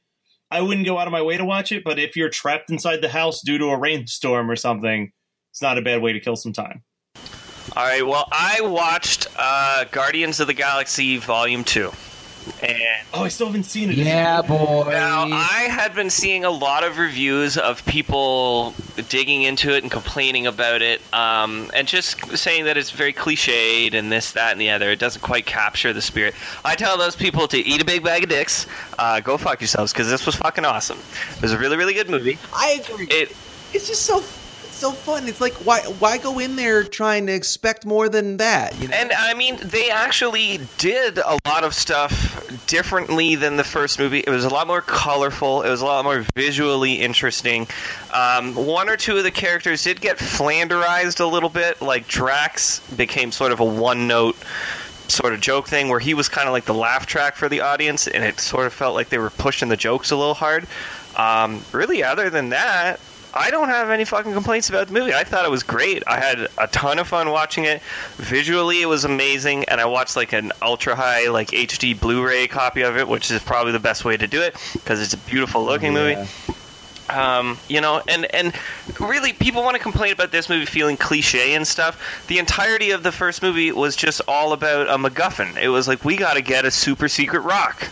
I 0.49 0.61
wouldn't 0.61 0.86
go 0.86 0.97
out 0.97 1.07
of 1.07 1.11
my 1.11 1.22
way 1.22 1.38
to 1.38 1.45
watch 1.45 1.72
it, 1.72 1.84
but 1.84 1.99
if 1.99 2.15
you're 2.15 2.30
trapped 2.30 2.72
inside 2.72 3.01
the 3.01 3.09
house 3.09 3.41
due 3.41 3.57
to 3.59 3.65
a 3.65 3.78
rainstorm 3.78 4.49
or 4.49 4.55
something, 4.55 5.11
it's 5.51 5.61
not 5.61 5.78
a 5.78 5.82
bad 5.82 6.01
way 6.01 6.13
to 6.13 6.19
kill 6.19 6.36
some 6.36 6.51
time. 6.51 6.84
All 7.76 7.86
right, 7.86 8.05
well, 8.05 8.28
I 8.32 8.61
watched 8.61 9.28
uh, 9.38 9.86
Guardians 9.91 10.39
of 10.39 10.47
the 10.47 10.53
Galaxy 10.53 11.17
Volume 11.17 11.63
2. 11.63 11.91
And 12.61 12.77
Oh, 13.13 13.23
I 13.23 13.27
still 13.27 13.47
haven't 13.47 13.63
seen 13.63 13.89
it. 13.89 13.97
Yet. 13.97 14.07
Yeah, 14.07 14.41
boy. 14.41 14.89
Now, 14.89 15.23
I 15.23 15.67
had 15.69 15.93
been 15.93 16.09
seeing 16.09 16.45
a 16.45 16.49
lot 16.49 16.83
of 16.83 16.97
reviews 16.97 17.57
of 17.57 17.85
people 17.85 18.73
digging 19.09 19.43
into 19.43 19.75
it 19.75 19.83
and 19.83 19.91
complaining 19.91 20.47
about 20.47 20.81
it, 20.81 21.01
um, 21.13 21.69
and 21.73 21.87
just 21.87 22.37
saying 22.37 22.65
that 22.65 22.77
it's 22.77 22.91
very 22.91 23.11
cliched 23.13 23.93
and 23.93 24.11
this, 24.11 24.31
that, 24.31 24.53
and 24.53 24.61
the 24.61 24.69
other. 24.69 24.89
It 24.91 24.99
doesn't 24.99 25.21
quite 25.21 25.45
capture 25.45 25.91
the 25.91 26.01
spirit. 26.01 26.35
I 26.63 26.75
tell 26.75 26.97
those 26.97 27.15
people 27.15 27.47
to 27.49 27.57
eat 27.57 27.81
a 27.81 27.85
big 27.85 28.03
bag 28.03 28.23
of 28.23 28.29
dicks, 28.29 28.65
uh, 28.97 29.19
go 29.19 29.37
fuck 29.37 29.59
yourselves, 29.59 29.91
because 29.91 30.09
this 30.09 30.25
was 30.25 30.35
fucking 30.35 30.63
awesome. 30.63 30.99
It 31.35 31.41
was 31.41 31.51
a 31.51 31.57
really, 31.57 31.77
really 31.77 31.93
good 31.93 32.09
movie. 32.09 32.37
I 32.53 32.81
agree. 32.83 33.07
It 33.09 33.35
it's 33.73 33.87
just 33.87 34.03
so 34.05 34.19
it's 34.19 34.40
so 34.82 34.91
fun. 34.91 35.27
It's 35.27 35.39
like 35.39 35.53
why 35.63 35.82
why 35.99 36.17
go 36.17 36.39
in 36.39 36.55
there 36.55 36.84
trying 36.84 37.27
to 37.27 37.34
expect 37.34 37.86
more 37.86 38.09
than 38.09 38.38
that? 38.38 38.79
You 38.82 38.88
know? 38.88 38.95
And 38.95 39.11
I 39.11 39.36
mean, 39.36 39.57
they 39.61 39.91
actually 39.91 40.59
did 40.79 41.19
a 41.19 41.38
lot 41.45 41.63
of 41.63 41.75
stuff 41.75 42.65
differently 42.65 43.36
than 43.36 43.57
the 43.57 43.63
first 43.63 43.99
movie. 43.99 44.23
It 44.25 44.29
was 44.29 44.43
a 44.43 44.49
lot 44.49 44.65
more 44.65 44.82
colorful. 44.82 45.61
It 45.61 45.69
was 45.69 45.82
a 45.82 45.86
lot 45.86 46.03
more 46.03 46.25
visually 46.36 46.95
interesting. 46.95 47.67
Um, 48.11 48.55
one 48.55 48.89
or 48.89 48.97
two 48.97 49.17
of 49.17 49.23
the 49.23 49.29
characters 49.29 49.84
did 49.84 50.01
get 50.01 50.17
flanderized 50.17 51.19
a 51.19 51.27
little 51.27 51.49
bit. 51.49 51.79
Like 51.79 52.07
Drax 52.07 52.79
became 52.95 53.32
sort 53.32 53.51
of 53.51 53.59
a 53.59 53.65
one-note 53.65 54.36
sort 55.07 55.34
of 55.34 55.41
joke 55.41 55.67
thing 55.67 55.89
where 55.89 55.99
he 55.99 56.15
was 56.15 56.27
kind 56.27 56.47
of 56.47 56.53
like 56.53 56.65
the 56.65 56.73
laugh 56.73 57.05
track 57.05 57.36
for 57.36 57.47
the 57.47 57.61
audience, 57.61 58.07
and 58.07 58.23
it 58.23 58.39
sort 58.39 58.65
of 58.65 58.73
felt 58.73 58.95
like 58.95 59.09
they 59.09 59.19
were 59.19 59.29
pushing 59.29 59.69
the 59.69 59.77
jokes 59.77 60.09
a 60.09 60.15
little 60.15 60.34
hard. 60.34 60.65
Um, 61.15 61.63
really, 61.71 62.03
other 62.03 62.32
than 62.32 62.49
that, 62.49 62.99
I 63.34 63.49
don't 63.49 63.69
have 63.69 63.89
any 63.89 64.03
fucking 64.03 64.34
complaints 64.34 64.69
about 64.69 64.88
the 64.88 64.93
movie. 64.93 65.13
I 65.13 65.23
thought 65.23 65.45
it 65.45 65.51
was 65.51 65.63
great. 65.63 66.03
I 66.05 66.19
had 66.19 66.47
a 66.57 66.67
ton 66.67 66.99
of 66.99 67.07
fun 67.07 67.29
watching 67.32 67.63
it. 67.65 67.82
Visually, 68.17 68.82
it 68.82 68.88
was 68.88 69.05
amazing, 69.05 69.65
and 69.65 69.79
I 69.79 69.86
watched 69.86 70.15
like 70.15 70.34
an 70.34 70.51
ultra 70.61 70.95
high, 70.95 71.29
like 71.29 71.49
HD 71.49 71.97
Blu-ray 71.97 72.47
copy 72.47 72.82
of 72.82 72.97
it, 72.97 73.07
which 73.07 73.32
is 73.32 73.41
probably 73.41 73.71
the 73.71 73.79
best 73.79 74.03
way 74.03 74.17
to 74.17 74.27
do 74.27 74.41
it 74.41 74.55
because 74.73 75.01
it's 75.01 75.13
a 75.13 75.17
beautiful 75.17 75.63
looking 75.63 75.93
movie. 75.93 76.15
Um, 77.09 77.57
you 77.67 77.82
know, 77.82 78.01
and 78.07 78.25
and 78.34 78.53
really, 78.99 79.34
people 79.34 79.63
want 79.63 79.75
to 79.75 79.82
complain 79.82 80.13
about 80.13 80.32
this 80.32 80.47
movie 80.47 80.65
feeling 80.65 80.95
cliche 80.97 81.55
and 81.55 81.67
stuff. 81.67 82.25
The 82.27 82.39
entirety 82.39 82.91
of 82.91 83.03
the 83.03 83.11
first 83.11 83.41
movie 83.41 83.71
was 83.71 83.95
just 83.95 84.21
all 84.27 84.53
about 84.53 84.88
a 84.88 84.97
MacGuffin. 84.97 85.61
It 85.61 85.69
was 85.69 85.88
like 85.88 86.05
we 86.05 86.15
got 86.15 86.36
to 86.36 86.41
get 86.41 86.63
a 86.63 86.71
super 86.71 87.09
secret 87.09 87.41
rock. 87.41 87.89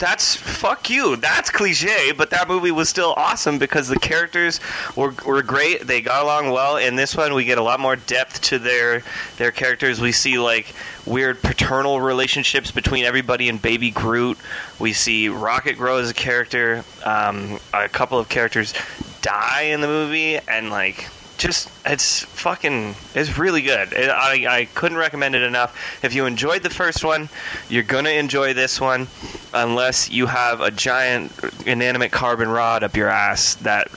That's 0.00 0.34
fuck 0.34 0.88
you. 0.88 1.16
That's 1.16 1.50
cliche, 1.50 2.12
but 2.12 2.30
that 2.30 2.48
movie 2.48 2.70
was 2.70 2.88
still 2.88 3.12
awesome 3.18 3.58
because 3.58 3.86
the 3.86 3.98
characters 3.98 4.58
were, 4.96 5.14
were 5.26 5.42
great. 5.42 5.86
They 5.86 6.00
got 6.00 6.22
along 6.22 6.52
well. 6.52 6.78
In 6.78 6.96
this 6.96 7.14
one, 7.14 7.34
we 7.34 7.44
get 7.44 7.58
a 7.58 7.62
lot 7.62 7.80
more 7.80 7.96
depth 7.96 8.40
to 8.44 8.58
their 8.58 9.02
their 9.36 9.52
characters. 9.52 10.00
We 10.00 10.12
see 10.12 10.38
like 10.38 10.72
weird 11.04 11.42
paternal 11.42 12.00
relationships 12.00 12.70
between 12.70 13.04
everybody 13.04 13.50
and 13.50 13.60
Baby 13.60 13.90
Groot. 13.90 14.38
We 14.78 14.94
see 14.94 15.28
Rocket 15.28 15.76
grow 15.76 15.98
as 15.98 16.08
a 16.08 16.14
character. 16.14 16.82
Um, 17.04 17.60
a 17.74 17.86
couple 17.86 18.18
of 18.18 18.30
characters 18.30 18.72
die 19.20 19.64
in 19.64 19.82
the 19.82 19.86
movie, 19.86 20.38
and 20.48 20.70
like 20.70 21.08
just 21.40 21.70
it's 21.86 22.20
fucking 22.20 22.94
it's 23.14 23.38
really 23.38 23.62
good. 23.62 23.92
It, 23.92 24.10
I 24.10 24.60
I 24.60 24.64
couldn't 24.74 24.98
recommend 24.98 25.34
it 25.34 25.42
enough. 25.42 25.76
If 26.04 26.14
you 26.14 26.26
enjoyed 26.26 26.62
the 26.62 26.70
first 26.70 27.02
one, 27.02 27.28
you're 27.68 27.82
gonna 27.82 28.10
enjoy 28.10 28.52
this 28.52 28.80
one, 28.80 29.08
unless 29.54 30.10
you 30.10 30.26
have 30.26 30.60
a 30.60 30.70
giant 30.70 31.32
inanimate 31.66 32.12
carbon 32.12 32.48
rod 32.48 32.84
up 32.84 32.94
your 32.94 33.08
ass 33.08 33.54
that 33.56 33.90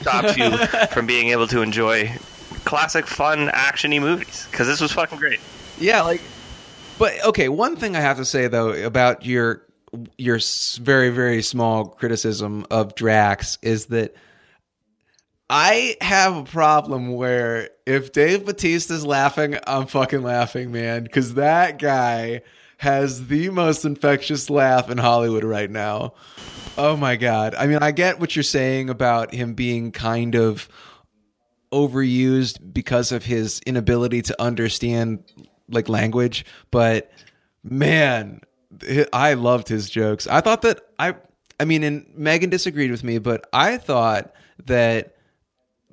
stops 0.00 0.36
you 0.36 0.56
from 0.92 1.06
being 1.06 1.28
able 1.28 1.46
to 1.48 1.60
enjoy 1.60 2.10
classic 2.64 3.06
fun 3.06 3.48
actiony 3.48 4.00
movies. 4.00 4.48
Because 4.50 4.66
this 4.66 4.80
was 4.80 4.90
fucking 4.90 5.18
great. 5.18 5.40
Yeah, 5.78 6.02
like, 6.02 6.22
but 6.98 7.12
okay. 7.26 7.50
One 7.50 7.76
thing 7.76 7.94
I 7.94 8.00
have 8.00 8.16
to 8.16 8.24
say 8.24 8.48
though 8.48 8.72
about 8.72 9.26
your 9.26 9.62
your 10.16 10.38
very 10.80 11.10
very 11.10 11.42
small 11.42 11.88
criticism 11.88 12.66
of 12.70 12.94
Drax 12.94 13.58
is 13.60 13.86
that 13.86 14.14
I 15.52 15.96
have 16.00 16.36
a 16.36 16.44
problem 16.44 17.12
where 17.12 17.70
if 17.84 18.12
Dave 18.12 18.44
Batista's 18.44 19.04
laughing, 19.04 19.56
I'm 19.66 19.88
fucking 19.88 20.22
laughing, 20.22 20.70
man, 20.70 21.02
because 21.02 21.34
that 21.34 21.80
guy 21.80 22.42
has 22.78 23.26
the 23.26 23.50
most 23.50 23.84
infectious 23.84 24.48
laugh 24.48 24.88
in 24.88 24.96
Hollywood 24.96 25.42
right 25.42 25.68
now. 25.68 26.14
Oh 26.78 26.96
my 26.96 27.16
god! 27.16 27.56
I 27.56 27.66
mean, 27.66 27.78
I 27.82 27.90
get 27.90 28.20
what 28.20 28.36
you're 28.36 28.44
saying 28.44 28.90
about 28.90 29.34
him 29.34 29.54
being 29.54 29.90
kind 29.90 30.36
of 30.36 30.68
overused 31.72 32.72
because 32.72 33.10
of 33.10 33.24
his 33.24 33.60
inability 33.66 34.22
to 34.22 34.42
understand 34.42 35.24
like 35.68 35.88
language 35.88 36.44
but 36.70 37.12
man 37.62 38.40
i 39.12 39.34
loved 39.34 39.68
his 39.68 39.88
jokes 39.88 40.26
i 40.26 40.40
thought 40.40 40.62
that 40.62 40.80
i 40.98 41.14
i 41.60 41.64
mean 41.64 41.84
and 41.84 42.06
megan 42.16 42.50
disagreed 42.50 42.90
with 42.90 43.04
me 43.04 43.18
but 43.18 43.48
i 43.52 43.76
thought 43.76 44.32
that 44.66 45.14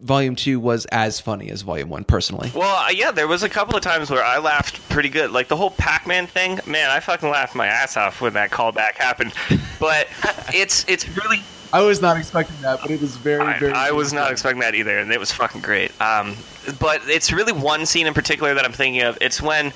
volume 0.01 0.35
2 0.35 0.59
was 0.59 0.85
as 0.85 1.19
funny 1.19 1.49
as 1.49 1.63
volume 1.63 1.89
1 1.89 2.03
personally 2.03 2.51
Well, 2.53 2.85
uh, 2.85 2.89
yeah, 2.89 3.11
there 3.11 3.27
was 3.27 3.43
a 3.43 3.49
couple 3.49 3.75
of 3.75 3.81
times 3.81 4.09
where 4.11 4.23
I 4.23 4.37
laughed 4.37 4.87
pretty 4.89 5.09
good. 5.09 5.31
Like 5.31 5.47
the 5.47 5.55
whole 5.55 5.71
Pac-Man 5.71 6.27
thing, 6.27 6.59
man, 6.67 6.89
I 6.89 6.99
fucking 6.99 7.29
laughed 7.29 7.55
my 7.55 7.67
ass 7.67 7.97
off 7.97 8.21
when 8.21 8.33
that 8.33 8.51
callback 8.51 8.93
happened. 8.93 9.33
But 9.79 10.07
it's 10.53 10.85
it's 10.87 11.07
really 11.17 11.37
i 11.73 11.81
was 11.81 12.01
not 12.01 12.15
expecting 12.15 12.55
that 12.61 12.79
but 12.81 12.89
it 12.89 13.01
was 13.01 13.17
very 13.17 13.43
I, 13.43 13.89
I 13.89 13.91
was 13.91 14.13
not 14.13 14.31
expecting 14.31 14.61
that 14.61 14.73
either, 14.75 14.99
and 14.99 15.11
it 15.11 15.19
was 15.19 15.31
fucking 15.31 15.61
great. 15.61 15.91
Um, 16.01 16.35
but 16.79 17.01
it's 17.07 17.31
really 17.33 17.53
one 17.53 17.85
scene 17.85 18.07
in 18.07 18.13
particular 18.13 18.53
that 18.53 18.63
I'm 18.65 18.71
thinking 18.73 19.01
of. 19.01 19.17
It's 19.19 19.41
when 19.41 19.73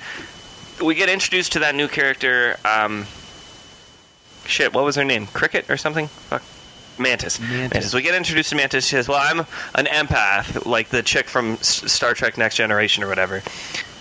we 0.82 0.94
get 0.94 1.08
introduced 1.08 1.52
to 1.52 1.58
that 1.60 1.74
new 1.74 1.88
character. 1.88 2.56
Um, 2.64 3.06
shit, 4.46 4.72
what 4.72 4.84
was 4.84 4.96
her 4.96 5.04
name? 5.04 5.26
Cricket 5.28 5.68
or 5.70 5.76
something? 5.76 6.06
Fuck. 6.06 6.42
Mantis. 7.02 7.38
Mantis. 7.40 7.92
We 7.94 8.02
get 8.02 8.14
introduced 8.14 8.50
to 8.50 8.56
Mantis. 8.56 8.84
She 8.86 8.90
says, 8.96 9.08
"Well, 9.08 9.18
I'm 9.20 9.40
an 9.74 9.86
empath, 9.86 10.64
like 10.66 10.88
the 10.88 11.02
chick 11.02 11.28
from 11.28 11.52
S- 11.54 11.90
Star 11.92 12.14
Trek: 12.14 12.38
Next 12.38 12.56
Generation 12.56 13.02
or 13.04 13.08
whatever." 13.08 13.42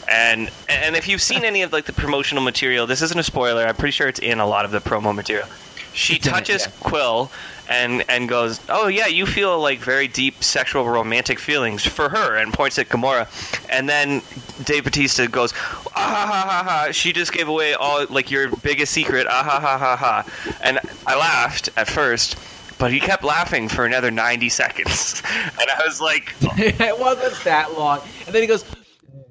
And 0.10 0.50
and 0.68 0.96
if 0.96 1.08
you've 1.08 1.22
seen 1.22 1.44
any 1.46 1.62
of 1.62 1.72
like 1.74 1.86
the 1.86 1.94
promotional 1.94 2.44
material, 2.44 2.86
this 2.88 3.02
isn't 3.02 3.20
a 3.20 3.24
spoiler. 3.24 3.66
I'm 3.66 3.76
pretty 3.76 3.92
sure 3.92 4.08
it's 4.08 4.20
in 4.20 4.40
a 4.40 4.48
lot 4.48 4.66
of 4.66 4.72
the 4.72 4.80
promo 4.80 5.14
material. 5.16 5.48
She 5.94 6.16
It's 6.16 6.26
in 6.28 6.32
it, 6.34 6.36
touches 6.36 6.62
yeah. 6.66 6.72
Quill 6.82 7.32
and 7.70 8.04
and 8.10 8.28
goes, 8.28 8.60
"Oh 8.70 8.88
yeah, 8.88 9.08
you 9.08 9.26
feel 9.26 9.60
like 9.60 9.80
very 9.80 10.08
deep 10.08 10.44
sexual 10.44 10.88
romantic 10.88 11.38
feelings 11.40 11.86
for 11.86 12.10
her," 12.10 12.36
and 12.38 12.54
points 12.54 12.78
at 12.80 12.90
Gamora, 12.90 13.28
and 13.70 13.88
then 13.90 14.22
Dave 14.64 14.84
Batista 14.86 15.28
goes, 15.28 15.54
"Ah 15.96 16.00
ha 16.00 16.26
ha 16.26 16.42
ha 16.50 16.64
ha!" 16.64 16.92
She 16.92 17.12
just 17.14 17.32
gave 17.34 17.48
away 17.48 17.74
all 17.74 18.06
like 18.10 18.32
your 18.32 18.50
biggest 18.50 18.92
secret. 18.94 19.28
Ah 19.30 19.44
ha 19.44 19.60
ha 19.60 19.78
ha 19.78 19.96
ha! 19.96 20.26
And 20.62 20.80
I 21.08 21.16
laughed 21.18 21.70
at 21.78 21.88
first. 21.90 22.36
But 22.82 22.92
he 22.92 23.00
kept 23.00 23.24
laughing 23.24 23.70
for 23.70 23.86
another 23.86 24.10
90 24.12 24.50
seconds. 24.50 25.22
And 25.62 25.70
I 25.70 25.86
was 25.86 26.02
like, 26.02 26.34
it 26.42 27.00
wasn't 27.00 27.44
that 27.44 27.78
long 27.78 28.02
and 28.26 28.34
then 28.34 28.42
he 28.42 28.48
goes 28.48 28.66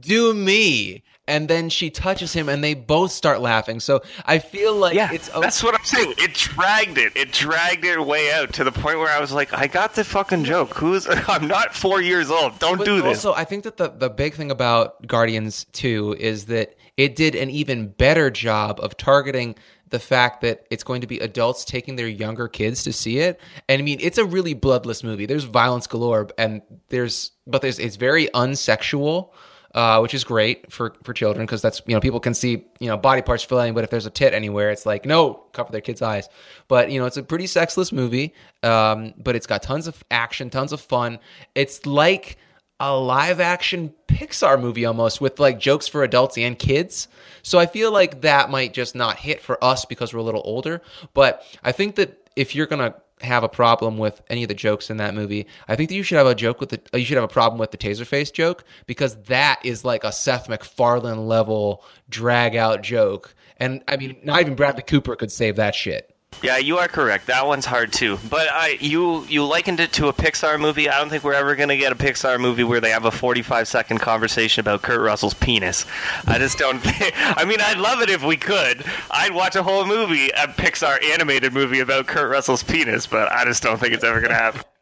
do 0.00 0.32
me 0.32 1.02
and 1.26 1.48
then 1.48 1.68
she 1.68 1.90
touches 1.90 2.32
him 2.32 2.48
and 2.48 2.62
they 2.62 2.74
both 2.74 3.10
start 3.12 3.40
laughing 3.40 3.80
so 3.80 4.00
i 4.26 4.38
feel 4.38 4.74
like 4.74 4.94
yeah, 4.94 5.12
it's 5.12 5.28
that's 5.28 5.62
what 5.62 5.74
I'm 5.74 5.84
saying. 5.84 6.14
It 6.18 6.34
dragged 6.34 6.98
it. 6.98 7.16
It 7.16 7.32
dragged 7.32 7.84
it 7.84 8.04
way 8.04 8.32
out 8.32 8.52
to 8.54 8.64
the 8.64 8.72
point 8.72 8.98
where 8.98 9.08
I 9.08 9.20
was 9.20 9.32
like, 9.32 9.52
I 9.52 9.66
got 9.66 9.94
the 9.94 10.04
fucking 10.04 10.44
joke. 10.44 10.74
Who's? 10.74 11.06
I'm 11.28 11.46
not 11.46 11.74
four 11.74 12.00
years 12.02 12.30
old. 12.30 12.58
Don't 12.58 12.78
But 12.78 12.84
do 12.84 12.96
this. 12.96 13.24
Also, 13.24 13.32
I 13.34 13.44
think 13.44 13.64
that 13.64 13.76
the, 13.76 13.88
the 13.88 14.10
big 14.10 14.34
thing 14.34 14.50
about 14.50 15.06
Guardians 15.06 15.66
2 15.72 16.16
is 16.18 16.46
that 16.46 16.76
it 16.96 17.16
did 17.16 17.34
an 17.34 17.50
even 17.50 17.88
better 17.88 18.30
job 18.30 18.80
of 18.80 18.96
targeting 18.96 19.54
the 19.90 19.98
fact 19.98 20.40
that 20.40 20.66
it's 20.70 20.82
going 20.82 21.00
to 21.00 21.06
be 21.06 21.18
adults 21.18 21.64
taking 21.64 21.96
their 21.96 22.08
younger 22.08 22.48
kids 22.48 22.82
to 22.84 22.92
see 22.92 23.18
it. 23.18 23.40
And 23.68 23.80
I 23.80 23.84
mean, 23.84 23.98
it's 24.00 24.18
a 24.18 24.24
really 24.24 24.54
bloodless 24.54 25.04
movie. 25.04 25.26
There's 25.26 25.44
violence 25.44 25.86
galore 25.86 26.28
and 26.38 26.62
there's 26.88 27.32
but 27.46 27.62
there's 27.62 27.78
it's 27.78 27.96
very 27.96 28.28
unsexual. 28.28 29.30
Uh, 29.72 30.00
which 30.00 30.14
is 30.14 30.24
great 30.24 30.72
for, 30.72 30.96
for 31.04 31.12
children 31.12 31.46
because 31.46 31.62
that's 31.62 31.80
you 31.86 31.94
know 31.94 32.00
people 32.00 32.18
can 32.18 32.34
see 32.34 32.66
you 32.80 32.88
know 32.88 32.96
body 32.96 33.22
parts 33.22 33.44
flailing, 33.44 33.72
but 33.72 33.84
if 33.84 33.90
there's 33.90 34.04
a 34.04 34.10
tit 34.10 34.34
anywhere, 34.34 34.72
it's 34.72 34.84
like 34.84 35.06
no, 35.06 35.34
cover 35.52 35.70
their 35.70 35.80
kids' 35.80 36.02
eyes. 36.02 36.28
But 36.66 36.90
you 36.90 36.98
know 36.98 37.06
it's 37.06 37.16
a 37.16 37.22
pretty 37.22 37.46
sexless 37.46 37.92
movie, 37.92 38.34
um, 38.64 39.14
but 39.16 39.36
it's 39.36 39.46
got 39.46 39.62
tons 39.62 39.86
of 39.86 40.02
action, 40.10 40.50
tons 40.50 40.72
of 40.72 40.80
fun. 40.80 41.20
It's 41.54 41.86
like 41.86 42.36
a 42.80 42.96
live 42.96 43.40
action 43.40 43.94
Pixar 44.08 44.60
movie 44.60 44.86
almost 44.86 45.20
with 45.20 45.38
like 45.38 45.60
jokes 45.60 45.86
for 45.86 46.02
adults 46.02 46.36
and 46.36 46.58
kids. 46.58 47.08
So 47.42 47.58
I 47.58 47.66
feel 47.66 47.92
like 47.92 48.22
that 48.22 48.50
might 48.50 48.74
just 48.74 48.94
not 48.94 49.18
hit 49.18 49.40
for 49.40 49.62
us 49.62 49.84
because 49.84 50.12
we're 50.12 50.20
a 50.20 50.24
little 50.24 50.42
older. 50.44 50.82
But 51.14 51.44
I 51.62 51.72
think 51.72 51.94
that 51.96 52.28
if 52.36 52.54
you're 52.54 52.66
gonna 52.66 52.94
have 53.20 53.44
a 53.44 53.48
problem 53.48 53.98
with 53.98 54.22
any 54.30 54.42
of 54.42 54.48
the 54.48 54.54
jokes 54.54 54.88
in 54.88 54.96
that 54.96 55.14
movie, 55.14 55.46
I 55.68 55.76
think 55.76 55.90
that 55.90 55.94
you 55.94 56.02
should 56.02 56.18
have 56.18 56.26
a 56.26 56.34
joke 56.34 56.58
with 56.58 56.70
the 56.70 56.98
you 56.98 57.04
should 57.04 57.16
have 57.16 57.24
a 57.24 57.28
problem 57.28 57.58
with 57.58 57.70
the 57.70 57.78
Taserface 57.78 58.32
joke 58.32 58.64
because 58.86 59.16
that 59.24 59.60
is 59.62 59.84
like 59.84 60.04
a 60.04 60.12
Seth 60.12 60.48
MacFarlane 60.48 61.26
level 61.26 61.84
drag 62.08 62.56
out 62.56 62.82
joke. 62.82 63.34
And 63.58 63.84
I 63.88 63.98
mean, 63.98 64.16
not 64.24 64.40
even 64.40 64.54
Bradley 64.54 64.82
Cooper 64.82 65.16
could 65.16 65.30
save 65.30 65.56
that 65.56 65.74
shit. 65.74 66.14
Yeah, 66.42 66.56
you 66.56 66.78
are 66.78 66.88
correct. 66.88 67.26
That 67.26 67.46
one's 67.46 67.66
hard 67.66 67.92
too. 67.92 68.18
But 68.30 68.48
I, 68.50 68.78
you, 68.80 69.24
you 69.26 69.44
likened 69.44 69.78
it 69.78 69.92
to 69.94 70.08
a 70.08 70.12
Pixar 70.12 70.58
movie. 70.58 70.88
I 70.88 70.98
don't 70.98 71.10
think 71.10 71.22
we're 71.22 71.34
ever 71.34 71.54
gonna 71.54 71.76
get 71.76 71.92
a 71.92 71.94
Pixar 71.94 72.40
movie 72.40 72.64
where 72.64 72.80
they 72.80 72.90
have 72.90 73.04
a 73.04 73.10
45 73.10 73.68
second 73.68 73.98
conversation 73.98 74.60
about 74.60 74.80
Kurt 74.80 75.00
Russell's 75.00 75.34
penis. 75.34 75.84
I 76.26 76.38
just 76.38 76.56
don't. 76.56 76.78
Think, 76.78 77.12
I 77.16 77.44
mean, 77.44 77.60
I'd 77.60 77.78
love 77.78 78.00
it 78.00 78.08
if 78.08 78.24
we 78.24 78.38
could. 78.38 78.82
I'd 79.10 79.34
watch 79.34 79.54
a 79.54 79.62
whole 79.62 79.84
movie, 79.84 80.28
a 80.30 80.48
Pixar 80.48 81.04
animated 81.12 81.52
movie 81.52 81.80
about 81.80 82.06
Kurt 82.06 82.30
Russell's 82.30 82.62
penis. 82.62 83.06
But 83.06 83.30
I 83.30 83.44
just 83.44 83.62
don't 83.62 83.78
think 83.78 83.92
it's 83.92 84.04
ever 84.04 84.20
gonna 84.20 84.34
happen. 84.34 84.62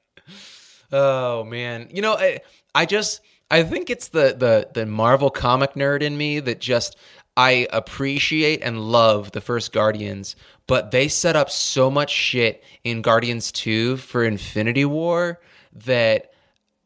Oh 0.90 1.44
man, 1.44 1.88
you 1.92 2.00
know, 2.00 2.14
I, 2.14 2.40
I 2.74 2.86
just 2.86 3.20
I 3.50 3.62
think 3.62 3.90
it's 3.90 4.08
the 4.08 4.34
the 4.38 4.68
the 4.72 4.86
Marvel 4.86 5.28
comic 5.28 5.74
nerd 5.74 6.00
in 6.00 6.16
me 6.16 6.40
that 6.40 6.60
just 6.60 6.96
I 7.38 7.68
appreciate 7.72 8.62
and 8.62 8.80
love 8.80 9.30
the 9.30 9.40
first 9.40 9.72
Guardians, 9.72 10.34
but 10.66 10.90
they 10.90 11.06
set 11.06 11.36
up 11.36 11.50
so 11.50 11.88
much 11.88 12.10
shit 12.10 12.64
in 12.82 13.00
Guardians 13.00 13.52
2 13.52 13.96
for 13.98 14.24
Infinity 14.24 14.84
War 14.84 15.38
that 15.84 16.32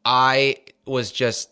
I 0.05 0.57
was 0.85 1.11
just 1.11 1.49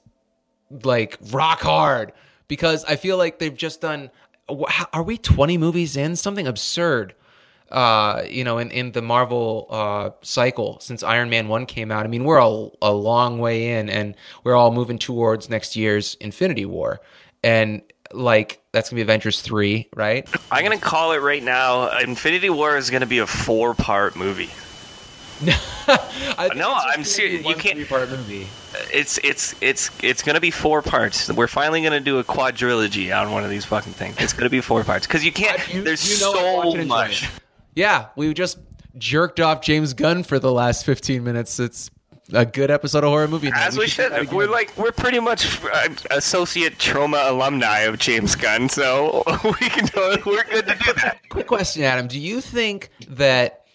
like 0.84 1.18
rock 1.32 1.62
hard 1.62 2.14
because 2.48 2.86
I 2.86 2.96
feel 2.96 3.18
like 3.18 3.40
they've 3.40 3.58
just 3.58 3.82
done 3.82 4.12
are 4.94 5.02
we 5.02 5.18
20 5.18 5.58
movies 5.58 5.98
in 5.98 6.16
something 6.16 6.46
absurd 6.46 7.16
uh, 7.72 8.24
you 8.30 8.44
know, 8.44 8.58
in, 8.58 8.70
in 8.70 8.92
the 8.92 9.02
Marvel 9.02 9.66
uh, 9.70 10.10
cycle 10.22 10.78
since 10.82 11.04
Iron 11.04 11.30
Man 11.30 11.48
1 11.48 11.66
came 11.66 11.90
out. 11.90 12.04
I 12.04 12.10
mean, 12.10 12.26
we're 12.26 12.38
a, 12.38 12.70
a 12.82 12.92
long 12.92 13.40
way 13.40 13.80
in 13.80 13.90
and 13.90 14.14
we're 14.44 14.56
all 14.56 14.72
moving 14.72 15.00
towards 15.00 15.50
next 15.50 15.78
year's 15.78 16.16
Infinity 16.16 16.66
War. 16.66 17.00
And 17.44 17.82
like, 18.14 18.62
that's 18.72 18.90
going 18.90 18.98
to 18.98 19.00
be 19.00 19.02
Avengers 19.02 19.42
3, 19.42 19.90
right? 19.96 20.28
I'm 20.52 20.66
going 20.66 20.78
to 20.78 20.84
call 20.84 21.12
it 21.12 21.20
right 21.20 21.44
now 21.44 21.98
Infinity 22.00 22.50
War 22.50 22.78
is 22.78 22.90
going 22.90 23.02
to 23.02 23.08
be 23.08 23.20
a 23.20 23.28
four 23.28 23.74
part 23.74 24.16
movie. 24.16 24.50
no, 26.56 26.76
I'm 26.78 27.04
serious. 27.04 27.46
You 27.46 27.56
can't. 27.56 27.88
Part 27.90 28.10
movie. 28.12 28.48
It's 28.94 29.18
it's 29.24 29.56
it's 29.60 29.90
it's 30.04 30.22
gonna 30.22 30.40
be 30.40 30.52
four 30.52 30.84
parts. 30.84 31.32
We're 31.32 31.48
finally 31.48 31.82
gonna 31.82 32.00
do 32.00 32.20
a 32.20 32.24
quadrilogy 32.24 33.18
on 33.18 33.32
one 33.32 33.44
of 33.44 33.50
these 33.50 33.66
fucking 33.66 33.94
things. 33.94 34.18
It's 34.20 34.34
gonna 34.34 34.52
be 34.52 34.62
four 34.62 34.84
parts 34.84 35.08
because 35.08 35.26
you 35.26 35.32
can't. 35.32 35.60
You, 35.74 35.82
there's 35.84 36.08
you 36.12 36.24
know 36.26 36.74
so 36.74 36.86
much. 36.86 37.30
Yeah, 37.76 38.08
we 38.16 38.34
just 38.34 38.60
jerked 38.98 39.40
off 39.40 39.62
James 39.62 39.94
Gunn 39.94 40.24
for 40.24 40.38
the 40.38 40.52
last 40.52 40.86
15 40.86 41.24
minutes. 41.24 41.60
It's 41.60 41.90
a 42.34 42.46
good 42.46 42.72
episode 42.72 43.04
of 43.04 43.10
horror 43.10 43.28
movie. 43.28 43.50
Night. 43.50 43.68
As 43.68 43.78
we, 43.78 43.86
we 43.86 43.88
should. 43.88 44.32
We're 44.32 44.50
like 44.50 44.76
we're 44.78 44.92
pretty 44.92 45.20
much 45.20 45.64
uh, 45.66 45.90
associate 46.12 46.78
Troma 46.78 47.30
alumni 47.30 47.80
of 47.80 48.00
James 48.00 48.36
Gunn, 48.36 48.70
so 48.70 49.24
we 49.44 49.70
can 49.70 49.90
we're 50.26 50.44
good 50.46 50.68
to 50.68 50.76
do 50.76 50.94
that. 50.94 51.20
Quick 51.30 51.48
question, 51.48 51.84
Adam. 51.84 52.08
Do 52.08 52.20
you 52.20 52.42
think 52.42 52.90
that 53.10 53.66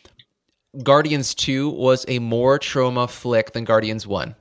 Guardians 0.82 1.34
Two 1.34 1.70
was 1.70 2.04
a 2.08 2.18
more 2.18 2.58
Troma 2.58 3.08
flick 3.08 3.52
than 3.52 3.64
Guardians 3.64 4.06
One? 4.06 4.34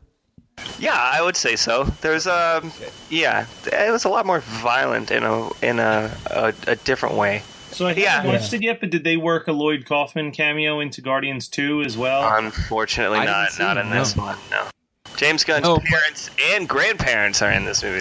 Yeah, 0.79 0.97
I 0.97 1.21
would 1.21 1.35
say 1.35 1.55
so. 1.55 1.83
There's 2.01 2.27
a 2.27 2.61
um, 2.63 2.71
yeah, 3.09 3.45
it 3.65 3.91
was 3.91 4.05
a 4.05 4.09
lot 4.09 4.25
more 4.25 4.39
violent 4.39 5.11
in 5.11 5.23
a 5.23 5.49
in 5.61 5.79
a 5.79 6.15
a, 6.27 6.53
a 6.67 6.75
different 6.77 7.15
way. 7.15 7.41
So 7.75 7.87
I 7.87 7.89
haven't 7.89 8.03
yeah. 8.03 8.25
watched 8.25 8.53
it 8.53 8.63
yet, 8.63 8.79
but 8.79 8.89
did 8.89 9.03
they 9.03 9.17
work 9.17 9.49
a 9.49 9.51
Lloyd 9.51 9.85
Kaufman 9.85 10.31
cameo 10.31 10.79
into 10.79 11.01
Guardians 11.01 11.49
Two 11.49 11.81
as 11.81 11.97
well? 11.97 12.37
Unfortunately, 12.37 13.19
I 13.19 13.25
not 13.25 13.59
not 13.59 13.77
in 13.77 13.89
this 13.89 14.15
one. 14.15 14.37
No. 14.49 14.69
James 15.17 15.43
Gunn's 15.43 15.67
oh, 15.67 15.79
parents 15.79 16.29
and 16.41 16.69
grandparents 16.69 17.41
are 17.41 17.51
in 17.51 17.65
this 17.65 17.83
movie. 17.83 17.99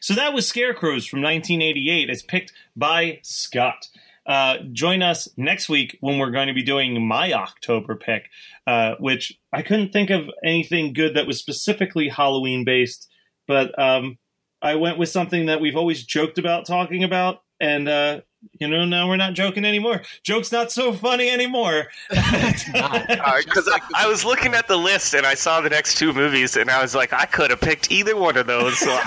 So 0.00 0.14
that 0.14 0.32
was 0.32 0.48
Scarecrows 0.48 1.04
from 1.06 1.20
1988, 1.20 2.08
as 2.08 2.22
picked 2.22 2.54
by 2.74 3.18
Scott. 3.22 3.88
Uh, 4.24 4.56
join 4.72 5.02
us 5.02 5.28
next 5.36 5.68
week 5.68 5.98
when 6.00 6.18
we're 6.18 6.30
going 6.30 6.48
to 6.48 6.54
be 6.54 6.62
doing 6.62 7.06
my 7.06 7.34
October 7.34 7.94
pick, 7.94 8.30
uh, 8.66 8.94
which 8.98 9.38
I 9.52 9.60
couldn't 9.60 9.92
think 9.92 10.08
of 10.08 10.30
anything 10.42 10.94
good 10.94 11.14
that 11.14 11.26
was 11.26 11.38
specifically 11.38 12.08
Halloween 12.08 12.64
based, 12.64 13.06
but 13.46 13.78
um, 13.78 14.16
I 14.62 14.76
went 14.76 14.96
with 14.96 15.10
something 15.10 15.44
that 15.46 15.60
we've 15.60 15.76
always 15.76 16.04
joked 16.04 16.38
about 16.38 16.64
talking 16.64 17.04
about, 17.04 17.42
and 17.60 17.88
uh, 17.88 18.20
you 18.58 18.68
know, 18.68 18.84
now 18.84 19.08
we're 19.08 19.16
not 19.16 19.34
joking 19.34 19.64
anymore. 19.64 20.02
Joke's 20.22 20.52
not 20.52 20.70
so 20.72 20.92
funny 20.92 21.28
anymore. 21.30 21.86
Because 22.08 23.68
I, 23.72 23.80
I, 23.96 24.06
was 24.06 24.24
looking 24.24 24.54
at 24.54 24.68
the 24.68 24.76
list 24.76 25.14
and 25.14 25.26
I 25.26 25.34
saw 25.34 25.60
the 25.60 25.70
next 25.70 25.96
two 25.96 26.12
movies, 26.12 26.56
and 26.56 26.70
I 26.70 26.80
was 26.82 26.94
like, 26.94 27.12
I 27.12 27.26
could 27.26 27.50
have 27.50 27.60
picked 27.60 27.90
either 27.90 28.16
one 28.16 28.36
of 28.36 28.46
those. 28.46 28.78
So 28.78 28.90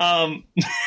um, 0.00 0.44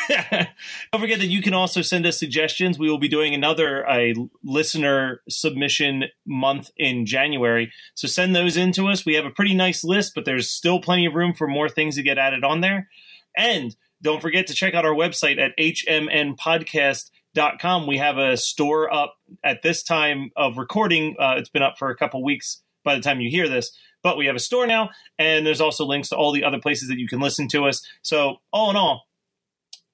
don't 0.09 0.99
forget 0.99 1.19
that 1.19 1.27
you 1.27 1.41
can 1.41 1.53
also 1.53 1.81
send 1.81 2.05
us 2.05 2.19
suggestions. 2.19 2.77
We 2.77 2.89
will 2.89 2.97
be 2.97 3.07
doing 3.07 3.33
another 3.33 3.83
a 3.83 4.13
listener 4.43 5.21
submission 5.29 6.05
month 6.25 6.69
in 6.77 7.05
January, 7.05 7.71
so 7.95 8.07
send 8.07 8.35
those 8.35 8.57
in 8.57 8.71
to 8.73 8.87
us. 8.87 9.05
We 9.05 9.15
have 9.15 9.25
a 9.25 9.31
pretty 9.31 9.53
nice 9.53 9.83
list, 9.83 10.13
but 10.15 10.25
there's 10.25 10.49
still 10.49 10.79
plenty 10.81 11.05
of 11.05 11.13
room 11.13 11.33
for 11.33 11.47
more 11.47 11.69
things 11.69 11.95
to 11.95 12.03
get 12.03 12.17
added 12.17 12.43
on 12.43 12.61
there. 12.61 12.89
And 13.37 13.75
don't 14.01 14.21
forget 14.21 14.47
to 14.47 14.53
check 14.53 14.73
out 14.73 14.85
our 14.85 14.93
website 14.93 15.37
at 15.39 15.51
hmnpodcast.com. 15.57 17.87
We 17.87 17.97
have 17.97 18.17
a 18.17 18.35
store 18.37 18.93
up 18.93 19.15
at 19.43 19.61
this 19.61 19.83
time 19.83 20.31
of 20.35 20.57
recording. 20.57 21.15
Uh, 21.19 21.35
it's 21.37 21.49
been 21.49 21.61
up 21.61 21.77
for 21.77 21.89
a 21.89 21.95
couple 21.95 22.23
weeks 22.23 22.61
by 22.83 22.95
the 22.95 23.01
time 23.01 23.21
you 23.21 23.29
hear 23.29 23.47
this, 23.47 23.71
but 24.01 24.17
we 24.17 24.25
have 24.25 24.35
a 24.35 24.39
store 24.39 24.65
now, 24.65 24.89
and 25.19 25.45
there's 25.45 25.61
also 25.61 25.85
links 25.85 26.09
to 26.09 26.15
all 26.15 26.31
the 26.31 26.43
other 26.43 26.59
places 26.59 26.89
that 26.89 26.97
you 26.97 27.07
can 27.07 27.19
listen 27.19 27.47
to 27.49 27.65
us. 27.65 27.85
So, 28.01 28.37
all 28.51 28.71
in 28.71 28.75
all, 28.75 29.05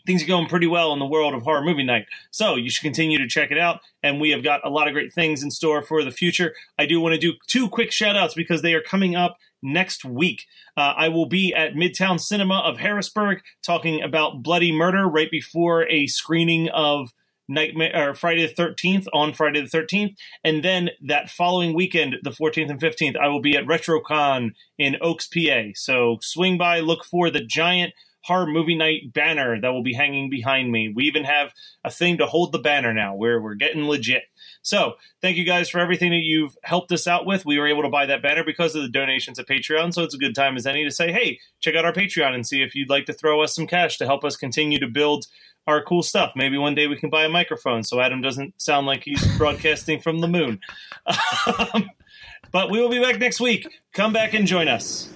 things 0.08 0.24
are 0.24 0.28
going 0.28 0.48
pretty 0.48 0.68
well 0.68 0.94
in 0.94 1.00
the 1.00 1.06
world 1.06 1.36
of 1.36 1.44
horror 1.44 1.62
movie 1.62 1.84
night. 1.84 2.06
So 2.32 2.56
you 2.56 2.70
should 2.70 2.82
continue 2.82 3.20
to 3.20 3.28
check 3.28 3.52
it 3.52 3.60
out. 3.60 3.82
And 4.02 4.22
we 4.22 4.32
have 4.32 4.42
got 4.42 4.66
a 4.66 4.70
lot 4.70 4.88
of 4.88 4.94
great 4.94 5.14
things 5.14 5.44
in 5.44 5.52
store 5.52 5.84
for 5.84 6.04
the 6.04 6.12
future. 6.12 6.56
I 6.80 6.86
do 6.86 7.02
want 7.02 7.14
to 7.14 7.20
do 7.20 7.34
two 7.48 7.68
quick 7.68 7.92
shout 7.92 8.16
outs 8.16 8.34
because 8.34 8.62
they 8.62 8.74
are 8.74 8.82
coming 8.82 9.16
up 9.16 9.38
next 9.62 10.06
week. 10.06 10.46
Uh, 10.76 10.94
I 10.96 11.10
will 11.10 11.26
be 11.26 11.54
at 11.54 11.74
Midtown 11.74 12.20
Cinema 12.20 12.60
of 12.60 12.78
Harrisburg 12.78 13.40
talking 13.66 14.02
about 14.02 14.44
Bloody 14.44 14.72
Murder 14.72 15.08
right 15.08 15.32
before 15.32 15.88
a 15.90 16.08
screening 16.08 16.70
of 16.70 17.12
Nightmare 17.50 18.10
or 18.10 18.14
Friday 18.14 18.46
the 18.46 18.54
Thirteenth 18.54 19.08
on 19.14 19.34
Friday 19.34 19.62
the 19.62 19.70
Thirteenth, 19.70 20.18
and 20.44 20.64
then 20.64 20.90
that 21.06 21.30
following 21.30 21.74
weekend, 21.74 22.18
the 22.22 22.32
Fourteenth 22.32 22.70
and 22.70 22.80
Fifteenth, 22.80 23.16
I 23.16 23.30
will 23.30 23.42
be 23.42 23.56
at 23.56 23.66
RetroCon 23.66 24.52
in 24.78 24.98
Oaks, 25.02 25.28
PA. 25.28 25.70
So 25.74 26.18
swing 26.22 26.58
by, 26.58 26.82
look 26.82 27.06
for 27.06 27.30
the 27.30 27.44
giant 27.44 27.94
horror 28.28 28.48
movie 28.48 28.76
night 28.76 29.14
banner 29.14 29.60
that 29.60 29.70
will 29.70 29.84
be 29.84 29.94
hanging 29.94 30.30
behind 30.30 30.72
me. 30.72 30.92
We 30.94 31.06
even 31.06 31.24
have 31.24 31.54
a 31.84 31.90
thing 31.90 32.18
to 32.18 32.26
hold 32.26 32.52
the 32.52 32.60
banner 32.60 32.94
now. 32.94 33.16
We're 33.16 33.42
we're 33.42 33.56
getting 33.56 33.88
legit. 33.88 34.24
So 34.68 34.96
thank 35.22 35.38
you 35.38 35.46
guys 35.46 35.70
for 35.70 35.80
everything 35.80 36.12
that 36.12 36.24
you've 36.24 36.58
helped 36.64 36.92
us 36.92 37.08
out 37.08 37.26
with. 37.26 37.46
We 37.46 37.58
were 37.58 37.68
able 37.68 37.84
to 37.84 37.90
buy 37.90 38.06
that 38.06 38.22
banner 38.22 38.44
because 38.44 38.76
of 38.76 38.82
the 38.82 38.90
donations 38.90 39.40
at 39.40 39.48
Patreon. 39.48 39.94
So 39.94 40.04
it's 40.04 40.14
a 40.14 40.18
good 40.18 40.36
time 40.36 40.58
as 40.58 40.68
any 40.68 40.84
to 40.84 40.92
say, 40.92 41.10
hey, 41.10 41.40
check 41.62 41.76
out 41.76 41.86
our 41.86 41.94
Patreon 41.94 42.36
and 42.36 42.46
see 42.46 42.62
if 42.62 42.76
you'd 42.76 42.90
like 42.90 43.06
to 43.06 43.14
throw 43.14 43.42
us 43.42 43.56
some 43.56 43.66
cash 43.66 43.98
to 43.98 44.06
help 44.06 44.26
us 44.26 44.36
continue 44.36 44.78
to 44.80 44.88
build 44.88 45.28
our 45.68 45.82
cool 45.82 46.04
stuff. 46.04 46.34
Maybe 46.36 46.58
one 46.58 46.76
day 46.76 46.88
we 46.88 46.98
can 46.98 47.10
buy 47.10 47.24
a 47.24 47.30
microphone 47.30 47.84
so 47.84 48.02
Adam 48.02 48.22
doesn't 48.22 48.62
sound 48.62 48.88
like 48.88 49.04
he's 49.04 49.26
broadcasting 49.38 50.02
from 50.02 50.20
the 50.20 50.28
moon. 50.28 50.60
Um, 51.74 51.90
but 52.52 52.70
we 52.70 52.82
will 52.82 52.90
be 52.90 53.00
back 53.00 53.20
next 53.20 53.40
week. 53.40 53.68
Come 53.94 54.12
back 54.12 54.34
and 54.34 54.46
join 54.46 54.68
us. 54.68 55.10